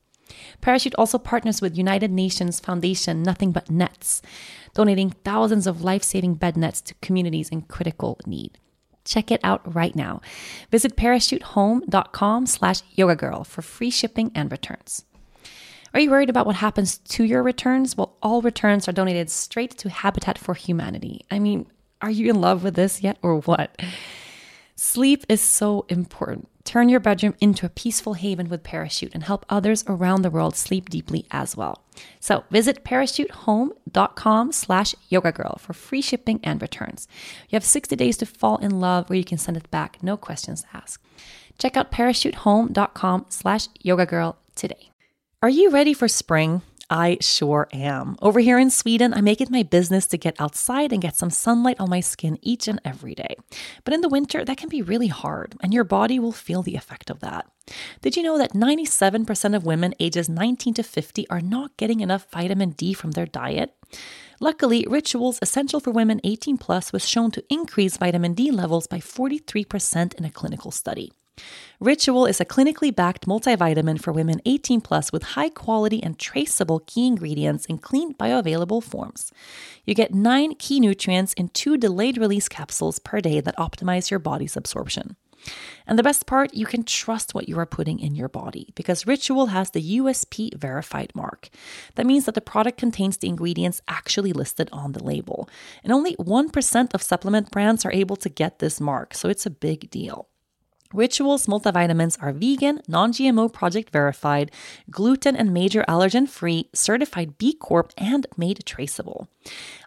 Parachute 0.61 0.95
also 0.97 1.19
partners 1.19 1.61
with 1.61 1.77
United 1.77 2.11
Nations 2.11 2.61
Foundation 2.61 3.23
Nothing 3.23 3.53
But 3.53 3.71
Nets, 3.71 4.23
donating 4.75 5.11
thousands 5.11 5.67
of 5.67 5.83
life 5.83 6.03
saving 6.03 6.35
bed 6.35 6.57
nets 6.57 6.81
to 6.83 6.95
communities 7.03 7.51
in 7.51 7.63
critical 7.63 8.19
need. 8.27 8.59
Check 9.05 9.31
it 9.31 9.41
out 9.45 9.75
right 9.75 9.95
now. 9.95 10.21
Visit 10.71 10.97
parachutehome.com 10.97 12.47
slash 12.47 12.81
yoga 12.93 13.17
girl 13.17 13.45
for 13.45 13.63
free 13.63 13.91
shipping 13.91 14.33
and 14.35 14.51
returns. 14.51 15.05
Are 15.93 16.01
you 16.01 16.11
worried 16.11 16.31
about 16.31 16.47
what 16.47 16.57
happens 16.57 16.99
to 16.99 17.23
your 17.23 17.43
returns? 17.43 17.97
Well, 17.97 18.17
all 18.21 18.43
returns 18.43 18.89
are 18.89 18.93
donated 18.93 19.31
straight 19.31 19.79
to 19.79 19.89
Habitat 19.89 20.39
for 20.39 20.55
Humanity. 20.55 21.25
I 21.31 21.39
mean, 21.39 21.67
are 22.05 22.11
you 22.11 22.29
in 22.29 22.39
love 22.39 22.63
with 22.63 22.75
this 22.75 23.03
yet 23.03 23.17
or 23.23 23.41
what? 23.41 23.81
Sleep 24.77 25.25
is 25.27 25.41
so 25.41 25.87
important. 25.89 26.49
Turn 26.63 26.91
your 26.91 27.01
bedroom 27.01 27.35
into 27.41 27.65
a 27.65 27.71
peaceful 27.71 28.13
haven 28.13 28.51
with 28.51 28.63
Parachute 28.63 29.15
and 29.15 29.23
help 29.23 29.47
others 29.49 29.85
around 29.89 30.21
the 30.21 30.31
world 30.31 30.55
sleep 30.55 30.91
deeply 30.91 31.27
as 31.31 31.57
well. 31.57 31.83
So 32.21 32.45
visit 32.51 32.85
parachutehome.com 32.85 34.53
slash 34.53 34.95
yoga 35.09 35.33
girl 35.33 35.57
for 35.59 35.73
free 35.73 36.03
shipping 36.03 36.41
and 36.43 36.61
returns. 36.61 37.09
You 37.49 37.57
have 37.57 37.65
60 37.65 37.97
days 37.97 38.19
to 38.19 38.27
fall 38.27 38.59
in 38.59 38.81
love 38.81 39.09
where 39.09 39.19
you 39.19 39.25
can 39.25 39.39
send 39.39 39.57
it 39.57 39.71
back, 39.71 40.03
no 40.03 40.19
questions 40.19 40.67
asked. 40.75 41.03
Check 41.59 41.75
out 41.75 41.91
parachutehome.com 41.91 43.27
slash 43.31 43.69
yoga 43.81 44.05
girl 44.05 44.37
today. 44.55 44.91
Are 45.43 45.49
you 45.49 45.71
ready 45.71 45.95
for 45.95 46.09
spring? 46.09 46.61
I 46.91 47.19
sure 47.21 47.69
am. 47.73 48.17
Over 48.21 48.41
here 48.41 48.59
in 48.59 48.71
Sweden, 48.71 49.15
I 49.15 49.21
make 49.21 49.41
it 49.41 49.51
my 49.51 49.63
business 49.63 50.07
to 50.09 50.19
get 50.19 50.41
outside 50.41 50.93
and 50.93 51.03
get 51.03 51.17
some 51.17 51.31
sunlight 51.31 51.81
on 51.81 51.91
my 51.91 52.01
skin 52.01 52.39
each 52.43 52.69
and 52.69 52.81
every 52.85 53.15
day. 53.15 53.37
But 53.85 53.95
in 53.95 54.01
the 54.01 54.09
winter, 54.09 54.45
that 54.45 54.57
can 54.57 54.69
be 54.69 54.83
really 54.83 55.09
hard, 55.09 55.55
and 55.63 55.73
your 55.73 55.85
body 55.85 56.19
will 56.19 56.33
feel 56.33 56.63
the 56.63 56.77
effect 56.77 57.11
of 57.11 57.21
that. 57.21 57.47
Did 58.03 58.17
you 58.17 58.23
know 58.23 58.37
that 58.39 58.53
97% 58.53 59.57
of 59.57 59.65
women 59.65 59.95
ages 59.99 60.29
19 60.29 60.75
to 60.75 60.83
50 60.83 61.29
are 61.31 61.41
not 61.41 61.77
getting 61.77 62.01
enough 62.01 62.31
vitamin 62.31 62.71
D 62.71 62.93
from 62.93 63.13
their 63.13 63.27
diet? 63.27 63.75
Luckily, 64.41 64.85
Rituals 64.89 65.39
Essential 65.41 65.81
for 65.81 65.91
Women 65.91 66.21
18 66.25 66.59
Plus 66.59 66.93
was 66.93 67.09
shown 67.09 67.31
to 67.31 67.45
increase 67.49 67.97
vitamin 67.97 68.35
D 68.35 68.51
levels 68.51 68.87
by 68.87 68.99
43% 68.99 70.15
in 70.15 70.25
a 70.25 70.31
clinical 70.31 70.71
study. 70.71 71.13
Ritual 71.81 72.27
is 72.27 72.41
a 72.41 72.45
clinically 72.45 72.95
backed 72.95 73.27
multivitamin 73.27 74.01
for 74.01 74.13
women 74.13 74.41
18 74.47 74.81
plus 74.81 75.13
with 75.13 75.23
high 75.23 75.49
quality 75.49 76.03
and 76.03 76.19
traceable 76.19 76.81
key 76.81 77.07
ingredients 77.07 77.67
in 77.67 77.79
clean 77.79 78.15
bioavailable 78.15 78.83
forms. 78.83 79.33
You 79.85 79.95
get 79.95 80.15
nine 80.15 80.55
key 80.55 80.81
nutrients 80.81 81.33
in 81.35 81.49
two 81.49 81.77
delayed 81.77 82.17
release 82.17 82.49
capsules 82.49 82.99
per 82.99 83.21
day 83.21 83.41
that 83.41 83.57
optimize 83.57 84.11
your 84.11 84.21
body's 84.21 84.57
absorption. 84.57 85.17
And 85.87 85.99
the 85.99 86.03
best 86.03 86.27
part, 86.27 86.55
you 86.55 86.65
can 86.65 86.85
trust 86.85 87.35
what 87.35 87.49
you 87.49 87.59
are 87.59 87.67
putting 87.67 87.99
in 87.99 88.15
your 88.15 88.29
body 88.29 88.73
because 88.75 89.07
Ritual 89.07 89.47
has 89.47 89.71
the 89.71 89.99
USP 89.99 90.55
verified 90.57 91.13
mark. 91.15 91.51
That 91.97 92.07
means 92.07 92.25
that 92.25 92.35
the 92.35 92.41
product 92.41 92.79
contains 92.79 93.19
the 93.19 93.29
ingredients 93.29 93.83
actually 93.89 94.33
listed 94.33 94.71
on 94.73 94.93
the 94.93 95.05
label. 95.05 95.49
And 95.83 95.93
only 95.93 96.17
1% 96.17 96.95
of 96.95 97.03
supplement 97.03 97.51
brands 97.51 97.85
are 97.85 97.93
able 97.93 98.17
to 98.17 98.29
get 98.29 98.59
this 98.59 98.81
mark, 98.81 99.15
so 99.15 99.29
it's 99.29 99.45
a 99.45 99.51
big 99.51 99.91
deal. 99.91 100.29
Rituals 100.95 101.47
multivitamins 101.47 102.17
are 102.23 102.33
vegan, 102.33 102.81
non 102.87 103.13
GMO 103.13 103.53
project 103.53 103.91
verified, 103.91 104.53
gluten 104.93 105.35
and 105.35 105.53
major 105.53 105.85
allergen 105.89 106.29
free, 106.29 106.69
certified 106.73 107.37
B 107.37 107.53
Corp, 107.53 107.93
and 107.99 108.29
made 108.37 108.65
traceable. 108.65 109.27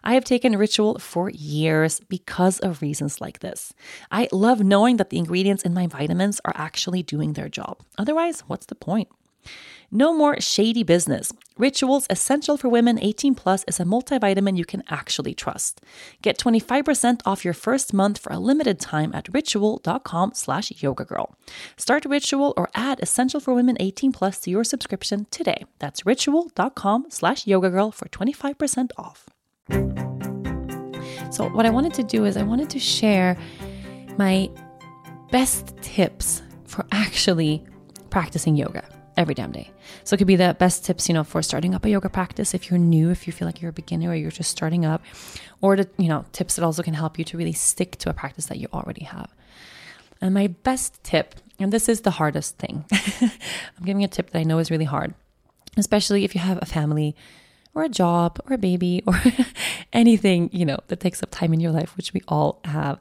I 0.04 0.12
have 0.12 0.24
taken 0.24 0.58
Ritual 0.58 0.98
for 0.98 1.30
years 1.30 2.00
because 2.00 2.58
of 2.60 2.82
reasons 2.82 3.22
like 3.22 3.38
this. 3.38 3.72
I 4.10 4.28
love 4.32 4.62
knowing 4.62 4.98
that 4.98 5.08
the 5.08 5.16
ingredients 5.16 5.62
in 5.62 5.72
my 5.72 5.86
vitamins 5.86 6.42
are 6.44 6.52
actually 6.54 7.02
doing 7.02 7.32
their 7.32 7.48
job. 7.48 7.80
Otherwise, 7.96 8.40
what's 8.40 8.66
the 8.66 8.74
point? 8.74 9.08
No 9.90 10.12
more 10.12 10.38
shady 10.38 10.82
business. 10.82 11.32
Rituals 11.56 12.06
Essential 12.10 12.58
for 12.58 12.68
Women 12.68 12.98
18 13.00 13.34
Plus 13.34 13.64
is 13.66 13.80
a 13.80 13.84
multivitamin 13.84 14.58
you 14.58 14.66
can 14.66 14.82
actually 14.88 15.32
trust. 15.32 15.80
Get 16.20 16.38
25% 16.38 17.22
off 17.24 17.42
your 17.42 17.54
first 17.54 17.94
month 17.94 18.18
for 18.18 18.30
a 18.30 18.38
limited 18.38 18.78
time 18.78 19.14
at 19.14 19.32
ritual.com 19.32 20.34
slash 20.34 20.68
yogagirl. 20.68 21.32
Start 21.78 22.04
Ritual 22.04 22.52
or 22.56 22.68
add 22.74 23.00
Essential 23.00 23.40
for 23.40 23.54
Women 23.54 23.78
18 23.80 24.12
Plus 24.12 24.38
to 24.40 24.50
your 24.50 24.62
subscription 24.62 25.26
today. 25.30 25.64
That's 25.78 26.04
ritual.com 26.04 27.06
slash 27.08 27.46
yogagirl 27.46 27.94
for 27.94 28.08
25% 28.08 28.90
off. 28.98 29.30
So 31.32 31.48
what 31.48 31.64
I 31.64 31.70
wanted 31.70 31.94
to 31.94 32.02
do 32.02 32.26
is 32.26 32.36
I 32.36 32.42
wanted 32.42 32.68
to 32.70 32.78
share 32.78 33.38
my 34.18 34.50
best 35.30 35.76
tips 35.80 36.42
for 36.66 36.84
actually 36.92 37.64
practicing 38.10 38.54
yoga 38.54 38.84
every 39.18 39.34
damn 39.34 39.50
day. 39.50 39.70
So 40.04 40.14
it 40.14 40.18
could 40.18 40.28
be 40.28 40.36
the 40.36 40.56
best 40.58 40.84
tips, 40.84 41.08
you 41.08 41.12
know, 41.12 41.24
for 41.24 41.42
starting 41.42 41.74
up 41.74 41.84
a 41.84 41.90
yoga 41.90 42.08
practice 42.08 42.54
if 42.54 42.70
you're 42.70 42.78
new, 42.78 43.10
if 43.10 43.26
you 43.26 43.32
feel 43.32 43.46
like 43.46 43.60
you're 43.60 43.70
a 43.70 43.74
beginner 43.74 44.10
or 44.10 44.14
you're 44.14 44.30
just 44.30 44.50
starting 44.50 44.86
up, 44.86 45.02
or 45.60 45.76
the, 45.76 45.90
you 45.98 46.08
know, 46.08 46.24
tips 46.32 46.54
that 46.54 46.64
also 46.64 46.84
can 46.84 46.94
help 46.94 47.18
you 47.18 47.24
to 47.24 47.36
really 47.36 47.52
stick 47.52 47.96
to 47.98 48.08
a 48.08 48.14
practice 48.14 48.46
that 48.46 48.58
you 48.58 48.68
already 48.72 49.04
have. 49.04 49.34
And 50.20 50.32
my 50.32 50.46
best 50.46 51.02
tip, 51.02 51.34
and 51.58 51.72
this 51.72 51.88
is 51.88 52.02
the 52.02 52.12
hardest 52.12 52.58
thing. 52.58 52.84
I'm 53.20 53.84
giving 53.84 54.04
a 54.04 54.08
tip 54.08 54.30
that 54.30 54.38
I 54.38 54.44
know 54.44 54.58
is 54.58 54.70
really 54.70 54.84
hard, 54.84 55.14
especially 55.76 56.24
if 56.24 56.34
you 56.34 56.40
have 56.40 56.60
a 56.62 56.66
family 56.66 57.16
or 57.74 57.82
a 57.82 57.88
job 57.88 58.40
or 58.46 58.54
a 58.54 58.58
baby 58.58 59.02
or 59.06 59.20
anything, 59.92 60.48
you 60.52 60.64
know, 60.64 60.78
that 60.86 61.00
takes 61.00 61.24
up 61.24 61.30
time 61.32 61.52
in 61.52 61.60
your 61.60 61.72
life, 61.72 61.96
which 61.96 62.14
we 62.14 62.22
all 62.28 62.60
have. 62.64 63.00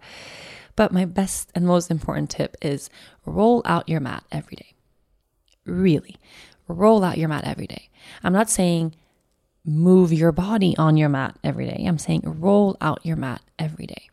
But 0.76 0.91
my 0.91 1.05
best 1.05 1.51
and 1.53 1.65
most 1.65 1.91
important 1.91 2.32
tip 2.32 2.57
is 2.61 2.89
roll 3.24 3.61
out 3.65 3.88
your 3.88 3.99
mat 3.99 4.24
every 4.32 4.55
day 4.55 4.77
really 5.68 6.18
roll 6.68 7.03
out 7.03 7.18
your 7.18 7.30
mat 7.30 7.45
every 7.45 7.68
day. 7.68 7.89
I'm 8.24 8.34
not 8.34 8.49
saying 8.49 8.95
move 9.65 10.13
your 10.13 10.32
body 10.32 10.76
on 10.78 10.97
your 10.97 11.09
mat 11.09 11.38
every 11.43 11.65
day. 11.65 11.84
I'm 11.86 11.97
saying 11.97 12.22
roll 12.24 12.78
out 12.82 13.05
your 13.05 13.18
mat 13.18 13.41
every 13.59 13.86
day. 13.86 14.09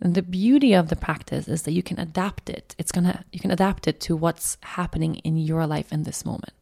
And 0.00 0.14
the 0.14 0.22
beauty 0.22 0.74
of 0.74 0.88
the 0.88 0.96
practice 0.96 1.48
is 1.48 1.62
that 1.62 1.72
you 1.72 1.82
can 1.82 1.98
adapt 1.98 2.50
it. 2.50 2.74
It's 2.78 2.92
gonna 2.92 3.24
you 3.32 3.40
can 3.40 3.50
adapt 3.50 3.88
it 3.88 4.00
to 4.00 4.16
what's 4.16 4.58
happening 4.62 5.16
in 5.16 5.36
your 5.36 5.66
life 5.66 5.92
in 5.92 6.02
this 6.02 6.24
moment. 6.24 6.52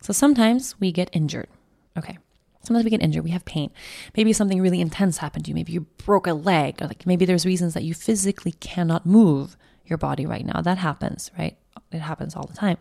So 0.00 0.12
sometimes 0.12 0.78
we 0.80 0.90
get 0.90 1.08
injured. 1.12 1.48
Okay. 1.96 2.18
Sometimes 2.64 2.84
we 2.84 2.90
get 2.90 3.02
injured, 3.02 3.24
we 3.24 3.30
have 3.30 3.44
pain. 3.44 3.72
Maybe 4.16 4.32
something 4.32 4.60
really 4.60 4.80
intense 4.80 5.18
happened 5.18 5.46
to 5.46 5.48
you. 5.50 5.54
Maybe 5.56 5.72
you 5.72 5.80
broke 5.80 6.28
a 6.28 6.32
leg, 6.32 6.80
or 6.80 6.86
like 6.86 7.06
maybe 7.06 7.24
there's 7.24 7.44
reasons 7.44 7.74
that 7.74 7.82
you 7.82 7.92
physically 7.92 8.52
cannot 8.52 9.04
move 9.04 9.56
your 9.84 9.98
body 9.98 10.26
right 10.26 10.46
now. 10.46 10.60
That 10.60 10.78
happens, 10.78 11.32
right? 11.36 11.56
It 11.90 11.98
happens 11.98 12.36
all 12.36 12.46
the 12.46 12.56
time 12.56 12.78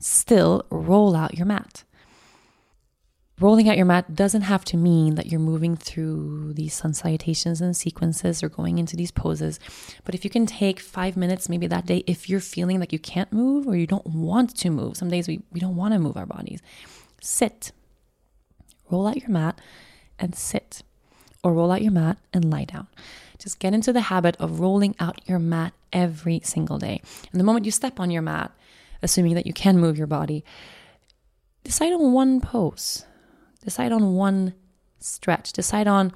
still 0.00 0.66
roll 0.70 1.14
out 1.14 1.36
your 1.36 1.46
mat. 1.46 1.84
Rolling 3.38 3.70
out 3.70 3.78
your 3.78 3.86
mat 3.86 4.14
doesn't 4.14 4.42
have 4.42 4.66
to 4.66 4.76
mean 4.76 5.14
that 5.14 5.26
you're 5.26 5.40
moving 5.40 5.74
through 5.74 6.52
these 6.52 6.74
sun 6.74 6.92
salutations 6.92 7.62
and 7.62 7.74
sequences 7.74 8.42
or 8.42 8.50
going 8.50 8.76
into 8.76 8.96
these 8.96 9.10
poses. 9.10 9.58
But 10.04 10.14
if 10.14 10.24
you 10.24 10.30
can 10.30 10.44
take 10.44 10.78
five 10.78 11.16
minutes, 11.16 11.48
maybe 11.48 11.66
that 11.68 11.86
day, 11.86 12.04
if 12.06 12.28
you're 12.28 12.40
feeling 12.40 12.78
like 12.80 12.92
you 12.92 12.98
can't 12.98 13.32
move 13.32 13.66
or 13.66 13.76
you 13.76 13.86
don't 13.86 14.06
want 14.06 14.54
to 14.58 14.68
move, 14.68 14.98
some 14.98 15.08
days 15.08 15.26
we, 15.26 15.40
we 15.52 15.58
don't 15.58 15.76
want 15.76 15.94
to 15.94 15.98
move 15.98 16.18
our 16.18 16.26
bodies, 16.26 16.60
sit. 17.22 17.72
Roll 18.90 19.06
out 19.06 19.16
your 19.16 19.30
mat 19.30 19.58
and 20.18 20.34
sit, 20.34 20.82
or 21.42 21.54
roll 21.54 21.72
out 21.72 21.80
your 21.80 21.92
mat 21.92 22.18
and 22.34 22.50
lie 22.50 22.64
down. 22.64 22.88
Just 23.38 23.58
get 23.58 23.72
into 23.72 23.92
the 23.92 24.02
habit 24.02 24.36
of 24.38 24.60
rolling 24.60 24.94
out 25.00 25.22
your 25.26 25.38
mat 25.38 25.72
every 25.94 26.40
single 26.44 26.78
day. 26.78 27.00
And 27.32 27.40
the 27.40 27.44
moment 27.44 27.64
you 27.64 27.70
step 27.72 27.98
on 27.98 28.10
your 28.10 28.20
mat, 28.20 28.52
assuming 29.02 29.34
that 29.34 29.46
you 29.46 29.52
can 29.52 29.78
move 29.78 29.98
your 29.98 30.06
body, 30.06 30.44
decide 31.64 31.92
on 31.92 32.12
one 32.12 32.40
pose, 32.40 33.04
decide 33.64 33.92
on 33.92 34.14
one 34.14 34.54
stretch, 34.98 35.52
decide 35.52 35.86
on. 35.86 36.12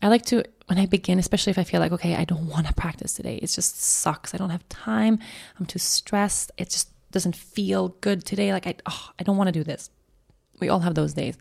I 0.00 0.08
like 0.08 0.24
to, 0.26 0.42
when 0.66 0.78
I 0.78 0.86
begin, 0.86 1.18
especially 1.18 1.52
if 1.52 1.58
I 1.58 1.64
feel 1.64 1.80
like, 1.80 1.92
okay, 1.92 2.16
I 2.16 2.24
don't 2.24 2.48
want 2.48 2.66
to 2.66 2.74
practice 2.74 3.14
today, 3.14 3.36
it 3.36 3.46
just 3.48 3.80
sucks. 3.80 4.34
I 4.34 4.38
don't 4.38 4.50
have 4.50 4.68
time. 4.68 5.18
I'm 5.58 5.66
too 5.66 5.78
stressed. 5.78 6.50
It 6.58 6.70
just 6.70 6.88
doesn't 7.12 7.36
feel 7.36 7.90
good 8.00 8.24
today. 8.24 8.52
Like, 8.52 8.66
I, 8.66 8.74
oh, 8.86 9.10
I 9.18 9.22
don't 9.22 9.36
want 9.36 9.48
to 9.48 9.52
do 9.52 9.62
this. 9.62 9.90
We 10.60 10.68
all 10.68 10.80
have 10.80 10.94
those 10.94 11.14
days. 11.14 11.36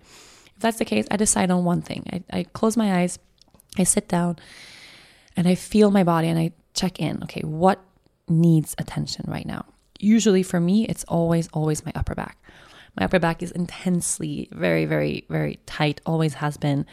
If 0.56 0.62
that's 0.62 0.78
the 0.78 0.86
case, 0.86 1.08
I 1.10 1.18
decide 1.18 1.50
on 1.50 1.64
one 1.64 1.82
thing. 1.82 2.06
I, 2.12 2.40
I 2.40 2.44
close 2.44 2.78
my 2.78 3.02
eyes, 3.02 3.18
I 3.78 3.84
sit 3.84 4.08
down, 4.08 4.38
and 5.36 5.48
I 5.48 5.56
feel 5.56 5.90
my 5.90 6.04
body 6.04 6.28
and 6.28 6.38
I 6.38 6.52
check 6.74 7.00
in. 7.00 7.24
Okay, 7.24 7.42
what 7.42 7.80
needs 8.28 8.76
attention 8.78 9.26
right 9.28 9.46
now? 9.46 9.66
Usually 10.02 10.44
for 10.44 10.60
me, 10.60 10.86
it's 10.86 11.04
always, 11.06 11.48
always 11.54 11.86
my 11.86 11.92
upper 11.96 12.16
back. 12.16 12.38
My 12.98 13.06
upper 13.06 13.20
back 13.20 13.42
is 13.42 13.52
intensely, 13.52 14.50
very, 14.52 14.86
very, 14.86 15.26
very 15.30 15.60
tight, 15.66 16.02
always 16.06 16.36
has 16.36 16.58
been. 16.58 16.86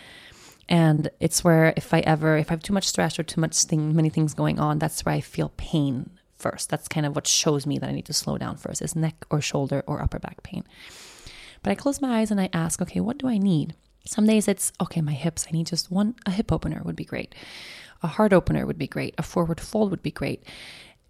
And 0.69 1.11
it's 1.19 1.43
where 1.43 1.73
if 1.77 1.93
I 1.95 2.01
ever, 2.01 2.37
if 2.37 2.51
I 2.51 2.55
have 2.55 2.63
too 2.63 2.73
much 2.73 2.87
stress 2.87 3.19
or 3.19 3.23
too 3.23 3.41
much 3.41 3.57
thing, 3.65 3.97
many 3.97 4.11
things 4.11 4.35
going 4.35 4.61
on, 4.61 4.79
that's 4.79 5.05
where 5.05 5.15
I 5.15 5.21
feel 5.21 5.53
pain 5.57 6.11
first. 6.37 6.71
That's 6.71 6.89
kind 6.89 7.07
of 7.07 7.17
what 7.17 7.27
shows 7.27 7.67
me 7.67 7.79
that 7.79 7.89
I 7.89 7.93
need 7.93 8.07
to 8.07 8.13
slow 8.13 8.39
down 8.39 8.57
first 8.57 8.83
is 8.83 8.95
neck 8.95 9.25
or 9.31 9.41
shoulder 9.41 9.83
or 9.87 10.01
upper 10.01 10.19
back 10.19 10.43
pain. 10.43 10.65
But 11.63 11.71
I 11.71 11.75
close 11.75 12.01
my 12.01 12.21
eyes 12.21 12.31
and 12.31 12.41
I 12.41 12.51
ask, 12.53 12.81
okay, 12.81 13.01
what 13.01 13.19
do 13.19 13.27
I 13.27 13.39
need? 13.39 13.75
Some 14.07 14.27
days 14.27 14.47
it's, 14.47 14.73
okay, 14.81 15.01
my 15.01 15.13
hips, 15.13 15.47
I 15.49 15.53
need 15.53 15.67
just 15.67 15.91
one, 15.91 16.15
a 16.25 16.31
hip 16.31 16.53
opener 16.53 16.83
would 16.85 16.97
be 16.97 17.05
great. 17.05 17.35
A 18.03 18.07
heart 18.07 18.33
opener 18.33 18.65
would 18.65 18.79
be 18.79 18.87
great. 18.87 19.15
A 19.19 19.23
forward 19.25 19.61
fold 19.61 19.91
would 19.91 20.03
be 20.03 20.13
great 20.13 20.45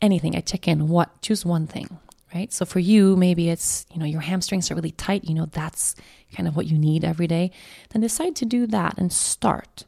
anything. 0.00 0.36
I 0.36 0.40
check 0.40 0.68
in 0.68 0.88
what, 0.88 1.20
choose 1.22 1.44
one 1.44 1.66
thing. 1.66 1.98
right? 2.34 2.52
So 2.52 2.64
for 2.64 2.78
you, 2.78 3.16
maybe 3.16 3.48
it's, 3.48 3.86
you 3.92 3.98
know, 3.98 4.06
your 4.06 4.20
hamstrings 4.20 4.70
are 4.70 4.74
really 4.74 4.92
tight, 4.92 5.24
you 5.24 5.34
know, 5.34 5.46
that's 5.46 5.94
kind 6.34 6.48
of 6.48 6.56
what 6.56 6.66
you 6.66 6.78
need 6.78 7.04
every 7.04 7.26
day. 7.26 7.50
Then 7.90 8.02
decide 8.02 8.36
to 8.36 8.44
do 8.44 8.66
that 8.66 8.98
and 8.98 9.12
start. 9.12 9.84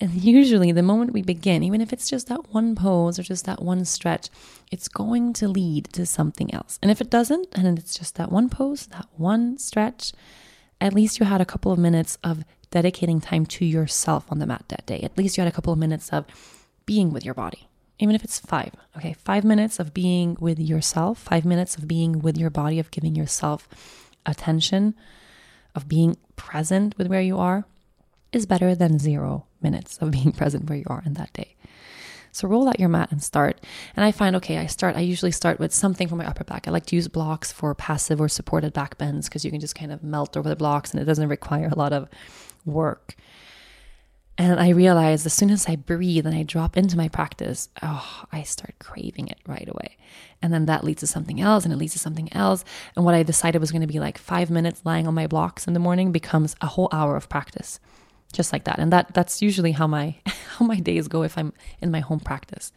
And 0.00 0.12
usually, 0.22 0.72
the 0.72 0.82
moment 0.82 1.12
we 1.12 1.22
begin, 1.22 1.62
even 1.62 1.80
if 1.80 1.92
it's 1.92 2.08
just 2.08 2.28
that 2.28 2.52
one 2.52 2.74
pose 2.74 3.18
or 3.18 3.22
just 3.22 3.46
that 3.46 3.62
one 3.62 3.84
stretch, 3.84 4.28
it's 4.70 4.88
going 4.88 5.32
to 5.34 5.48
lead 5.48 5.86
to 5.92 6.04
something 6.04 6.52
else. 6.52 6.78
And 6.82 6.90
if 6.90 7.00
it 7.00 7.10
doesn't, 7.10 7.48
and 7.52 7.78
it's 7.78 7.96
just 7.96 8.16
that 8.16 8.30
one 8.30 8.48
pose, 8.50 8.86
that 8.88 9.06
one 9.16 9.58
stretch, 9.58 10.12
at 10.80 10.92
least 10.92 11.18
you 11.18 11.26
had 11.26 11.40
a 11.40 11.46
couple 11.46 11.72
of 11.72 11.78
minutes 11.78 12.18
of 12.22 12.44
dedicating 12.70 13.20
time 13.20 13.46
to 13.46 13.64
yourself 13.64 14.26
on 14.30 14.38
the 14.38 14.46
mat 14.46 14.64
that 14.68 14.84
day. 14.86 15.00
At 15.00 15.16
least 15.16 15.36
you 15.36 15.42
had 15.42 15.50
a 15.50 15.54
couple 15.54 15.72
of 15.72 15.78
minutes 15.78 16.10
of 16.10 16.26
being 16.84 17.10
with 17.10 17.24
your 17.24 17.34
body, 17.34 17.68
even 17.98 18.14
if 18.14 18.24
it's 18.24 18.38
five. 18.38 18.72
Okay, 18.96 19.14
five 19.14 19.44
minutes 19.44 19.78
of 19.78 19.94
being 19.94 20.36
with 20.40 20.58
yourself, 20.58 21.18
five 21.18 21.44
minutes 21.44 21.76
of 21.76 21.88
being 21.88 22.20
with 22.20 22.36
your 22.36 22.50
body, 22.50 22.78
of 22.78 22.90
giving 22.90 23.14
yourself 23.14 23.68
attention, 24.24 24.94
of 25.74 25.88
being 25.88 26.16
present 26.36 26.96
with 26.98 27.06
where 27.06 27.20
you 27.22 27.38
are 27.38 27.64
is 28.32 28.46
better 28.46 28.74
than 28.74 28.98
zero 28.98 29.46
minutes 29.62 29.98
of 29.98 30.10
being 30.18 30.32
present 30.32 30.68
where 30.68 30.78
you 30.78 30.84
are 30.88 31.02
in 31.06 31.14
that 31.14 31.32
day. 31.32 31.56
So 32.32 32.46
roll 32.46 32.68
out 32.68 32.78
your 32.78 32.90
mat 32.90 33.10
and 33.12 33.22
start. 33.22 33.64
And 33.96 34.04
I 34.04 34.12
find, 34.12 34.36
okay, 34.36 34.58
I 34.58 34.66
start, 34.66 34.94
I 34.94 35.00
usually 35.00 35.32
start 35.32 35.58
with 35.58 35.72
something 35.72 36.06
for 36.06 36.16
my 36.16 36.26
upper 36.26 36.44
back. 36.44 36.68
I 36.68 36.70
like 36.70 36.84
to 36.86 36.96
use 36.96 37.08
blocks 37.08 37.50
for 37.50 37.74
passive 37.74 38.20
or 38.20 38.28
supported 38.28 38.74
back 38.74 38.98
bends 38.98 39.26
because 39.26 39.42
you 39.42 39.50
can 39.50 39.60
just 39.60 39.74
kind 39.74 39.90
of 39.90 40.02
melt 40.02 40.36
over 40.36 40.46
the 40.46 40.54
blocks 40.54 40.90
and 40.90 41.00
it 41.00 41.06
doesn't 41.06 41.30
require 41.30 41.68
a 41.68 41.78
lot 41.78 41.94
of 41.94 42.10
work. 42.66 43.16
And 44.38 44.60
I 44.60 44.68
realized 44.70 45.24
as 45.24 45.32
soon 45.32 45.50
as 45.50 45.66
I 45.66 45.76
breathe 45.76 46.26
and 46.26 46.36
I 46.36 46.42
drop 46.42 46.76
into 46.76 46.96
my 46.96 47.08
practice, 47.08 47.70
oh, 47.82 48.24
I 48.30 48.42
start 48.42 48.74
craving 48.78 49.28
it 49.28 49.38
right 49.46 49.66
away. 49.66 49.96
And 50.42 50.52
then 50.52 50.66
that 50.66 50.84
leads 50.84 51.00
to 51.00 51.06
something 51.06 51.40
else 51.40 51.64
and 51.64 51.72
it 51.72 51.78
leads 51.78 51.94
to 51.94 51.98
something 51.98 52.30
else. 52.34 52.62
And 52.94 53.04
what 53.04 53.14
I 53.14 53.22
decided 53.22 53.60
was 53.60 53.72
going 53.72 53.80
to 53.80 53.86
be 53.86 53.98
like 53.98 54.18
five 54.18 54.50
minutes 54.50 54.82
lying 54.84 55.06
on 55.06 55.14
my 55.14 55.26
blocks 55.26 55.66
in 55.66 55.72
the 55.72 55.80
morning 55.80 56.12
becomes 56.12 56.54
a 56.60 56.66
whole 56.66 56.90
hour 56.92 57.16
of 57.16 57.30
practice 57.30 57.80
just 58.32 58.52
like 58.52 58.64
that. 58.64 58.78
And 58.78 58.92
that 58.92 59.12
that's 59.14 59.42
usually 59.42 59.72
how 59.72 59.86
my 59.86 60.16
how 60.26 60.66
my 60.66 60.80
days 60.80 61.08
go 61.08 61.22
if 61.22 61.36
I'm 61.36 61.52
in 61.80 61.90
my 61.90 62.00
home 62.00 62.20
practice. 62.20 62.72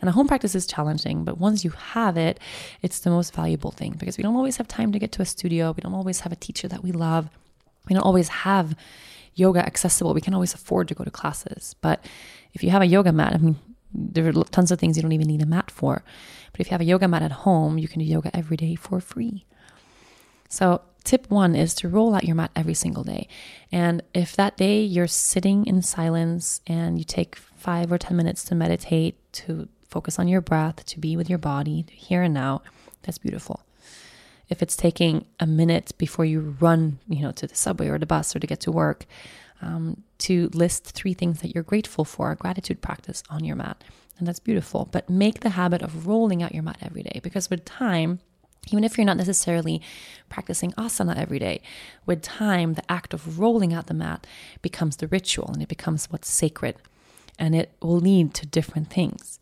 And 0.00 0.10
a 0.10 0.12
home 0.12 0.28
practice 0.28 0.54
is 0.54 0.66
challenging, 0.66 1.24
but 1.24 1.38
once 1.38 1.64
you 1.64 1.70
have 1.70 2.18
it, 2.18 2.38
it's 2.82 3.00
the 3.00 3.08
most 3.08 3.34
valuable 3.34 3.70
thing 3.70 3.94
because 3.98 4.18
we 4.18 4.22
don't 4.22 4.36
always 4.36 4.58
have 4.58 4.68
time 4.68 4.92
to 4.92 4.98
get 4.98 5.10
to 5.12 5.22
a 5.22 5.24
studio. 5.24 5.72
We 5.72 5.80
don't 5.80 5.94
always 5.94 6.20
have 6.20 6.32
a 6.32 6.36
teacher 6.36 6.68
that 6.68 6.82
we 6.82 6.92
love. 6.92 7.30
We 7.88 7.94
don't 7.94 8.04
always 8.04 8.28
have 8.28 8.74
yoga 9.36 9.64
accessible. 9.64 10.14
We 10.14 10.20
can 10.20 10.34
always 10.34 10.54
afford 10.54 10.88
to 10.88 10.94
go 10.94 11.04
to 11.04 11.10
classes. 11.10 11.76
But 11.80 12.04
if 12.52 12.64
you 12.64 12.70
have 12.70 12.82
a 12.82 12.86
yoga 12.86 13.12
mat, 13.12 13.34
I 13.34 13.38
mean, 13.38 13.56
there 13.94 14.26
are 14.26 14.44
tons 14.44 14.72
of 14.72 14.78
things 14.78 14.96
you 14.96 15.02
don't 15.02 15.12
even 15.12 15.28
need 15.28 15.42
a 15.42 15.46
mat 15.46 15.70
for. 15.70 16.02
But 16.52 16.60
if 16.60 16.66
you 16.66 16.72
have 16.72 16.80
a 16.80 16.84
yoga 16.84 17.06
mat 17.06 17.22
at 17.22 17.32
home, 17.32 17.78
you 17.78 17.86
can 17.86 18.00
do 18.00 18.04
yoga 18.04 18.34
every 18.34 18.56
day 18.56 18.74
for 18.74 19.00
free. 19.00 19.44
So 20.48 20.80
tip 21.04 21.30
one 21.30 21.54
is 21.54 21.74
to 21.76 21.88
roll 21.88 22.14
out 22.14 22.24
your 22.24 22.34
mat 22.34 22.50
every 22.56 22.74
single 22.74 23.04
day. 23.04 23.28
And 23.70 24.02
if 24.14 24.34
that 24.36 24.56
day 24.56 24.82
you're 24.82 25.06
sitting 25.06 25.66
in 25.66 25.82
silence 25.82 26.60
and 26.66 26.98
you 26.98 27.04
take 27.04 27.36
five 27.36 27.92
or 27.92 27.98
10 27.98 28.16
minutes 28.16 28.42
to 28.44 28.54
meditate, 28.54 29.16
to 29.32 29.68
focus 29.88 30.18
on 30.18 30.28
your 30.28 30.40
breath, 30.40 30.84
to 30.86 30.98
be 30.98 31.16
with 31.16 31.28
your 31.28 31.38
body, 31.38 31.84
here 31.90 32.22
and 32.22 32.34
now, 32.34 32.62
that's 33.02 33.18
beautiful. 33.18 33.65
If 34.48 34.62
it's 34.62 34.76
taking 34.76 35.26
a 35.40 35.46
minute 35.46 35.92
before 35.98 36.24
you 36.24 36.56
run, 36.60 36.98
you 37.08 37.22
know, 37.22 37.32
to 37.32 37.46
the 37.46 37.54
subway 37.54 37.88
or 37.88 37.98
the 37.98 38.06
bus 38.06 38.34
or 38.34 38.38
to 38.38 38.46
get 38.46 38.60
to 38.60 38.72
work, 38.72 39.06
um, 39.60 40.02
to 40.18 40.50
list 40.52 40.84
three 40.84 41.14
things 41.14 41.40
that 41.40 41.54
you're 41.54 41.64
grateful 41.64 42.04
for, 42.04 42.30
a 42.30 42.36
gratitude 42.36 42.80
practice 42.80 43.22
on 43.30 43.44
your 43.44 43.56
mat. 43.56 43.82
And 44.18 44.26
that's 44.26 44.40
beautiful. 44.40 44.88
But 44.90 45.10
make 45.10 45.40
the 45.40 45.50
habit 45.50 45.82
of 45.82 46.06
rolling 46.06 46.42
out 46.42 46.54
your 46.54 46.62
mat 46.62 46.78
every 46.80 47.02
day 47.02 47.20
because 47.22 47.50
with 47.50 47.64
time, 47.64 48.20
even 48.70 48.82
if 48.82 48.96
you're 48.96 49.04
not 49.04 49.16
necessarily 49.16 49.80
practicing 50.28 50.72
asana 50.72 51.16
every 51.16 51.38
day, 51.38 51.60
with 52.04 52.22
time, 52.22 52.74
the 52.74 52.90
act 52.90 53.14
of 53.14 53.38
rolling 53.38 53.72
out 53.72 53.86
the 53.86 53.94
mat 53.94 54.26
becomes 54.62 54.96
the 54.96 55.06
ritual 55.06 55.50
and 55.52 55.62
it 55.62 55.68
becomes 55.68 56.06
what's 56.10 56.28
sacred 56.28 56.76
and 57.38 57.54
it 57.54 57.72
will 57.80 57.98
lead 57.98 58.34
to 58.34 58.46
different 58.46 58.90
things. 58.90 59.38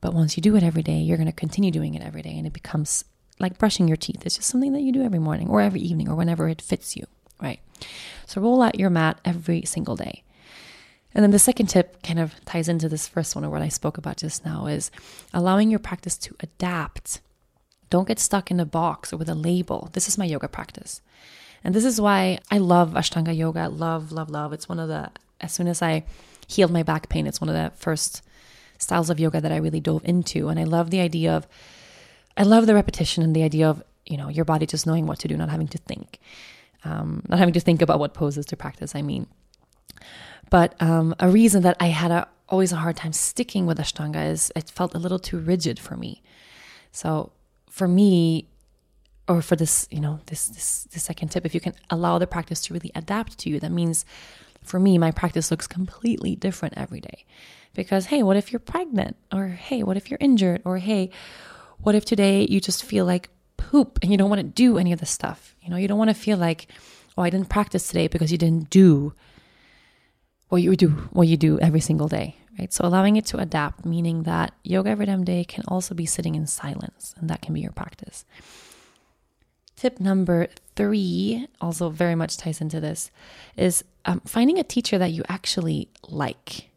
But 0.00 0.14
once 0.14 0.36
you 0.36 0.40
do 0.40 0.56
it 0.56 0.62
every 0.62 0.82
day, 0.82 0.98
you're 0.98 1.16
going 1.16 1.26
to 1.26 1.32
continue 1.32 1.70
doing 1.70 1.94
it 1.94 2.02
every 2.02 2.22
day 2.22 2.36
and 2.36 2.46
it 2.46 2.52
becomes 2.52 3.04
like 3.38 3.58
brushing 3.58 3.88
your 3.88 3.96
teeth. 3.96 4.24
It's 4.24 4.36
just 4.36 4.48
something 4.48 4.72
that 4.72 4.82
you 4.82 4.92
do 4.92 5.02
every 5.02 5.18
morning 5.18 5.48
or 5.48 5.60
every 5.60 5.80
evening 5.80 6.08
or 6.08 6.14
whenever 6.14 6.48
it 6.48 6.62
fits 6.62 6.96
you, 6.96 7.06
right? 7.40 7.60
So 8.26 8.40
roll 8.40 8.62
out 8.62 8.78
your 8.78 8.90
mat 8.90 9.20
every 9.24 9.62
single 9.62 9.96
day. 9.96 10.22
And 11.14 11.22
then 11.22 11.30
the 11.30 11.38
second 11.38 11.66
tip 11.66 12.02
kind 12.02 12.18
of 12.18 12.34
ties 12.44 12.68
into 12.68 12.88
this 12.88 13.08
first 13.08 13.34
one 13.34 13.44
or 13.44 13.50
what 13.50 13.62
I 13.62 13.68
spoke 13.68 13.96
about 13.96 14.18
just 14.18 14.44
now 14.44 14.66
is 14.66 14.90
allowing 15.32 15.70
your 15.70 15.78
practice 15.78 16.18
to 16.18 16.36
adapt 16.40 17.20
don't 17.90 18.08
get 18.08 18.18
stuck 18.18 18.50
in 18.50 18.60
a 18.60 18.66
box 18.66 19.12
or 19.12 19.16
with 19.16 19.28
a 19.28 19.34
label. 19.34 19.90
This 19.92 20.08
is 20.08 20.18
my 20.18 20.24
yoga 20.24 20.48
practice. 20.48 21.00
And 21.62 21.74
this 21.74 21.84
is 21.84 22.00
why 22.00 22.38
I 22.50 22.58
love 22.58 22.92
Ashtanga 22.92 23.36
yoga. 23.36 23.68
Love, 23.68 24.12
love, 24.12 24.30
love. 24.30 24.52
It's 24.52 24.68
one 24.68 24.78
of 24.78 24.88
the, 24.88 25.10
as 25.40 25.52
soon 25.52 25.68
as 25.68 25.82
I 25.82 26.04
healed 26.46 26.70
my 26.70 26.82
back 26.82 27.08
pain, 27.08 27.26
it's 27.26 27.40
one 27.40 27.48
of 27.48 27.54
the 27.54 27.76
first 27.76 28.22
styles 28.78 29.10
of 29.10 29.20
yoga 29.20 29.40
that 29.40 29.52
I 29.52 29.56
really 29.56 29.80
dove 29.80 30.02
into. 30.04 30.48
And 30.48 30.58
I 30.58 30.64
love 30.64 30.90
the 30.90 31.00
idea 31.00 31.34
of, 31.34 31.46
I 32.36 32.42
love 32.42 32.66
the 32.66 32.74
repetition 32.74 33.22
and 33.22 33.34
the 33.34 33.42
idea 33.42 33.68
of, 33.68 33.82
you 34.04 34.16
know, 34.16 34.28
your 34.28 34.44
body 34.44 34.66
just 34.66 34.86
knowing 34.86 35.06
what 35.06 35.18
to 35.20 35.28
do, 35.28 35.36
not 35.36 35.48
having 35.48 35.68
to 35.68 35.78
think, 35.78 36.18
um, 36.84 37.22
not 37.28 37.38
having 37.38 37.54
to 37.54 37.60
think 37.60 37.82
about 37.82 37.98
what 37.98 38.14
poses 38.14 38.46
to 38.46 38.56
practice, 38.56 38.94
I 38.94 39.02
mean. 39.02 39.26
But 40.50 40.80
um, 40.80 41.14
a 41.18 41.28
reason 41.28 41.62
that 41.62 41.76
I 41.80 41.86
had 41.86 42.10
a, 42.10 42.28
always 42.48 42.72
a 42.72 42.76
hard 42.76 42.96
time 42.96 43.12
sticking 43.12 43.66
with 43.66 43.78
Ashtanga 43.78 44.30
is 44.30 44.52
it 44.54 44.70
felt 44.70 44.94
a 44.94 44.98
little 44.98 45.18
too 45.18 45.38
rigid 45.38 45.78
for 45.78 45.96
me. 45.96 46.22
So 46.92 47.32
for 47.68 47.88
me, 47.88 48.46
or 49.28 49.42
for 49.42 49.56
this, 49.56 49.88
you 49.90 50.00
know, 50.00 50.20
this 50.26 50.46
this 50.46 50.84
the 50.84 51.00
second 51.00 51.30
tip, 51.30 51.44
if 51.44 51.54
you 51.54 51.60
can 51.60 51.74
allow 51.90 52.18
the 52.18 52.26
practice 52.26 52.60
to 52.62 52.74
really 52.74 52.92
adapt 52.94 53.38
to 53.38 53.50
you, 53.50 53.58
that 53.60 53.72
means 53.72 54.04
for 54.62 54.78
me, 54.78 54.98
my 54.98 55.10
practice 55.10 55.50
looks 55.50 55.66
completely 55.66 56.36
different 56.36 56.74
every 56.76 57.00
day. 57.00 57.24
Because 57.74 58.06
hey, 58.06 58.22
what 58.22 58.36
if 58.36 58.52
you're 58.52 58.60
pregnant? 58.60 59.16
Or 59.32 59.48
hey, 59.48 59.82
what 59.82 59.96
if 59.96 60.10
you're 60.10 60.18
injured? 60.20 60.62
Or 60.64 60.78
hey, 60.78 61.10
what 61.86 61.94
if 61.94 62.04
today 62.04 62.44
you 62.50 62.60
just 62.60 62.82
feel 62.82 63.04
like 63.04 63.30
poop 63.56 64.00
and 64.02 64.10
you 64.10 64.18
don't 64.18 64.28
want 64.28 64.40
to 64.40 64.42
do 64.64 64.76
any 64.76 64.92
of 64.92 64.98
this 64.98 65.10
stuff? 65.10 65.54
You 65.62 65.70
know, 65.70 65.76
you 65.76 65.86
don't 65.86 65.98
want 65.98 66.10
to 66.10 66.14
feel 66.14 66.36
like, 66.36 66.66
oh, 67.16 67.22
I 67.22 67.30
didn't 67.30 67.48
practice 67.48 67.86
today 67.86 68.08
because 68.08 68.32
you 68.32 68.38
didn't 68.38 68.70
do 68.70 69.14
what 70.48 70.62
you 70.62 70.74
do 70.74 70.88
what 71.12 71.28
you 71.28 71.36
do 71.36 71.60
every 71.60 71.78
single 71.78 72.08
day 72.08 72.34
right? 72.58 72.72
So 72.72 72.84
allowing 72.84 73.16
it 73.16 73.26
to 73.26 73.38
adapt, 73.38 73.84
meaning 73.84 74.22
that 74.24 74.52
yoga 74.64 74.90
every 74.90 75.06
damn 75.06 75.24
day 75.24 75.44
can 75.44 75.62
also 75.68 75.94
be 75.94 76.06
sitting 76.06 76.34
in 76.34 76.46
silence, 76.46 77.14
and 77.18 77.28
that 77.30 77.42
can 77.42 77.54
be 77.54 77.60
your 77.60 77.72
practice. 77.72 78.24
Tip 79.76 80.00
number 80.00 80.48
three, 80.74 81.46
also 81.60 81.90
very 81.90 82.14
much 82.14 82.38
ties 82.38 82.60
into 82.60 82.80
this, 82.80 83.10
is 83.56 83.84
um, 84.06 84.20
finding 84.24 84.58
a 84.58 84.64
teacher 84.64 84.96
that 84.96 85.12
you 85.12 85.22
actually 85.28 85.90
like, 86.08 86.70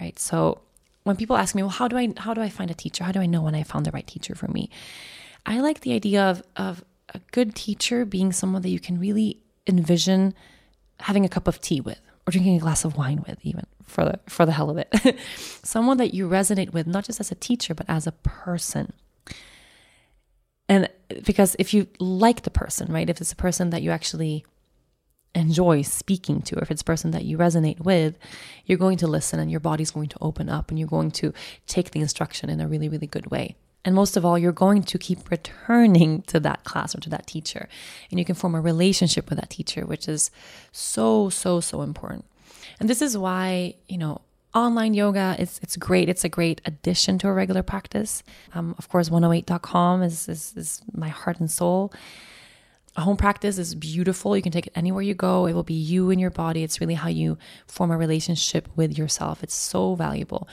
right? 0.00 0.18
So 0.18 0.62
when 1.06 1.14
people 1.14 1.36
ask 1.36 1.54
me, 1.54 1.62
well, 1.62 1.70
how 1.70 1.86
do 1.86 1.96
I 1.96 2.12
how 2.16 2.34
do 2.34 2.40
I 2.40 2.48
find 2.48 2.68
a 2.68 2.74
teacher? 2.74 3.04
How 3.04 3.12
do 3.12 3.20
I 3.20 3.26
know 3.26 3.40
when 3.40 3.54
I 3.54 3.62
found 3.62 3.86
the 3.86 3.92
right 3.92 4.06
teacher 4.06 4.34
for 4.34 4.48
me? 4.48 4.70
I 5.46 5.60
like 5.60 5.80
the 5.80 5.92
idea 5.92 6.20
of 6.20 6.42
of 6.56 6.84
a 7.14 7.20
good 7.30 7.54
teacher 7.54 8.04
being 8.04 8.32
someone 8.32 8.62
that 8.62 8.70
you 8.70 8.80
can 8.80 8.98
really 8.98 9.38
envision 9.68 10.34
having 10.98 11.24
a 11.24 11.28
cup 11.28 11.46
of 11.46 11.60
tea 11.60 11.80
with 11.80 12.00
or 12.26 12.32
drinking 12.32 12.56
a 12.56 12.58
glass 12.58 12.84
of 12.84 12.96
wine 12.96 13.22
with 13.28 13.38
even 13.42 13.64
for 13.84 14.04
the 14.04 14.18
for 14.26 14.44
the 14.44 14.50
hell 14.50 14.68
of 14.68 14.78
it 14.78 15.16
someone 15.62 15.96
that 15.98 16.12
you 16.12 16.28
resonate 16.28 16.72
with 16.72 16.88
not 16.88 17.04
just 17.04 17.20
as 17.20 17.30
a 17.30 17.36
teacher 17.36 17.72
but 17.72 17.86
as 17.88 18.06
a 18.08 18.12
person 18.12 18.92
and 20.68 20.88
because 21.24 21.54
if 21.60 21.72
you 21.72 21.86
like 22.00 22.42
the 22.42 22.50
person 22.50 22.92
right 22.92 23.08
if 23.10 23.20
it's 23.20 23.32
a 23.32 23.36
person 23.36 23.70
that 23.70 23.82
you 23.82 23.90
actually 23.90 24.44
enjoy 25.36 25.82
speaking 25.82 26.42
to. 26.42 26.56
Or 26.56 26.62
if 26.62 26.70
it's 26.70 26.82
a 26.82 26.84
person 26.84 27.12
that 27.12 27.24
you 27.24 27.38
resonate 27.38 27.80
with 27.80 28.18
you're 28.64 28.78
going 28.78 28.98
to 28.98 29.06
listen 29.06 29.38
and 29.38 29.50
your 29.50 29.60
body's 29.60 29.92
going 29.92 30.08
to 30.08 30.18
open 30.20 30.48
up 30.48 30.70
and 30.70 30.78
you're 30.78 30.88
going 30.88 31.12
to 31.12 31.32
take 31.66 31.92
the 31.92 32.00
instruction 32.00 32.50
in 32.50 32.60
a 32.60 32.66
really 32.66 32.88
really 32.88 33.06
good 33.06 33.30
way. 33.30 33.54
And 33.86 33.94
most 33.94 34.16
of 34.16 34.24
all, 34.24 34.36
you're 34.36 34.50
going 34.50 34.82
to 34.82 34.98
keep 34.98 35.30
returning 35.30 36.22
to 36.22 36.40
that 36.40 36.64
class 36.64 36.92
or 36.92 37.00
to 37.02 37.10
that 37.10 37.28
teacher. 37.28 37.68
And 38.10 38.18
you 38.18 38.24
can 38.24 38.34
form 38.34 38.56
a 38.56 38.60
relationship 38.60 39.30
with 39.30 39.38
that 39.38 39.50
teacher, 39.50 39.86
which 39.86 40.08
is 40.08 40.32
so, 40.72 41.30
so, 41.30 41.60
so 41.60 41.82
important. 41.82 42.24
And 42.80 42.90
this 42.90 43.00
is 43.00 43.16
why, 43.16 43.76
you 43.86 43.96
know, 43.96 44.22
online 44.56 44.94
yoga 44.94 45.36
it's 45.38 45.60
it's 45.62 45.76
great. 45.76 46.08
It's 46.08 46.24
a 46.24 46.28
great 46.28 46.60
addition 46.64 47.18
to 47.18 47.28
a 47.28 47.32
regular 47.32 47.62
practice. 47.62 48.24
Um, 48.54 48.74
of 48.78 48.88
course 48.88 49.08
oneOeight.com 49.08 50.02
is, 50.02 50.28
is 50.28 50.54
is 50.56 50.82
my 50.92 51.08
heart 51.08 51.38
and 51.38 51.50
soul 51.50 51.92
home 53.02 53.16
practice 53.16 53.58
is 53.58 53.74
beautiful 53.74 54.36
you 54.36 54.42
can 54.42 54.52
take 54.52 54.66
it 54.66 54.72
anywhere 54.74 55.02
you 55.02 55.14
go 55.14 55.46
it 55.46 55.52
will 55.52 55.62
be 55.62 55.74
you 55.74 56.10
and 56.10 56.20
your 56.20 56.30
body 56.30 56.62
it's 56.62 56.80
really 56.80 56.94
how 56.94 57.08
you 57.08 57.36
form 57.66 57.90
a 57.90 57.96
relationship 57.96 58.68
with 58.76 58.96
yourself 58.96 59.42
it's 59.42 59.54
so 59.54 59.94
valuable 59.94 60.48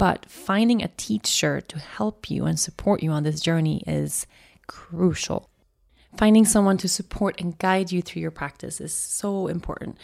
but 0.00 0.24
finding 0.30 0.82
a 0.82 0.88
teacher 0.96 1.60
to 1.60 1.78
help 1.78 2.30
you 2.30 2.46
and 2.46 2.58
support 2.58 3.02
you 3.02 3.10
on 3.10 3.22
this 3.22 3.38
journey 3.38 3.82
is 3.86 4.26
crucial. 4.66 5.50
Finding 6.16 6.46
someone 6.46 6.78
to 6.78 6.88
support 6.88 7.40
and 7.40 7.58
guide 7.58 7.92
you 7.92 8.00
through 8.00 8.22
your 8.22 8.30
practice 8.30 8.80
is 8.80 8.94
so 8.94 9.46
important. 9.46 9.98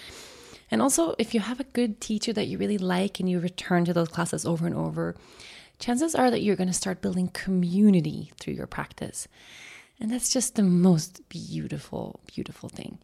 And 0.71 0.83
also, 0.83 1.15
if 1.19 1.33
you 1.33 1.41
have 1.41 1.61
a 1.61 1.65
good 1.65 2.01
teacher 2.01 2.35
that 2.35 2.47
you 2.47 2.59
really 2.59 2.77
like 2.77 3.21
and 3.21 3.31
you 3.31 3.41
return 3.41 3.85
to 3.87 3.95
those 3.95 4.09
classes 4.09 4.45
over 4.45 4.67
and 4.67 4.75
over, 4.75 5.15
chances 5.79 6.15
are 6.15 6.31
that 6.31 6.43
you're 6.43 6.57
going 6.57 6.67
to 6.67 6.75
start 6.75 7.01
building 7.01 7.29
community 7.29 8.33
through 8.39 8.55
your 8.55 8.67
practice. 8.67 9.29
And 10.01 10.11
that's 10.11 10.29
just 10.29 10.57
the 10.57 10.63
most 10.63 11.29
beautiful, 11.29 12.21
beautiful 12.27 12.69
thing. 12.69 12.99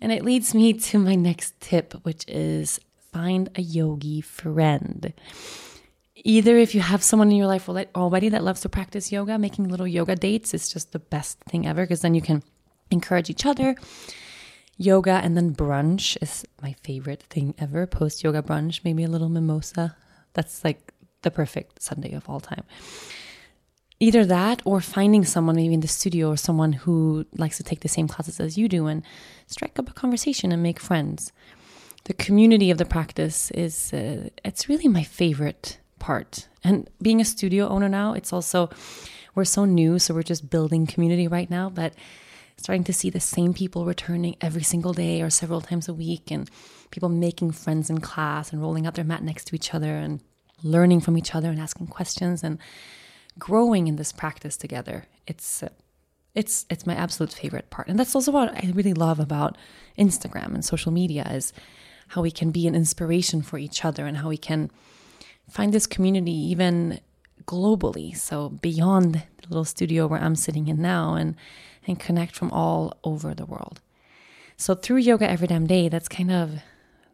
And 0.00 0.12
it 0.12 0.24
leads 0.24 0.54
me 0.54 0.72
to 0.72 0.98
my 0.98 1.14
next 1.14 1.60
tip, 1.60 1.94
which 2.04 2.24
is 2.28 2.80
find 3.12 3.50
a 3.56 3.62
yogi 3.62 4.20
friend. 4.20 5.12
Either 6.14 6.56
if 6.56 6.74
you 6.74 6.80
have 6.80 7.02
someone 7.02 7.30
in 7.30 7.36
your 7.36 7.46
life 7.46 7.68
already 7.68 8.28
that 8.28 8.44
loves 8.44 8.60
to 8.60 8.68
practice 8.68 9.10
yoga, 9.10 9.38
making 9.38 9.68
little 9.68 9.86
yoga 9.86 10.14
dates 10.14 10.54
is 10.54 10.68
just 10.68 10.92
the 10.92 10.98
best 10.98 11.38
thing 11.48 11.66
ever 11.66 11.82
because 11.82 12.02
then 12.02 12.14
you 12.14 12.22
can 12.22 12.42
encourage 12.90 13.30
each 13.30 13.46
other. 13.46 13.74
Yoga 14.76 15.20
and 15.22 15.36
then 15.36 15.54
brunch 15.54 16.16
is 16.22 16.44
my 16.62 16.74
favorite 16.84 17.22
thing 17.24 17.54
ever. 17.58 17.86
Post 17.86 18.22
yoga 18.22 18.42
brunch, 18.42 18.80
maybe 18.84 19.04
a 19.04 19.08
little 19.08 19.28
mimosa. 19.28 19.96
That's 20.34 20.64
like 20.64 20.92
the 21.22 21.30
perfect 21.30 21.82
Sunday 21.82 22.12
of 22.12 22.28
all 22.28 22.40
time. 22.40 22.64
Either 24.02 24.24
that 24.24 24.62
or 24.64 24.80
finding 24.80 25.24
someone 25.26 25.56
maybe 25.56 25.74
in 25.74 25.80
the 25.80 25.88
studio 25.88 26.30
or 26.30 26.36
someone 26.36 26.72
who 26.72 27.26
likes 27.36 27.58
to 27.58 27.62
take 27.62 27.80
the 27.80 27.88
same 27.88 28.08
classes 28.08 28.40
as 28.40 28.56
you 28.56 28.66
do 28.66 28.86
and 28.86 29.02
strike 29.46 29.78
up 29.78 29.90
a 29.90 29.92
conversation 29.92 30.50
and 30.50 30.62
make 30.62 30.80
friends. 30.80 31.32
The 32.04 32.14
community 32.14 32.70
of 32.70 32.78
the 32.78 32.86
practice 32.86 33.50
is 33.50 33.92
uh, 33.92 34.30
it's 34.42 34.70
really 34.70 34.88
my 34.88 35.02
favorite 35.02 35.78
part. 35.98 36.48
And 36.64 36.88
being 37.02 37.20
a 37.20 37.26
studio 37.26 37.68
owner 37.68 37.90
now, 37.90 38.14
it's 38.14 38.32
also 38.32 38.70
we're 39.34 39.44
so 39.44 39.66
new, 39.66 39.98
so 39.98 40.14
we're 40.14 40.22
just 40.22 40.48
building 40.48 40.86
community 40.86 41.28
right 41.28 41.50
now, 41.50 41.68
but 41.68 41.92
starting 42.56 42.84
to 42.84 42.92
see 42.92 43.10
the 43.10 43.20
same 43.20 43.52
people 43.52 43.84
returning 43.84 44.36
every 44.40 44.62
single 44.62 44.94
day 44.94 45.22
or 45.22 45.30
several 45.30 45.60
times 45.60 45.88
a 45.88 45.94
week 45.94 46.30
and 46.30 46.50
people 46.90 47.08
making 47.08 47.50
friends 47.50 47.90
in 47.90 48.00
class 48.00 48.52
and 48.52 48.60
rolling 48.60 48.86
out 48.86 48.94
their 48.94 49.04
mat 49.04 49.22
next 49.22 49.46
to 49.46 49.54
each 49.54 49.74
other 49.74 49.94
and 49.96 50.20
learning 50.62 51.00
from 51.00 51.16
each 51.16 51.34
other 51.34 51.50
and 51.50 51.60
asking 51.60 51.86
questions 51.86 52.42
and 52.42 52.58
growing 53.38 53.86
in 53.86 53.96
this 53.96 54.12
practice 54.12 54.56
together. 54.56 55.04
It's 55.26 55.62
uh, 55.62 55.68
it's 56.34 56.66
it's 56.70 56.86
my 56.86 56.94
absolute 56.94 57.32
favorite 57.32 57.70
part. 57.70 57.88
And 57.88 57.98
that's 57.98 58.14
also 58.14 58.32
what 58.32 58.54
I 58.54 58.70
really 58.72 58.94
love 58.94 59.20
about 59.20 59.56
Instagram 59.98 60.54
and 60.54 60.64
social 60.64 60.92
media 60.92 61.26
is 61.30 61.52
how 62.08 62.22
we 62.22 62.30
can 62.30 62.50
be 62.50 62.66
an 62.66 62.74
inspiration 62.74 63.42
for 63.42 63.58
each 63.58 63.84
other 63.84 64.06
and 64.06 64.16
how 64.18 64.28
we 64.28 64.36
can 64.36 64.70
find 65.48 65.72
this 65.72 65.86
community 65.86 66.32
even 66.32 67.00
globally. 67.44 68.16
So 68.16 68.48
beyond 68.48 69.14
the 69.14 69.48
little 69.48 69.64
studio 69.64 70.06
where 70.06 70.20
I'm 70.20 70.36
sitting 70.36 70.68
in 70.68 70.80
now 70.80 71.14
and 71.14 71.36
and 71.86 71.98
connect 71.98 72.36
from 72.36 72.50
all 72.50 72.98
over 73.04 73.34
the 73.34 73.46
world. 73.46 73.80
So 74.56 74.74
through 74.74 74.98
yoga 74.98 75.28
every 75.28 75.46
damn 75.48 75.66
day, 75.66 75.88
that's 75.88 76.08
kind 76.08 76.30
of 76.30 76.60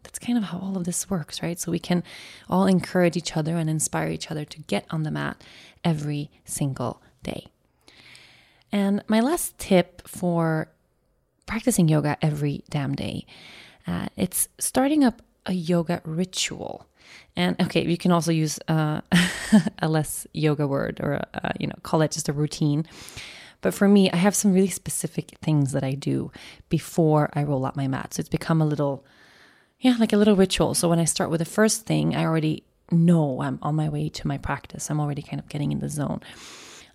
that's 0.02 0.18
kind 0.18 0.38
of 0.38 0.44
how 0.44 0.58
all 0.58 0.76
of 0.76 0.84
this 0.84 1.10
works, 1.10 1.42
right? 1.42 1.58
So 1.58 1.72
we 1.72 1.78
can 1.78 2.04
all 2.48 2.66
encourage 2.66 3.16
each 3.16 3.36
other 3.36 3.56
and 3.56 3.68
inspire 3.68 4.08
each 4.08 4.30
other 4.30 4.44
to 4.44 4.60
get 4.62 4.86
on 4.90 5.02
the 5.02 5.10
mat 5.10 5.42
every 5.86 6.30
single 6.44 7.00
day. 7.22 7.46
And 8.72 9.02
my 9.06 9.20
last 9.20 9.56
tip 9.56 10.06
for 10.06 10.68
practicing 11.46 11.88
yoga 11.88 12.18
every 12.20 12.64
damn 12.68 12.94
day, 12.94 13.24
uh, 13.86 14.08
it's 14.16 14.48
starting 14.58 15.04
up 15.04 15.22
a 15.46 15.52
yoga 15.52 16.02
ritual. 16.04 16.86
And 17.36 17.58
okay, 17.62 17.86
you 17.86 17.96
can 17.96 18.10
also 18.10 18.32
use 18.32 18.58
uh, 18.66 19.00
a 19.78 19.88
less 19.88 20.26
yoga 20.34 20.66
word 20.66 21.00
or 21.00 21.22
uh, 21.32 21.52
you 21.60 21.68
know 21.68 21.76
call 21.84 22.02
it 22.02 22.10
just 22.10 22.28
a 22.28 22.32
routine. 22.32 22.84
But 23.60 23.72
for 23.72 23.88
me, 23.88 24.10
I 24.10 24.16
have 24.16 24.34
some 24.34 24.52
really 24.52 24.68
specific 24.68 25.38
things 25.40 25.72
that 25.72 25.84
I 25.84 25.92
do 25.92 26.30
before 26.68 27.30
I 27.32 27.44
roll 27.44 27.64
out 27.64 27.76
my 27.76 27.86
mat. 27.86 28.14
So 28.14 28.20
it's 28.20 28.28
become 28.28 28.60
a 28.60 28.66
little 28.66 29.04
yeah, 29.78 29.96
like 30.00 30.12
a 30.12 30.16
little 30.16 30.36
ritual. 30.36 30.74
So 30.74 30.88
when 30.88 30.98
I 30.98 31.04
start 31.04 31.30
with 31.30 31.38
the 31.38 31.44
first 31.44 31.86
thing, 31.86 32.16
I 32.16 32.24
already 32.24 32.64
know 32.90 33.40
I'm 33.40 33.58
on 33.62 33.74
my 33.74 33.88
way 33.88 34.08
to 34.08 34.26
my 34.26 34.38
practice. 34.38 34.90
I'm 34.90 35.00
already 35.00 35.22
kind 35.22 35.40
of 35.40 35.48
getting 35.48 35.72
in 35.72 35.80
the 35.80 35.88
zone. 35.88 36.20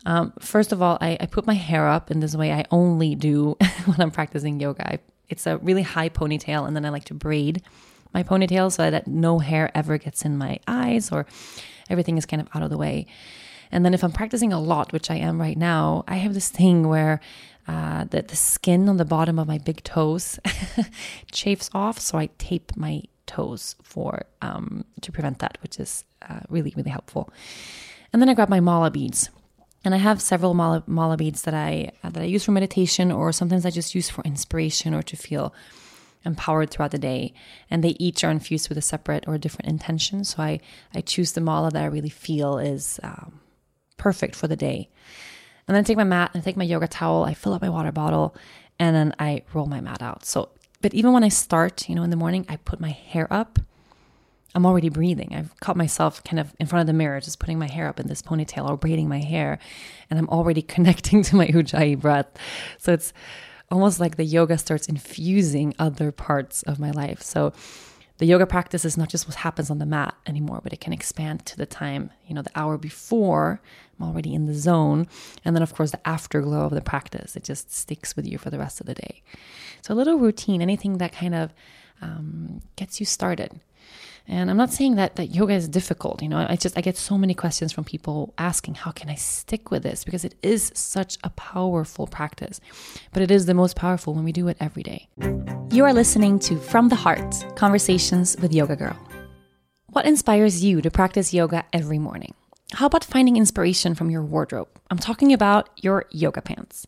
Um, 0.05 0.33
first 0.39 0.71
of 0.71 0.81
all, 0.81 0.97
I, 0.99 1.17
I, 1.19 1.27
put 1.27 1.45
my 1.45 1.53
hair 1.53 1.87
up 1.87 2.09
in 2.09 2.21
this 2.21 2.35
way 2.35 2.51
I 2.51 2.65
only 2.71 3.13
do 3.13 3.55
when 3.85 4.01
I'm 4.01 4.09
practicing 4.09 4.59
yoga. 4.59 4.93
I, 4.93 4.99
it's 5.29 5.45
a 5.45 5.57
really 5.59 5.83
high 5.83 6.09
ponytail, 6.09 6.65
and 6.65 6.75
then 6.75 6.85
I 6.85 6.89
like 6.89 7.05
to 7.05 7.13
braid 7.13 7.61
my 8.13 8.23
ponytail 8.23 8.71
so 8.71 8.89
that 8.89 9.07
no 9.07 9.39
hair 9.39 9.71
ever 9.75 9.97
gets 9.97 10.25
in 10.25 10.37
my 10.37 10.59
eyes 10.67 11.11
or 11.11 11.27
everything 11.89 12.17
is 12.17 12.25
kind 12.25 12.41
of 12.41 12.49
out 12.55 12.63
of 12.63 12.69
the 12.69 12.77
way. 12.77 13.05
And 13.71 13.85
then 13.85 13.93
if 13.93 14.03
I'm 14.03 14.11
practicing 14.11 14.51
a 14.51 14.59
lot, 14.59 14.91
which 14.91 15.09
I 15.09 15.15
am 15.15 15.39
right 15.39 15.57
now, 15.57 16.03
I 16.07 16.15
have 16.15 16.33
this 16.33 16.49
thing 16.49 16.87
where 16.87 17.21
uh, 17.67 18.05
the 18.05 18.25
skin 18.35 18.89
on 18.89 18.97
the 18.97 19.05
bottom 19.05 19.39
of 19.39 19.47
my 19.47 19.59
big 19.59 19.83
toes 19.83 20.39
chafes 21.31 21.69
off. 21.73 21.99
So 21.99 22.17
I 22.17 22.29
tape 22.37 22.75
my 22.75 23.03
toes 23.35 23.75
for 23.83 24.25
um, 24.41 24.83
to 25.01 25.11
prevent 25.11 25.39
that, 25.39 25.57
which 25.63 25.79
is 25.79 26.03
uh, 26.27 26.41
really, 26.49 26.73
really 26.75 26.91
helpful. 26.91 27.23
And 28.11 28.21
then 28.21 28.29
I 28.29 28.33
grab 28.33 28.49
my 28.49 28.59
mala 28.59 28.91
beads. 28.91 29.29
And 29.83 29.95
I 29.95 29.97
have 29.97 30.21
several 30.21 30.53
mala, 30.53 30.83
mala 30.85 31.17
beads 31.17 31.41
that 31.43 31.55
I 31.55 31.91
uh, 32.03 32.09
that 32.11 32.23
I 32.23 32.25
use 32.35 32.45
for 32.45 32.51
meditation, 32.51 33.11
or 33.11 33.31
sometimes 33.31 33.65
I 33.65 33.71
just 33.71 33.95
use 33.95 34.09
for 34.11 34.23
inspiration 34.23 34.93
or 34.93 35.03
to 35.03 35.15
feel 35.15 35.53
empowered 36.23 36.69
throughout 36.69 36.91
the 36.91 36.99
day. 36.99 37.33
And 37.71 37.83
they 37.83 37.95
each 37.97 38.23
are 38.23 38.29
infused 38.29 38.69
with 38.69 38.77
a 38.77 38.81
separate 38.93 39.23
or 39.27 39.37
different 39.39 39.69
intention. 39.69 40.23
So 40.23 40.43
I 40.43 40.59
I 40.93 41.01
choose 41.01 41.31
the 41.31 41.41
mala 41.41 41.71
that 41.71 41.81
I 41.81 41.95
really 41.95 42.09
feel 42.09 42.59
is 42.59 42.99
um, 43.01 43.39
perfect 43.97 44.35
for 44.35 44.47
the 44.47 44.55
day. 44.69 44.89
And 45.67 45.75
then 45.75 45.83
I 45.83 45.87
take 45.87 45.97
my 45.97 46.03
mat 46.15 46.31
and 46.33 46.41
I 46.41 46.43
take 46.43 46.57
my 46.57 46.63
yoga 46.73 46.87
towel, 46.87 47.23
I 47.23 47.33
fill 47.33 47.53
up 47.53 47.61
my 47.61 47.69
water 47.69 47.91
bottle, 47.91 48.35
and 48.77 48.95
then 48.95 49.13
I 49.19 49.43
roll 49.53 49.67
my 49.67 49.79
mat 49.79 50.01
out. 50.01 50.25
So, 50.25 50.49
but 50.81 50.93
even 50.93 51.13
when 51.13 51.23
I 51.23 51.29
start, 51.29 51.87
you 51.89 51.95
know, 51.95 52.03
in 52.03 52.09
the 52.09 52.15
morning, 52.15 52.45
I 52.49 52.57
put 52.57 52.79
my 52.79 52.89
hair 52.89 53.27
up. 53.31 53.59
I'm 54.53 54.65
already 54.65 54.89
breathing. 54.89 55.33
I've 55.33 55.57
caught 55.61 55.77
myself 55.77 56.23
kind 56.23 56.39
of 56.39 56.53
in 56.59 56.67
front 56.67 56.81
of 56.81 56.87
the 56.87 56.93
mirror, 56.93 57.21
just 57.21 57.39
putting 57.39 57.57
my 57.57 57.67
hair 57.67 57.87
up 57.87 57.99
in 57.99 58.07
this 58.07 58.21
ponytail 58.21 58.69
or 58.69 58.75
braiding 58.75 59.07
my 59.07 59.19
hair, 59.19 59.59
and 60.09 60.19
I'm 60.19 60.27
already 60.29 60.61
connecting 60.75 61.23
to 61.23 61.35
my 61.35 61.47
ujjayi 61.47 61.99
breath. 61.99 62.27
So 62.77 62.93
it's 62.93 63.13
almost 63.69 63.99
like 63.99 64.17
the 64.17 64.25
yoga 64.25 64.57
starts 64.57 64.87
infusing 64.87 65.73
other 65.79 66.11
parts 66.11 66.63
of 66.63 66.79
my 66.79 66.91
life. 66.91 67.21
So 67.21 67.53
the 68.21 68.27
yoga 68.27 68.45
practice 68.45 68.85
is 68.85 68.97
not 68.97 69.09
just 69.09 69.27
what 69.27 69.33
happens 69.33 69.71
on 69.71 69.79
the 69.79 69.85
mat 69.85 70.13
anymore, 70.27 70.59
but 70.63 70.71
it 70.71 70.79
can 70.79 70.93
expand 70.93 71.43
to 71.43 71.57
the 71.57 71.65
time, 71.65 72.11
you 72.27 72.35
know, 72.35 72.43
the 72.43 72.51
hour 72.53 72.77
before 72.77 73.59
I'm 73.99 74.05
already 74.05 74.35
in 74.35 74.45
the 74.45 74.53
zone. 74.53 75.07
And 75.43 75.55
then, 75.55 75.63
of 75.63 75.73
course, 75.73 75.89
the 75.89 76.07
afterglow 76.07 76.65
of 76.65 76.71
the 76.71 76.83
practice, 76.83 77.35
it 77.35 77.43
just 77.43 77.73
sticks 77.73 78.15
with 78.15 78.27
you 78.27 78.37
for 78.37 78.51
the 78.51 78.59
rest 78.59 78.79
of 78.79 78.85
the 78.85 78.93
day. 78.93 79.23
So, 79.81 79.95
a 79.95 79.95
little 79.95 80.19
routine, 80.19 80.61
anything 80.61 80.99
that 80.99 81.13
kind 81.13 81.33
of 81.33 81.51
um, 81.99 82.61
gets 82.75 82.99
you 82.99 83.07
started. 83.07 83.59
And 84.27 84.49
I'm 84.49 84.57
not 84.57 84.71
saying 84.71 84.95
that 84.95 85.15
that 85.15 85.27
yoga 85.27 85.53
is 85.53 85.67
difficult. 85.67 86.21
You 86.21 86.29
know, 86.29 86.45
I 86.47 86.55
just 86.55 86.77
I 86.77 86.81
get 86.81 86.97
so 86.97 87.17
many 87.17 87.33
questions 87.33 87.71
from 87.71 87.83
people 87.83 88.33
asking, 88.37 88.75
how 88.75 88.91
can 88.91 89.09
I 89.09 89.15
stick 89.15 89.71
with 89.71 89.83
this? 89.83 90.03
Because 90.03 90.23
it 90.23 90.35
is 90.41 90.71
such 90.75 91.17
a 91.23 91.29
powerful 91.31 92.07
practice. 92.07 92.61
But 93.13 93.23
it 93.23 93.31
is 93.31 93.45
the 93.45 93.53
most 93.53 93.75
powerful 93.75 94.13
when 94.13 94.23
we 94.23 94.31
do 94.31 94.47
it 94.47 94.57
every 94.59 94.83
day. 94.83 95.07
You 95.71 95.85
are 95.85 95.93
listening 95.93 96.39
to 96.39 96.57
From 96.57 96.89
the 96.89 96.95
Heart 96.95 97.45
Conversations 97.55 98.37
with 98.41 98.53
Yoga 98.53 98.75
Girl. 98.75 98.97
What 99.87 100.05
inspires 100.05 100.63
you 100.63 100.81
to 100.81 100.89
practice 100.89 101.33
yoga 101.33 101.65
every 101.73 101.99
morning? 101.99 102.33
How 102.73 102.85
about 102.85 103.03
finding 103.03 103.35
inspiration 103.35 103.95
from 103.95 104.09
your 104.09 104.23
wardrobe? 104.23 104.69
I'm 104.89 104.97
talking 104.97 105.33
about 105.33 105.69
your 105.75 106.05
yoga 106.09 106.41
pants. 106.41 106.87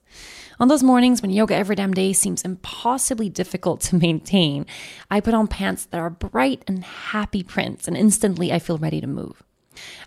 On 0.58 0.70
those 0.70 0.82
mornings 0.82 1.22
when 1.22 1.30
yoga 1.30 1.56
every 1.56 1.76
damn 1.76 1.94
day 1.94 2.14
seems 2.14 2.42
impossibly 2.44 3.28
difficult 3.28 3.82
to 3.82 3.96
maintain, 4.08 4.66
I 5.12 5.20
put 5.20 5.34
on 5.34 5.48
pants 5.48 5.86
that 5.86 6.00
are 6.00 6.10
bright 6.10 6.64
and 6.68 6.86
happy 6.86 7.44
prints, 7.44 7.88
and 7.88 7.98
instantly 7.98 8.54
I 8.54 8.60
feel 8.60 8.78
ready 8.78 9.02
to 9.02 9.08
move. 9.08 9.44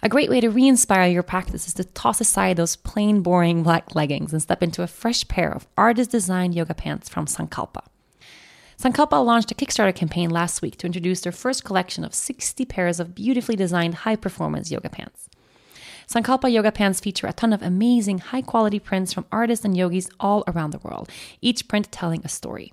A 0.02 0.08
great 0.08 0.30
way 0.30 0.40
to 0.40 0.48
re 0.48 0.66
inspire 0.66 1.10
your 1.10 1.22
practice 1.22 1.66
is 1.66 1.74
to 1.74 1.84
toss 1.84 2.22
aside 2.22 2.56
those 2.56 2.76
plain, 2.76 3.20
boring 3.20 3.62
black 3.62 3.94
leggings 3.94 4.32
and 4.32 4.40
step 4.40 4.62
into 4.62 4.82
a 4.82 4.86
fresh 4.86 5.28
pair 5.28 5.52
of 5.52 5.66
artist 5.76 6.10
designed 6.10 6.54
yoga 6.54 6.74
pants 6.74 7.10
from 7.10 7.26
Sankalpa. 7.26 7.84
Sankalpa 8.80 9.22
launched 9.22 9.50
a 9.50 9.54
Kickstarter 9.54 9.94
campaign 9.94 10.30
last 10.30 10.62
week 10.62 10.78
to 10.78 10.86
introduce 10.86 11.20
their 11.20 11.32
first 11.32 11.64
collection 11.64 12.02
of 12.02 12.14
60 12.14 12.64
pairs 12.64 12.98
of 12.98 13.14
beautifully 13.14 13.56
designed 13.56 13.96
high 13.96 14.16
performance 14.16 14.70
yoga 14.70 14.88
pants. 14.88 15.28
Sankalpa 16.06 16.52
yoga 16.52 16.70
pants 16.70 17.00
feature 17.00 17.26
a 17.26 17.32
ton 17.32 17.52
of 17.52 17.62
amazing, 17.62 18.18
high 18.18 18.42
quality 18.42 18.78
prints 18.78 19.12
from 19.12 19.26
artists 19.32 19.64
and 19.64 19.76
yogis 19.76 20.08
all 20.20 20.44
around 20.46 20.70
the 20.70 20.78
world, 20.78 21.10
each 21.40 21.66
print 21.66 21.90
telling 21.90 22.22
a 22.24 22.28
story. 22.28 22.72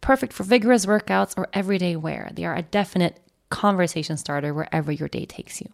Perfect 0.00 0.32
for 0.32 0.44
vigorous 0.44 0.84
workouts 0.84 1.34
or 1.36 1.48
everyday 1.52 1.96
wear, 1.96 2.30
they 2.34 2.44
are 2.44 2.54
a 2.54 2.62
definite 2.62 3.20
conversation 3.48 4.16
starter 4.16 4.52
wherever 4.52 4.92
your 4.92 5.08
day 5.08 5.24
takes 5.24 5.60
you. 5.60 5.70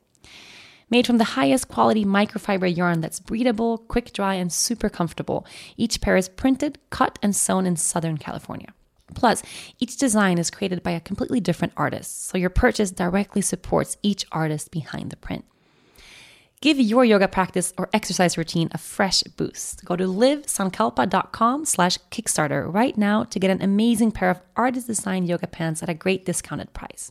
Made 0.91 1.07
from 1.07 1.19
the 1.19 1.25
highest 1.25 1.69
quality 1.69 2.05
microfiber 2.05 2.75
yarn 2.75 3.01
that's 3.01 3.19
breathable, 3.19 3.79
quick 3.79 4.13
dry, 4.13 4.35
and 4.35 4.53
super 4.53 4.89
comfortable, 4.89 5.47
each 5.77 6.01
pair 6.01 6.17
is 6.17 6.29
printed, 6.29 6.79
cut, 6.91 7.19
and 7.23 7.35
sewn 7.35 7.67
in 7.67 7.77
Southern 7.77 8.19
California. 8.19 8.69
Plus, 9.15 9.43
each 9.79 9.97
design 9.97 10.39
is 10.39 10.51
created 10.51 10.83
by 10.83 10.93
a 10.93 11.01
completely 11.01 11.41
different 11.41 11.73
artist, 11.77 12.27
so 12.27 12.39
your 12.39 12.51
purchase 12.51 12.91
directly 12.91 13.43
supports 13.43 13.97
each 14.03 14.25
artist 14.33 14.71
behind 14.71 15.11
the 15.11 15.17
print. 15.17 15.45
Give 16.63 16.79
your 16.79 17.05
yoga 17.05 17.27
practice 17.27 17.75
or 17.77 17.91
exercise 17.93 18.39
routine 18.39 18.69
a 18.71 18.79
fresh 18.79 19.25
boost. 19.25 19.85
Go 19.85 19.97
to 19.97 20.05
livesankalpa.com 20.05 21.65
slash 21.65 21.99
Kickstarter 22.13 22.73
right 22.73 22.97
now 22.97 23.25
to 23.25 23.41
get 23.41 23.51
an 23.51 23.61
amazing 23.61 24.13
pair 24.13 24.31
of 24.31 24.41
artist 24.55 24.87
designed 24.87 25.29
yoga 25.29 25.49
pants 25.49 25.83
at 25.83 25.89
a 25.89 25.95
great 25.95 26.25
discounted 26.25 26.73
price. 26.73 27.11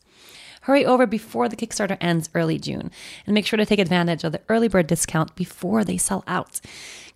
Hurry 0.61 0.85
over 0.85 1.05
before 1.05 1.49
the 1.49 1.57
Kickstarter 1.57 1.97
ends 1.99 2.29
early 2.33 2.59
June 2.59 2.91
and 3.25 3.33
make 3.33 3.45
sure 3.45 3.57
to 3.57 3.65
take 3.65 3.79
advantage 3.79 4.23
of 4.23 4.31
the 4.31 4.39
early 4.47 4.69
bird 4.69 4.87
discount 4.87 5.35
before 5.35 5.83
they 5.83 5.97
sell 5.97 6.23
out. 6.27 6.61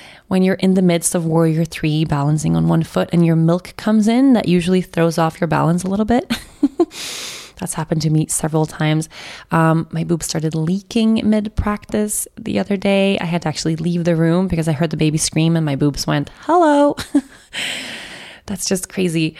when 0.28 0.42
you're 0.42 0.56
in 0.56 0.74
the 0.74 0.82
midst 0.82 1.14
of 1.14 1.24
Warrior 1.24 1.64
Three, 1.64 2.04
balancing 2.04 2.56
on 2.56 2.68
one 2.68 2.82
foot, 2.82 3.08
and 3.12 3.24
your 3.24 3.36
milk 3.36 3.74
comes 3.76 4.06
in, 4.06 4.34
that 4.34 4.48
usually 4.48 4.82
throws 4.82 5.16
off 5.16 5.40
your 5.40 5.48
balance 5.48 5.82
a 5.82 5.88
little 5.88 6.04
bit? 6.04 6.30
That's 7.58 7.74
happened 7.74 8.02
to 8.02 8.10
me 8.10 8.26
several 8.28 8.66
times. 8.66 9.08
Um, 9.50 9.88
my 9.90 10.04
boob 10.04 10.22
started 10.22 10.54
leaking 10.54 11.28
mid 11.28 11.54
practice 11.56 12.28
the 12.36 12.58
other 12.58 12.76
day. 12.76 13.18
I 13.18 13.24
had 13.24 13.42
to 13.42 13.48
actually 13.48 13.76
leave 13.76 14.04
the 14.04 14.16
room 14.16 14.48
because 14.48 14.68
I 14.68 14.72
heard 14.72 14.90
the 14.90 14.96
baby 14.96 15.18
scream 15.18 15.56
and 15.56 15.66
my 15.66 15.76
boobs 15.76 16.06
went, 16.06 16.30
hello. 16.40 16.96
That's 18.46 18.66
just 18.66 18.88
crazy. 18.88 19.36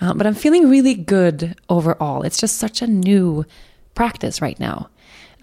Uh, 0.00 0.14
but 0.14 0.26
I'm 0.26 0.34
feeling 0.34 0.68
really 0.68 0.94
good 0.94 1.56
overall. 1.68 2.22
It's 2.22 2.38
just 2.38 2.56
such 2.56 2.82
a 2.82 2.86
new 2.86 3.44
practice 3.94 4.40
right 4.42 4.58
now. 4.58 4.88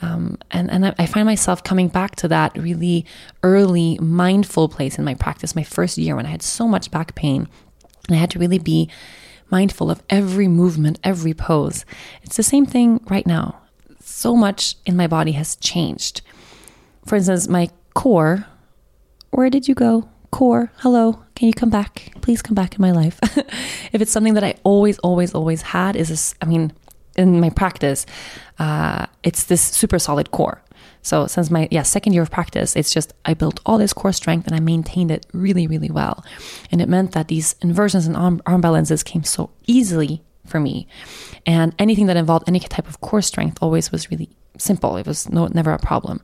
Um, 0.02 0.38
and 0.52 0.72
and 0.72 0.96
I 0.98 1.06
find 1.06 1.26
myself 1.26 1.64
coming 1.64 1.90
back 1.90 2.16
to 2.18 2.28
that 2.30 2.58
really 2.58 3.06
early 3.44 3.98
mindful 4.02 4.70
place 4.70 4.98
in 4.98 5.04
my 5.04 5.14
practice, 5.14 5.56
my 5.56 5.64
first 5.64 5.98
year 5.98 6.16
when 6.16 6.26
I 6.26 6.30
had 6.30 6.42
so 6.42 6.68
much 6.68 6.90
back 6.90 7.16
pain. 7.16 7.50
And 8.08 8.16
I 8.16 8.20
had 8.20 8.32
to 8.32 8.40
really 8.40 8.60
be 8.60 8.90
mindful 9.52 9.90
of 9.90 10.04
every 10.10 10.48
movement, 10.48 11.00
every 11.04 11.34
pose. 11.34 11.86
It's 12.24 12.38
the 12.38 12.44
same 12.44 12.66
thing 12.66 13.02
right 13.10 13.26
now. 13.26 13.62
So 14.02 14.36
much 14.36 14.76
in 14.86 14.96
my 14.96 15.08
body 15.08 15.34
has 15.34 15.56
changed. 15.58 16.22
For 17.06 17.16
instance, 17.16 17.48
my 17.48 17.70
core, 17.94 18.46
where 19.32 19.50
did 19.50 19.68
you 19.68 19.76
go? 19.76 20.10
Core, 20.32 20.72
hello, 20.78 21.24
can 21.36 21.48
you 21.48 21.54
come 21.54 21.70
back? 21.70 22.12
Please 22.22 22.42
come 22.42 22.56
back 22.56 22.76
in 22.76 22.82
my 22.82 22.92
life. 22.92 23.20
if 23.94 24.02
it's 24.02 24.12
something 24.12 24.36
that 24.36 24.44
I 24.44 24.56
always, 24.64 25.00
always, 25.00 25.34
always 25.34 25.62
had, 25.62 25.96
is 25.96 26.10
this, 26.10 26.36
I 26.42 26.46
mean, 26.46 26.72
in 27.16 27.40
my 27.40 27.50
practice, 27.50 28.06
uh, 28.60 29.08
it's 29.24 29.46
this 29.46 29.62
super 29.62 30.00
solid 30.00 30.32
core. 30.32 30.62
So 31.02 31.28
since 31.28 31.50
my 31.50 31.68
yeah 31.72 31.84
second 31.84 32.14
year 32.14 32.24
of 32.24 32.32
practice, 32.32 32.76
it's 32.76 32.94
just 32.94 33.14
I 33.26 33.34
built 33.34 33.60
all 33.66 33.78
this 33.78 33.94
core 33.94 34.14
strength 34.14 34.48
and 34.48 34.56
I 34.56 34.60
maintained 34.60 35.12
it 35.12 35.26
really 35.34 35.68
really 35.68 35.90
well, 35.90 36.24
and 36.72 36.82
it 36.82 36.90
meant 36.90 37.14
that 37.14 37.28
these 37.28 37.56
inversions 37.62 38.06
and 38.08 38.16
arm, 38.16 38.42
arm 38.46 38.62
balances 38.62 39.04
came 39.04 39.24
so 39.24 39.50
easily 39.68 40.22
for 40.46 40.60
me, 40.60 40.88
and 41.46 41.74
anything 41.80 42.08
that 42.08 42.18
involved 42.18 42.48
any 42.48 42.60
type 42.60 42.88
of 42.88 43.02
core 43.02 43.22
strength 43.22 43.58
always 43.62 43.92
was 43.92 44.12
really 44.12 44.30
simple. 44.58 44.98
It 44.98 45.08
was 45.08 45.30
no, 45.30 45.48
never 45.48 45.72
a 45.72 45.80
problem. 45.80 46.22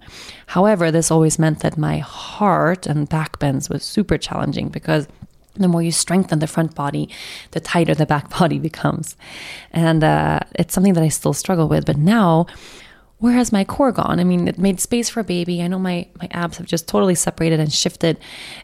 However, 0.48 0.92
this 0.92 1.12
always 1.12 1.40
meant 1.40 1.60
that 1.60 1.78
my 1.78 2.00
heart 2.00 2.86
and 2.86 3.08
back 3.08 3.40
bends 3.40 3.70
was 3.70 3.84
super 3.84 4.18
challenging 4.18 4.70
because 4.70 5.08
the 5.56 5.68
more 5.68 5.82
you 5.82 5.92
strengthen 5.92 6.40
the 6.40 6.48
front 6.48 6.76
body, 6.76 7.10
the 7.52 7.60
tighter 7.60 7.96
the 7.96 8.06
back 8.06 8.30
body 8.40 8.60
becomes. 8.60 9.16
And 9.72 10.04
uh, 10.04 10.40
it's 10.54 10.74
something 10.74 10.94
that 10.94 11.04
I 11.04 11.10
still 11.10 11.34
struggle 11.34 11.68
with. 11.68 11.86
But 11.86 11.98
now 11.98 12.48
where 13.20 13.34
has 13.34 13.52
my 13.52 13.64
core 13.64 13.92
gone? 13.92 14.20
I 14.20 14.24
mean, 14.24 14.48
it 14.48 14.58
made 14.58 14.80
space 14.80 15.10
for 15.10 15.22
a 15.22 15.24
baby. 15.24 15.62
I 15.62 15.68
know 15.68 15.80
my, 15.80 16.08
my 16.20 16.28
abs 16.32 16.58
have 16.58 16.68
just 16.68 16.88
totally 16.88 17.16
separated 17.16 17.60
and 17.60 17.72
shifted, 17.72 18.18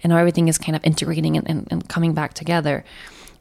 and 0.04 0.12
now 0.12 0.18
everything 0.18 0.48
is 0.48 0.58
kind 0.58 0.76
of 0.76 0.84
integrating 0.84 1.38
and, 1.38 1.50
and, 1.50 1.68
and 1.72 1.90
coming 1.90 2.14
back 2.14 2.34
together. 2.34 2.84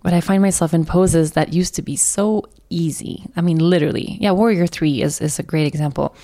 But 0.02 0.14
I 0.14 0.20
find 0.20 0.40
myself 0.40 0.72
in 0.72 0.86
poses 0.86 1.32
that 1.32 1.52
used 1.52 1.74
to 1.74 1.82
be 1.82 1.94
so 1.94 2.44
easy. 2.70 3.26
I 3.36 3.42
mean, 3.42 3.58
literally. 3.58 4.16
Yeah, 4.20 4.30
Warrior 4.30 4.66
3 4.66 5.02
is, 5.02 5.20
is 5.20 5.38
a 5.38 5.42
great 5.42 5.66
example. 5.66 6.14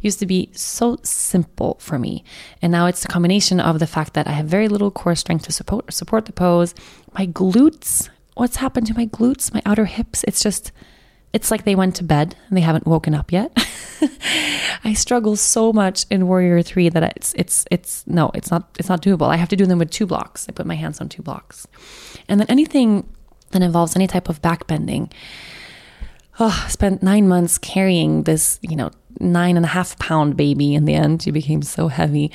Used 0.00 0.20
to 0.20 0.26
be 0.26 0.50
so 0.52 0.98
simple 1.02 1.76
for 1.80 1.98
me. 1.98 2.22
And 2.62 2.70
now 2.70 2.86
it's 2.86 3.04
a 3.04 3.08
combination 3.08 3.58
of 3.58 3.80
the 3.80 3.88
fact 3.88 4.14
that 4.14 4.28
I 4.28 4.32
have 4.32 4.46
very 4.46 4.68
little 4.68 4.90
core 4.90 5.16
strength 5.16 5.46
to 5.46 5.52
support, 5.52 5.92
support 5.92 6.26
the 6.26 6.32
pose. 6.32 6.74
My 7.12 7.26
glutes, 7.26 8.08
what's 8.34 8.56
happened 8.56 8.86
to 8.88 8.94
my 8.94 9.06
glutes, 9.06 9.52
my 9.52 9.62
outer 9.66 9.86
hips? 9.86 10.24
It's 10.28 10.42
just 10.42 10.70
it's 11.34 11.50
like 11.50 11.64
they 11.64 11.74
went 11.74 11.96
to 11.96 12.04
bed 12.04 12.36
and 12.48 12.56
they 12.56 12.62
haven't 12.62 12.86
woken 12.86 13.12
up 13.12 13.32
yet. 13.32 13.52
I 14.84 14.92
struggle 14.94 15.34
so 15.34 15.72
much 15.72 16.06
in 16.08 16.28
Warrior 16.28 16.62
3 16.62 16.90
that 16.90 17.16
it's 17.16 17.34
it's 17.34 17.64
it's 17.72 18.06
no, 18.06 18.30
it's 18.34 18.52
not 18.52 18.70
it's 18.78 18.88
not 18.88 19.02
doable. 19.02 19.28
I 19.28 19.36
have 19.36 19.48
to 19.48 19.56
do 19.56 19.66
them 19.66 19.80
with 19.80 19.90
two 19.90 20.06
blocks. 20.06 20.46
I 20.48 20.52
put 20.52 20.64
my 20.64 20.76
hands 20.76 21.00
on 21.00 21.08
two 21.08 21.22
blocks. 21.22 21.66
And 22.28 22.40
then 22.40 22.46
anything 22.48 23.12
that 23.50 23.62
involves 23.62 23.96
any 23.96 24.06
type 24.06 24.28
of 24.28 24.40
back 24.42 24.68
bending. 24.68 25.10
Oh, 26.38 26.66
spent 26.68 27.02
nine 27.02 27.28
months 27.28 27.58
carrying 27.58 28.22
this, 28.24 28.60
you 28.62 28.76
know, 28.76 28.90
nine 29.18 29.56
and 29.56 29.66
a 29.66 29.68
half 29.68 29.98
pound 29.98 30.36
baby 30.36 30.74
in 30.74 30.84
the 30.84 30.94
end. 30.94 31.22
She 31.22 31.32
became 31.32 31.62
so 31.62 31.88
heavy. 31.88 32.30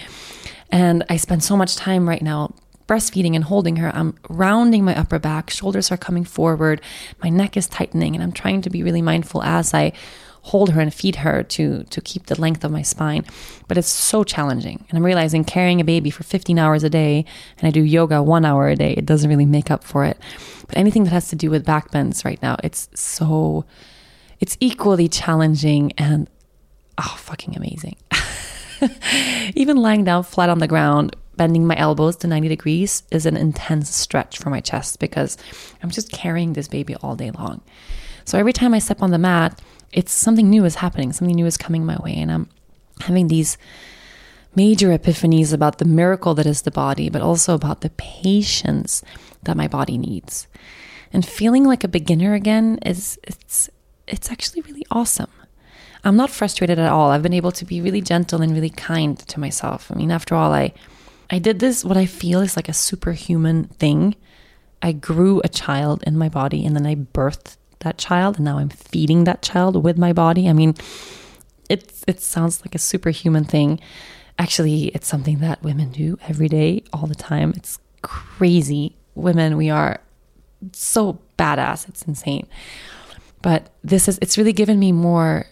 And 0.71 1.05
I 1.09 1.15
spend 1.15 1.43
so 1.43 1.55
much 1.55 1.77
time 1.77 2.07
right 2.07 2.21
now 2.21 2.53
breastfeeding 2.89 3.35
and 3.35 3.43
holding 3.43 3.75
her, 3.75 3.91
I'm 3.93 4.15
rounding 4.27 4.83
my 4.83 4.95
upper 4.97 5.19
back, 5.19 5.51
shoulders 5.51 5.91
are 5.91 5.97
coming 5.97 6.25
forward, 6.25 6.81
my 7.21 7.29
neck 7.29 7.55
is 7.55 7.67
tightening, 7.67 8.15
and 8.15 8.23
I'm 8.23 8.31
trying 8.31 8.63
to 8.63 8.69
be 8.69 8.81
really 8.81 9.03
mindful 9.03 9.43
as 9.43 9.75
I 9.75 9.93
hold 10.41 10.71
her 10.71 10.81
and 10.81 10.91
feed 10.91 11.17
her 11.17 11.43
to 11.43 11.83
to 11.83 12.01
keep 12.01 12.25
the 12.25 12.39
length 12.39 12.63
of 12.63 12.71
my 12.71 12.81
spine. 12.81 13.23
But 13.67 13.77
it's 13.77 13.87
so 13.87 14.23
challenging. 14.23 14.85
And 14.89 14.97
I'm 14.97 15.05
realizing 15.05 15.43
carrying 15.43 15.79
a 15.81 15.83
baby 15.83 16.09
for 16.09 16.23
15 16.23 16.57
hours 16.57 16.83
a 16.83 16.89
day 16.89 17.25
and 17.59 17.67
I 17.67 17.71
do 17.71 17.83
yoga 17.83 18.23
1 18.23 18.45
hour 18.45 18.69
a 18.69 18.75
day, 18.75 18.93
it 18.93 19.05
doesn't 19.05 19.29
really 19.29 19.45
make 19.45 19.69
up 19.69 19.83
for 19.83 20.05
it. 20.05 20.17
But 20.67 20.77
anything 20.77 21.03
that 21.03 21.11
has 21.11 21.27
to 21.29 21.35
do 21.35 21.51
with 21.51 21.65
back 21.65 21.91
bends 21.91 22.25
right 22.25 22.41
now, 22.41 22.57
it's 22.63 22.89
so 22.95 23.65
it's 24.39 24.57
equally 24.59 25.07
challenging 25.07 25.91
and 25.97 26.27
oh 26.97 27.15
fucking 27.17 27.55
amazing. 27.55 27.97
Even 29.55 29.77
lying 29.77 30.05
down 30.05 30.23
flat 30.23 30.49
on 30.49 30.59
the 30.59 30.67
ground 30.67 31.15
bending 31.39 31.65
my 31.65 31.75
elbows 31.77 32.17
to 32.17 32.27
90 32.27 32.49
degrees 32.49 33.03
is 33.11 33.25
an 33.25 33.37
intense 33.37 33.95
stretch 33.95 34.37
for 34.37 34.49
my 34.49 34.59
chest 34.59 34.99
because 34.99 35.37
I'm 35.81 35.89
just 35.89 36.11
carrying 36.11 36.51
this 36.51 36.67
baby 36.67 36.95
all 36.97 37.15
day 37.15 37.31
long. 37.31 37.61
So 38.25 38.37
every 38.37 38.51
time 38.51 38.73
I 38.73 38.79
step 38.79 39.01
on 39.01 39.11
the 39.11 39.17
mat, 39.17 39.57
it's 39.93 40.11
something 40.11 40.49
new 40.49 40.65
is 40.65 40.75
happening, 40.75 41.13
something 41.13 41.37
new 41.37 41.45
is 41.45 41.55
coming 41.55 41.85
my 41.85 41.95
way, 42.03 42.13
and 42.13 42.29
I'm 42.29 42.49
having 42.99 43.29
these 43.29 43.57
major 44.53 44.89
epiphanies 44.89 45.53
about 45.53 45.77
the 45.77 45.85
miracle 45.85 46.33
that 46.35 46.45
is 46.45 46.63
the 46.63 46.71
body, 46.71 47.09
but 47.09 47.21
also 47.21 47.55
about 47.55 47.79
the 47.79 47.89
patience 47.91 49.01
that 49.43 49.55
my 49.55 49.69
body 49.69 49.97
needs. 49.97 50.45
And 51.13 51.25
feeling 51.25 51.63
like 51.63 51.85
a 51.85 51.87
beginner 51.87 52.33
again 52.33 52.79
is 52.85 53.17
it's 53.23 53.69
it's 54.07 54.29
actually 54.29 54.61
really 54.63 54.85
awesome. 54.91 55.31
I'm 56.03 56.17
not 56.17 56.29
frustrated 56.29 56.79
at 56.79 56.91
all. 56.91 57.11
I've 57.11 57.23
been 57.23 57.33
able 57.33 57.53
to 57.53 57.63
be 57.63 57.79
really 57.79 58.01
gentle 58.01 58.41
and 58.41 58.53
really 58.53 58.69
kind 58.69 59.17
to 59.17 59.39
myself. 59.39 59.89
I 59.89 59.95
mean, 59.95 60.11
after 60.11 60.35
all, 60.35 60.51
I 60.51 60.73
I 61.29 61.39
did 61.39 61.59
this, 61.59 61.85
what 61.85 61.97
I 61.97 62.05
feel 62.05 62.41
is 62.41 62.55
like 62.55 62.69
a 62.69 62.73
superhuman 62.73 63.65
thing. 63.65 64.15
I 64.81 64.93
grew 64.93 65.41
a 65.43 65.49
child 65.49 66.03
in 66.03 66.17
my 66.17 66.29
body 66.29 66.65
and 66.65 66.75
then 66.75 66.85
I 66.85 66.95
birthed 66.95 67.57
that 67.79 67.97
child 67.97 68.37
and 68.37 68.45
now 68.45 68.57
I'm 68.57 68.69
feeding 68.69 69.25
that 69.25 69.41
child 69.41 69.83
with 69.83 69.97
my 69.97 70.13
body. 70.13 70.49
I 70.49 70.53
mean, 70.53 70.75
it, 71.69 71.91
it 72.07 72.21
sounds 72.21 72.61
like 72.61 72.75
a 72.75 72.79
superhuman 72.79 73.45
thing. 73.45 73.79
Actually, 74.37 74.85
it's 74.87 75.07
something 75.07 75.39
that 75.39 75.61
women 75.61 75.91
do 75.91 76.17
every 76.27 76.47
day, 76.47 76.83
all 76.93 77.07
the 77.07 77.15
time. 77.15 77.53
It's 77.55 77.77
crazy. 78.01 78.95
Women, 79.15 79.57
we 79.57 79.69
are 79.69 79.99
so 80.71 81.19
badass. 81.37 81.87
It's 81.89 82.03
insane. 82.03 82.47
But 83.41 83.69
this 83.83 84.07
is, 84.07 84.17
it's 84.21 84.37
really 84.37 84.53
given 84.53 84.79
me 84.79 84.91
more 84.91 85.45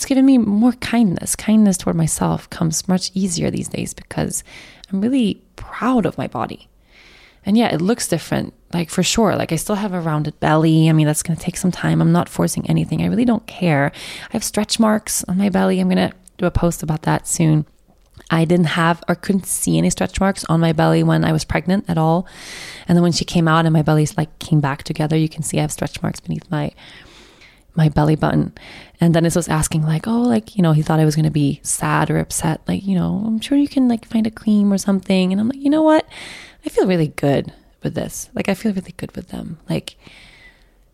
it's 0.00 0.06
given 0.06 0.24
me 0.24 0.38
more 0.38 0.72
kindness. 0.72 1.36
Kindness 1.36 1.76
toward 1.76 1.94
myself 1.94 2.48
comes 2.48 2.88
much 2.88 3.10
easier 3.12 3.50
these 3.50 3.68
days 3.68 3.92
because 3.92 4.42
I'm 4.90 5.00
really 5.00 5.42
proud 5.56 6.06
of 6.06 6.18
my 6.18 6.26
body. 6.26 6.68
And 7.46 7.56
yeah, 7.56 7.72
it 7.72 7.80
looks 7.80 8.06
different, 8.06 8.52
like 8.72 8.90
for 8.90 9.02
sure. 9.02 9.34
Like 9.34 9.52
I 9.52 9.56
still 9.56 9.76
have 9.76 9.94
a 9.94 10.00
rounded 10.00 10.38
belly. 10.40 10.88
I 10.88 10.92
mean, 10.92 11.06
that's 11.06 11.22
going 11.22 11.36
to 11.36 11.42
take 11.42 11.56
some 11.56 11.70
time. 11.70 12.02
I'm 12.02 12.12
not 12.12 12.28
forcing 12.28 12.68
anything. 12.68 13.02
I 13.02 13.06
really 13.06 13.24
don't 13.24 13.46
care. 13.46 13.92
I 14.28 14.32
have 14.32 14.44
stretch 14.44 14.78
marks 14.78 15.24
on 15.24 15.38
my 15.38 15.48
belly. 15.48 15.80
I'm 15.80 15.88
going 15.88 16.10
to 16.10 16.14
do 16.36 16.46
a 16.46 16.50
post 16.50 16.82
about 16.82 17.02
that 17.02 17.26
soon. 17.26 17.66
I 18.30 18.44
didn't 18.44 18.66
have 18.66 19.02
or 19.08 19.14
couldn't 19.14 19.46
see 19.46 19.78
any 19.78 19.90
stretch 19.90 20.20
marks 20.20 20.44
on 20.44 20.60
my 20.60 20.72
belly 20.72 21.02
when 21.02 21.24
I 21.24 21.32
was 21.32 21.44
pregnant 21.44 21.86
at 21.88 21.98
all. 21.98 22.26
And 22.86 22.96
then 22.96 23.02
when 23.02 23.12
she 23.12 23.24
came 23.24 23.48
out 23.48 23.64
and 23.64 23.72
my 23.72 23.82
belly's 23.82 24.16
like 24.16 24.38
came 24.38 24.60
back 24.60 24.82
together, 24.82 25.16
you 25.16 25.28
can 25.28 25.42
see 25.42 25.58
I 25.58 25.62
have 25.62 25.72
stretch 25.72 26.02
marks 26.02 26.20
beneath 26.20 26.48
my 26.50 26.72
my 27.74 27.88
belly 27.88 28.16
button. 28.16 28.52
And 29.00 29.14
Dennis 29.14 29.36
was 29.36 29.48
asking, 29.48 29.82
like, 29.82 30.06
oh, 30.06 30.22
like, 30.22 30.56
you 30.56 30.62
know, 30.62 30.72
he 30.72 30.82
thought 30.82 31.00
I 31.00 31.04
was 31.04 31.16
going 31.16 31.24
to 31.24 31.30
be 31.30 31.60
sad 31.62 32.10
or 32.10 32.18
upset. 32.18 32.60
Like, 32.66 32.84
you 32.84 32.94
know, 32.94 33.22
I'm 33.26 33.40
sure 33.40 33.56
you 33.56 33.68
can 33.68 33.88
like 33.88 34.04
find 34.04 34.26
a 34.26 34.30
cream 34.30 34.72
or 34.72 34.78
something. 34.78 35.32
And 35.32 35.40
I'm 35.40 35.48
like, 35.48 35.60
you 35.60 35.70
know 35.70 35.82
what? 35.82 36.06
I 36.64 36.68
feel 36.68 36.86
really 36.86 37.08
good 37.08 37.52
with 37.82 37.94
this. 37.94 38.30
Like, 38.34 38.48
I 38.48 38.54
feel 38.54 38.72
really 38.72 38.94
good 38.96 39.14
with 39.16 39.28
them. 39.28 39.58
Like, 39.68 39.96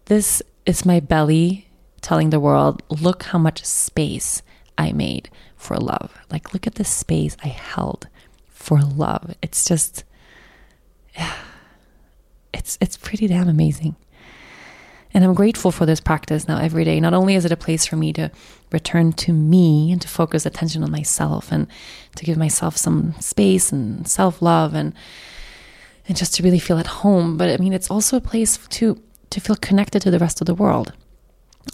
this 0.06 0.42
is 0.64 0.84
my 0.84 1.00
belly 1.00 1.68
telling 2.00 2.30
the 2.30 2.40
world, 2.40 2.82
look 2.88 3.24
how 3.24 3.38
much 3.38 3.64
space 3.64 4.42
I 4.78 4.92
made 4.92 5.30
for 5.56 5.76
love. 5.76 6.16
Like, 6.30 6.52
look 6.52 6.66
at 6.66 6.76
the 6.76 6.84
space 6.84 7.36
I 7.42 7.48
held 7.48 8.06
for 8.48 8.80
love. 8.80 9.34
It's 9.42 9.64
just, 9.64 10.04
it's, 12.54 12.78
it's 12.80 12.96
pretty 12.96 13.26
damn 13.26 13.48
amazing. 13.48 13.96
And 15.14 15.24
I'm 15.24 15.34
grateful 15.34 15.70
for 15.70 15.86
this 15.86 16.00
practice 16.00 16.46
now 16.46 16.58
every 16.58 16.84
day. 16.84 17.00
Not 17.00 17.14
only 17.14 17.34
is 17.34 17.44
it 17.44 17.52
a 17.52 17.56
place 17.56 17.86
for 17.86 17.96
me 17.96 18.12
to 18.14 18.30
return 18.70 19.12
to 19.12 19.32
me 19.32 19.92
and 19.92 20.00
to 20.02 20.08
focus 20.08 20.44
attention 20.44 20.82
on 20.82 20.90
myself 20.90 21.50
and 21.50 21.66
to 22.16 22.24
give 22.24 22.36
myself 22.36 22.76
some 22.76 23.14
space 23.20 23.72
and 23.72 24.06
self 24.06 24.42
love 24.42 24.74
and 24.74 24.92
and 26.08 26.16
just 26.16 26.34
to 26.34 26.42
really 26.42 26.60
feel 26.60 26.78
at 26.78 26.86
home, 26.86 27.36
but 27.36 27.48
I 27.48 27.56
mean 27.56 27.72
it's 27.72 27.90
also 27.90 28.16
a 28.16 28.20
place 28.20 28.58
to 28.58 29.00
to 29.30 29.40
feel 29.40 29.56
connected 29.56 30.00
to 30.02 30.10
the 30.10 30.18
rest 30.18 30.40
of 30.40 30.46
the 30.46 30.54
world. 30.54 30.92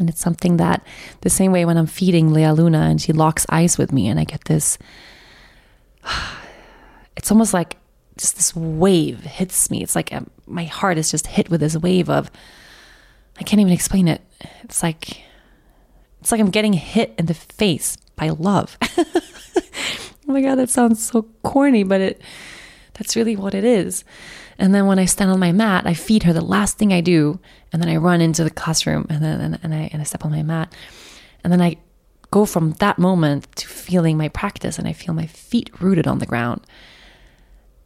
And 0.01 0.09
it's 0.09 0.21
something 0.21 0.57
that 0.57 0.87
the 1.21 1.31
same 1.31 1.53
way 1.53 1.65
when 1.65 1.77
I'm 1.77 1.87
feeding 1.87 2.33
Lea 2.33 2.51
Luna 2.53 2.81
and 2.81 3.01
she 3.01 3.13
locks 3.13 3.45
eyes 3.51 3.77
with 3.77 3.93
me 3.93 4.09
and 4.09 4.19
I 4.19 4.25
get 4.25 4.45
this 4.45 4.79
it's 7.17 7.31
almost 7.31 7.53
like 7.53 7.77
just 8.17 8.37
this 8.37 8.55
wave 8.55 9.21
hits 9.21 9.71
me. 9.71 9.83
It's 9.83 9.97
like 9.97 10.13
um, 10.13 10.31
my 10.47 10.65
heart 10.65 10.99
is 10.99 11.11
just 11.11 11.27
hit 11.27 11.51
with 11.51 11.61
this 11.61 11.77
wave 11.77 12.11
of 12.11 12.31
I 13.39 13.43
can't 13.43 13.61
even 13.61 13.73
explain 13.73 14.09
it. 14.09 14.21
It's 14.63 14.83
like 14.83 15.23
it's 16.21 16.31
like 16.31 16.41
I'm 16.41 16.51
getting 16.51 16.73
hit 16.73 17.15
in 17.19 17.27
the 17.27 17.35
face 17.35 17.97
by 18.17 18.29
love. 18.29 18.79
oh 18.99 19.13
my 20.27 20.41
god, 20.41 20.57
that 20.57 20.71
sounds 20.71 21.05
so 21.05 21.23
corny, 21.43 21.83
but 21.83 22.01
it 22.01 22.23
that's 22.95 23.17
really 23.17 23.37
what 23.37 23.55
it 23.55 23.65
is. 23.65 24.05
And 24.59 24.75
then 24.75 24.87
when 24.87 24.99
I 24.99 25.07
stand 25.07 25.31
on 25.31 25.41
my 25.41 25.51
mat, 25.51 25.87
I 25.87 25.95
feed 25.95 26.25
her 26.25 26.33
the 26.33 26.45
last 26.45 26.79
thing 26.79 26.93
I 26.93 27.01
do, 27.01 27.41
and 27.73 27.83
then 27.83 27.89
I 27.89 27.97
run 27.97 28.21
into 28.21 28.45
the 28.45 28.51
classroom 28.51 29.07
and 29.09 29.25
then 29.25 29.41
and, 29.41 29.59
and 29.63 29.75
I 29.75 29.91
and 29.93 30.01
I 30.01 30.05
step 30.05 30.25
on 30.25 30.31
my 30.31 30.43
mat. 30.43 30.73
And 31.43 31.53
then 31.53 31.61
I 31.61 31.77
go 32.31 32.47
from 32.47 32.73
that 32.73 32.99
moment 32.99 33.55
to 33.57 33.69
feeling 33.69 34.17
my 34.17 34.29
practice 34.29 34.79
and 34.79 34.89
I 34.89 34.93
feel 34.93 35.15
my 35.15 35.27
feet 35.27 35.71
rooted 35.81 36.07
on 36.07 36.19
the 36.19 36.27
ground. 36.27 36.63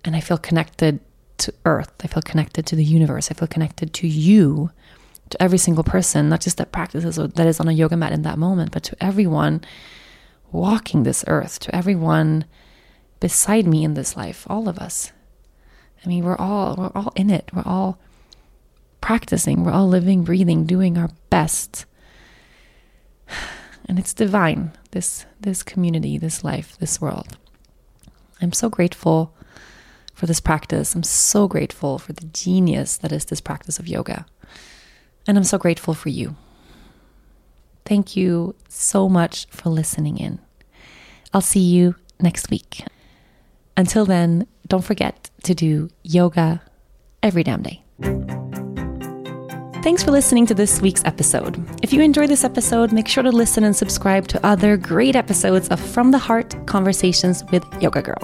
And 0.05 0.15
I 0.15 0.21
feel 0.21 0.39
connected 0.39 1.01
to 1.39 1.53
earth. 1.65 1.93
I 2.03 2.07
feel 2.07 2.23
connected 2.23 2.65
to 2.67 2.77
the 2.77 2.85
universe. 2.85 3.31
I 3.31 3.35
feel 3.35 3.49
connected 3.49 3.93
to 3.95 4.07
you 4.07 4.71
to 5.31 5.43
every 5.43 5.59
single 5.59 5.85
person, 5.85 6.29
not 6.29 6.41
just 6.41 6.57
that 6.59 6.73
practices 6.73 7.19
or 7.19 7.27
that 7.29 7.47
is 7.47 7.61
on 7.61 7.69
a 7.69 7.73
yoga 7.73 7.97
mat 7.97 8.13
in 8.13 8.23
that 8.23 8.39
moment, 8.39 8.73
but 8.73 8.83
to 8.85 8.97
everyone 9.03 9.63
walking 10.53 11.03
this 11.03 11.25
earth, 11.27 11.59
to 11.61 11.75
everyone 11.75 12.45
beside 13.21 13.67
me 13.67 13.85
in 13.85 13.95
this 13.95 14.17
life, 14.17 14.47
all 14.49 14.69
of 14.69 14.79
us. 14.79 15.13
I 16.05 16.09
mean, 16.09 16.25
we're 16.25 16.37
all 16.37 16.77
we're 16.77 16.93
all 16.95 17.13
in 17.17 17.31
it. 17.31 17.51
We're 17.53 17.67
all 17.67 17.99
practicing. 19.01 19.65
We're 19.65 19.73
all 19.73 19.89
living, 19.89 20.23
breathing, 20.23 20.65
doing 20.65 20.99
our 20.99 21.11
best. 21.31 21.87
And 23.89 24.01
it's 24.01 24.13
divine, 24.13 24.73
this 24.91 25.27
this 25.41 25.63
community, 25.63 26.19
this 26.19 26.43
life, 26.43 26.77
this 26.81 27.01
world. 27.01 27.39
I'm 28.43 28.53
so 28.53 28.69
grateful 28.69 29.33
for 30.13 30.27
this 30.27 30.41
practice. 30.41 30.97
I'm 30.97 31.05
so 31.05 31.47
grateful 31.47 32.01
for 32.01 32.13
the 32.13 32.25
genius 32.25 32.97
that 32.97 33.13
is 33.13 33.27
this 33.27 33.41
practice 33.41 33.79
of 33.79 33.87
yoga. 33.87 34.27
And 35.27 35.37
I'm 35.37 35.45
so 35.45 35.59
grateful 35.59 35.95
for 35.95 36.09
you. 36.09 36.37
Thank 37.85 38.17
you 38.17 38.55
so 38.69 39.09
much 39.09 39.47
for 39.51 39.71
listening 39.71 40.19
in. 40.19 40.41
I'll 41.33 41.41
see 41.41 41.61
you 41.61 41.95
next 42.21 42.51
week. 42.51 42.85
Until 43.77 44.07
then, 44.07 44.47
don't 44.67 44.85
forget 44.85 45.31
to 45.45 45.55
do 45.55 45.91
yoga 46.03 46.63
every 47.23 47.45
damn 47.45 47.63
day. 47.63 48.46
Thanks 49.87 50.03
for 50.03 50.11
listening 50.11 50.47
to 50.47 50.55
this 50.55 50.83
week's 50.83 51.05
episode. 51.05 51.65
If 51.81 51.93
you 51.93 52.03
enjoyed 52.03 52.29
this 52.29 52.43
episode, 52.43 52.91
make 52.91 53.07
sure 53.07 53.23
to 53.23 53.31
listen 53.31 53.63
and 53.63 53.77
subscribe 53.77 54.27
to 54.27 54.45
other 54.45 54.77
great 54.77 55.15
episodes 55.15 55.69
of 55.69 55.79
From 55.79 56.11
the 56.11 56.19
Heart 56.19 56.67
Conversations 56.67 57.45
with 57.53 57.65
Yoga 57.81 58.03
Girl. 58.03 58.19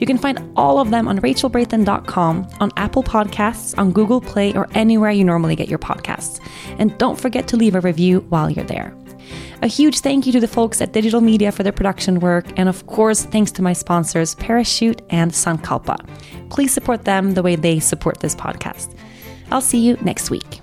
You 0.00 0.06
can 0.06 0.16
find 0.16 0.50
all 0.56 0.78
of 0.78 0.90
them 0.90 1.06
on 1.06 1.18
rachelbrathen.com, 1.18 2.48
on 2.58 2.70
Apple 2.78 3.02
Podcasts, 3.02 3.76
on 3.76 3.92
Google 3.92 4.22
Play, 4.22 4.54
or 4.54 4.66
anywhere 4.72 5.10
you 5.10 5.24
normally 5.24 5.54
get 5.54 5.68
your 5.68 5.78
podcasts. 5.78 6.40
And 6.78 6.96
don't 6.96 7.20
forget 7.20 7.46
to 7.48 7.58
leave 7.58 7.74
a 7.74 7.82
review 7.82 8.20
while 8.30 8.48
you're 8.48 8.64
there. 8.64 8.96
A 9.60 9.66
huge 9.66 10.00
thank 10.00 10.24
you 10.24 10.32
to 10.32 10.40
the 10.40 10.48
folks 10.48 10.80
at 10.80 10.94
Digital 10.94 11.20
Media 11.20 11.52
for 11.52 11.64
their 11.64 11.70
production 11.70 12.18
work, 12.18 12.46
and 12.56 12.66
of 12.66 12.86
course, 12.86 13.24
thanks 13.24 13.52
to 13.52 13.62
my 13.62 13.74
sponsors, 13.74 14.36
Parachute 14.36 15.02
and 15.10 15.32
Sankalpa. 15.32 15.98
Please 16.48 16.72
support 16.72 17.04
them 17.04 17.34
the 17.34 17.42
way 17.42 17.56
they 17.56 17.78
support 17.78 18.20
this 18.20 18.34
podcast. 18.34 18.96
I'll 19.50 19.60
see 19.60 19.80
you 19.80 19.98
next 20.00 20.30
week. 20.30 20.62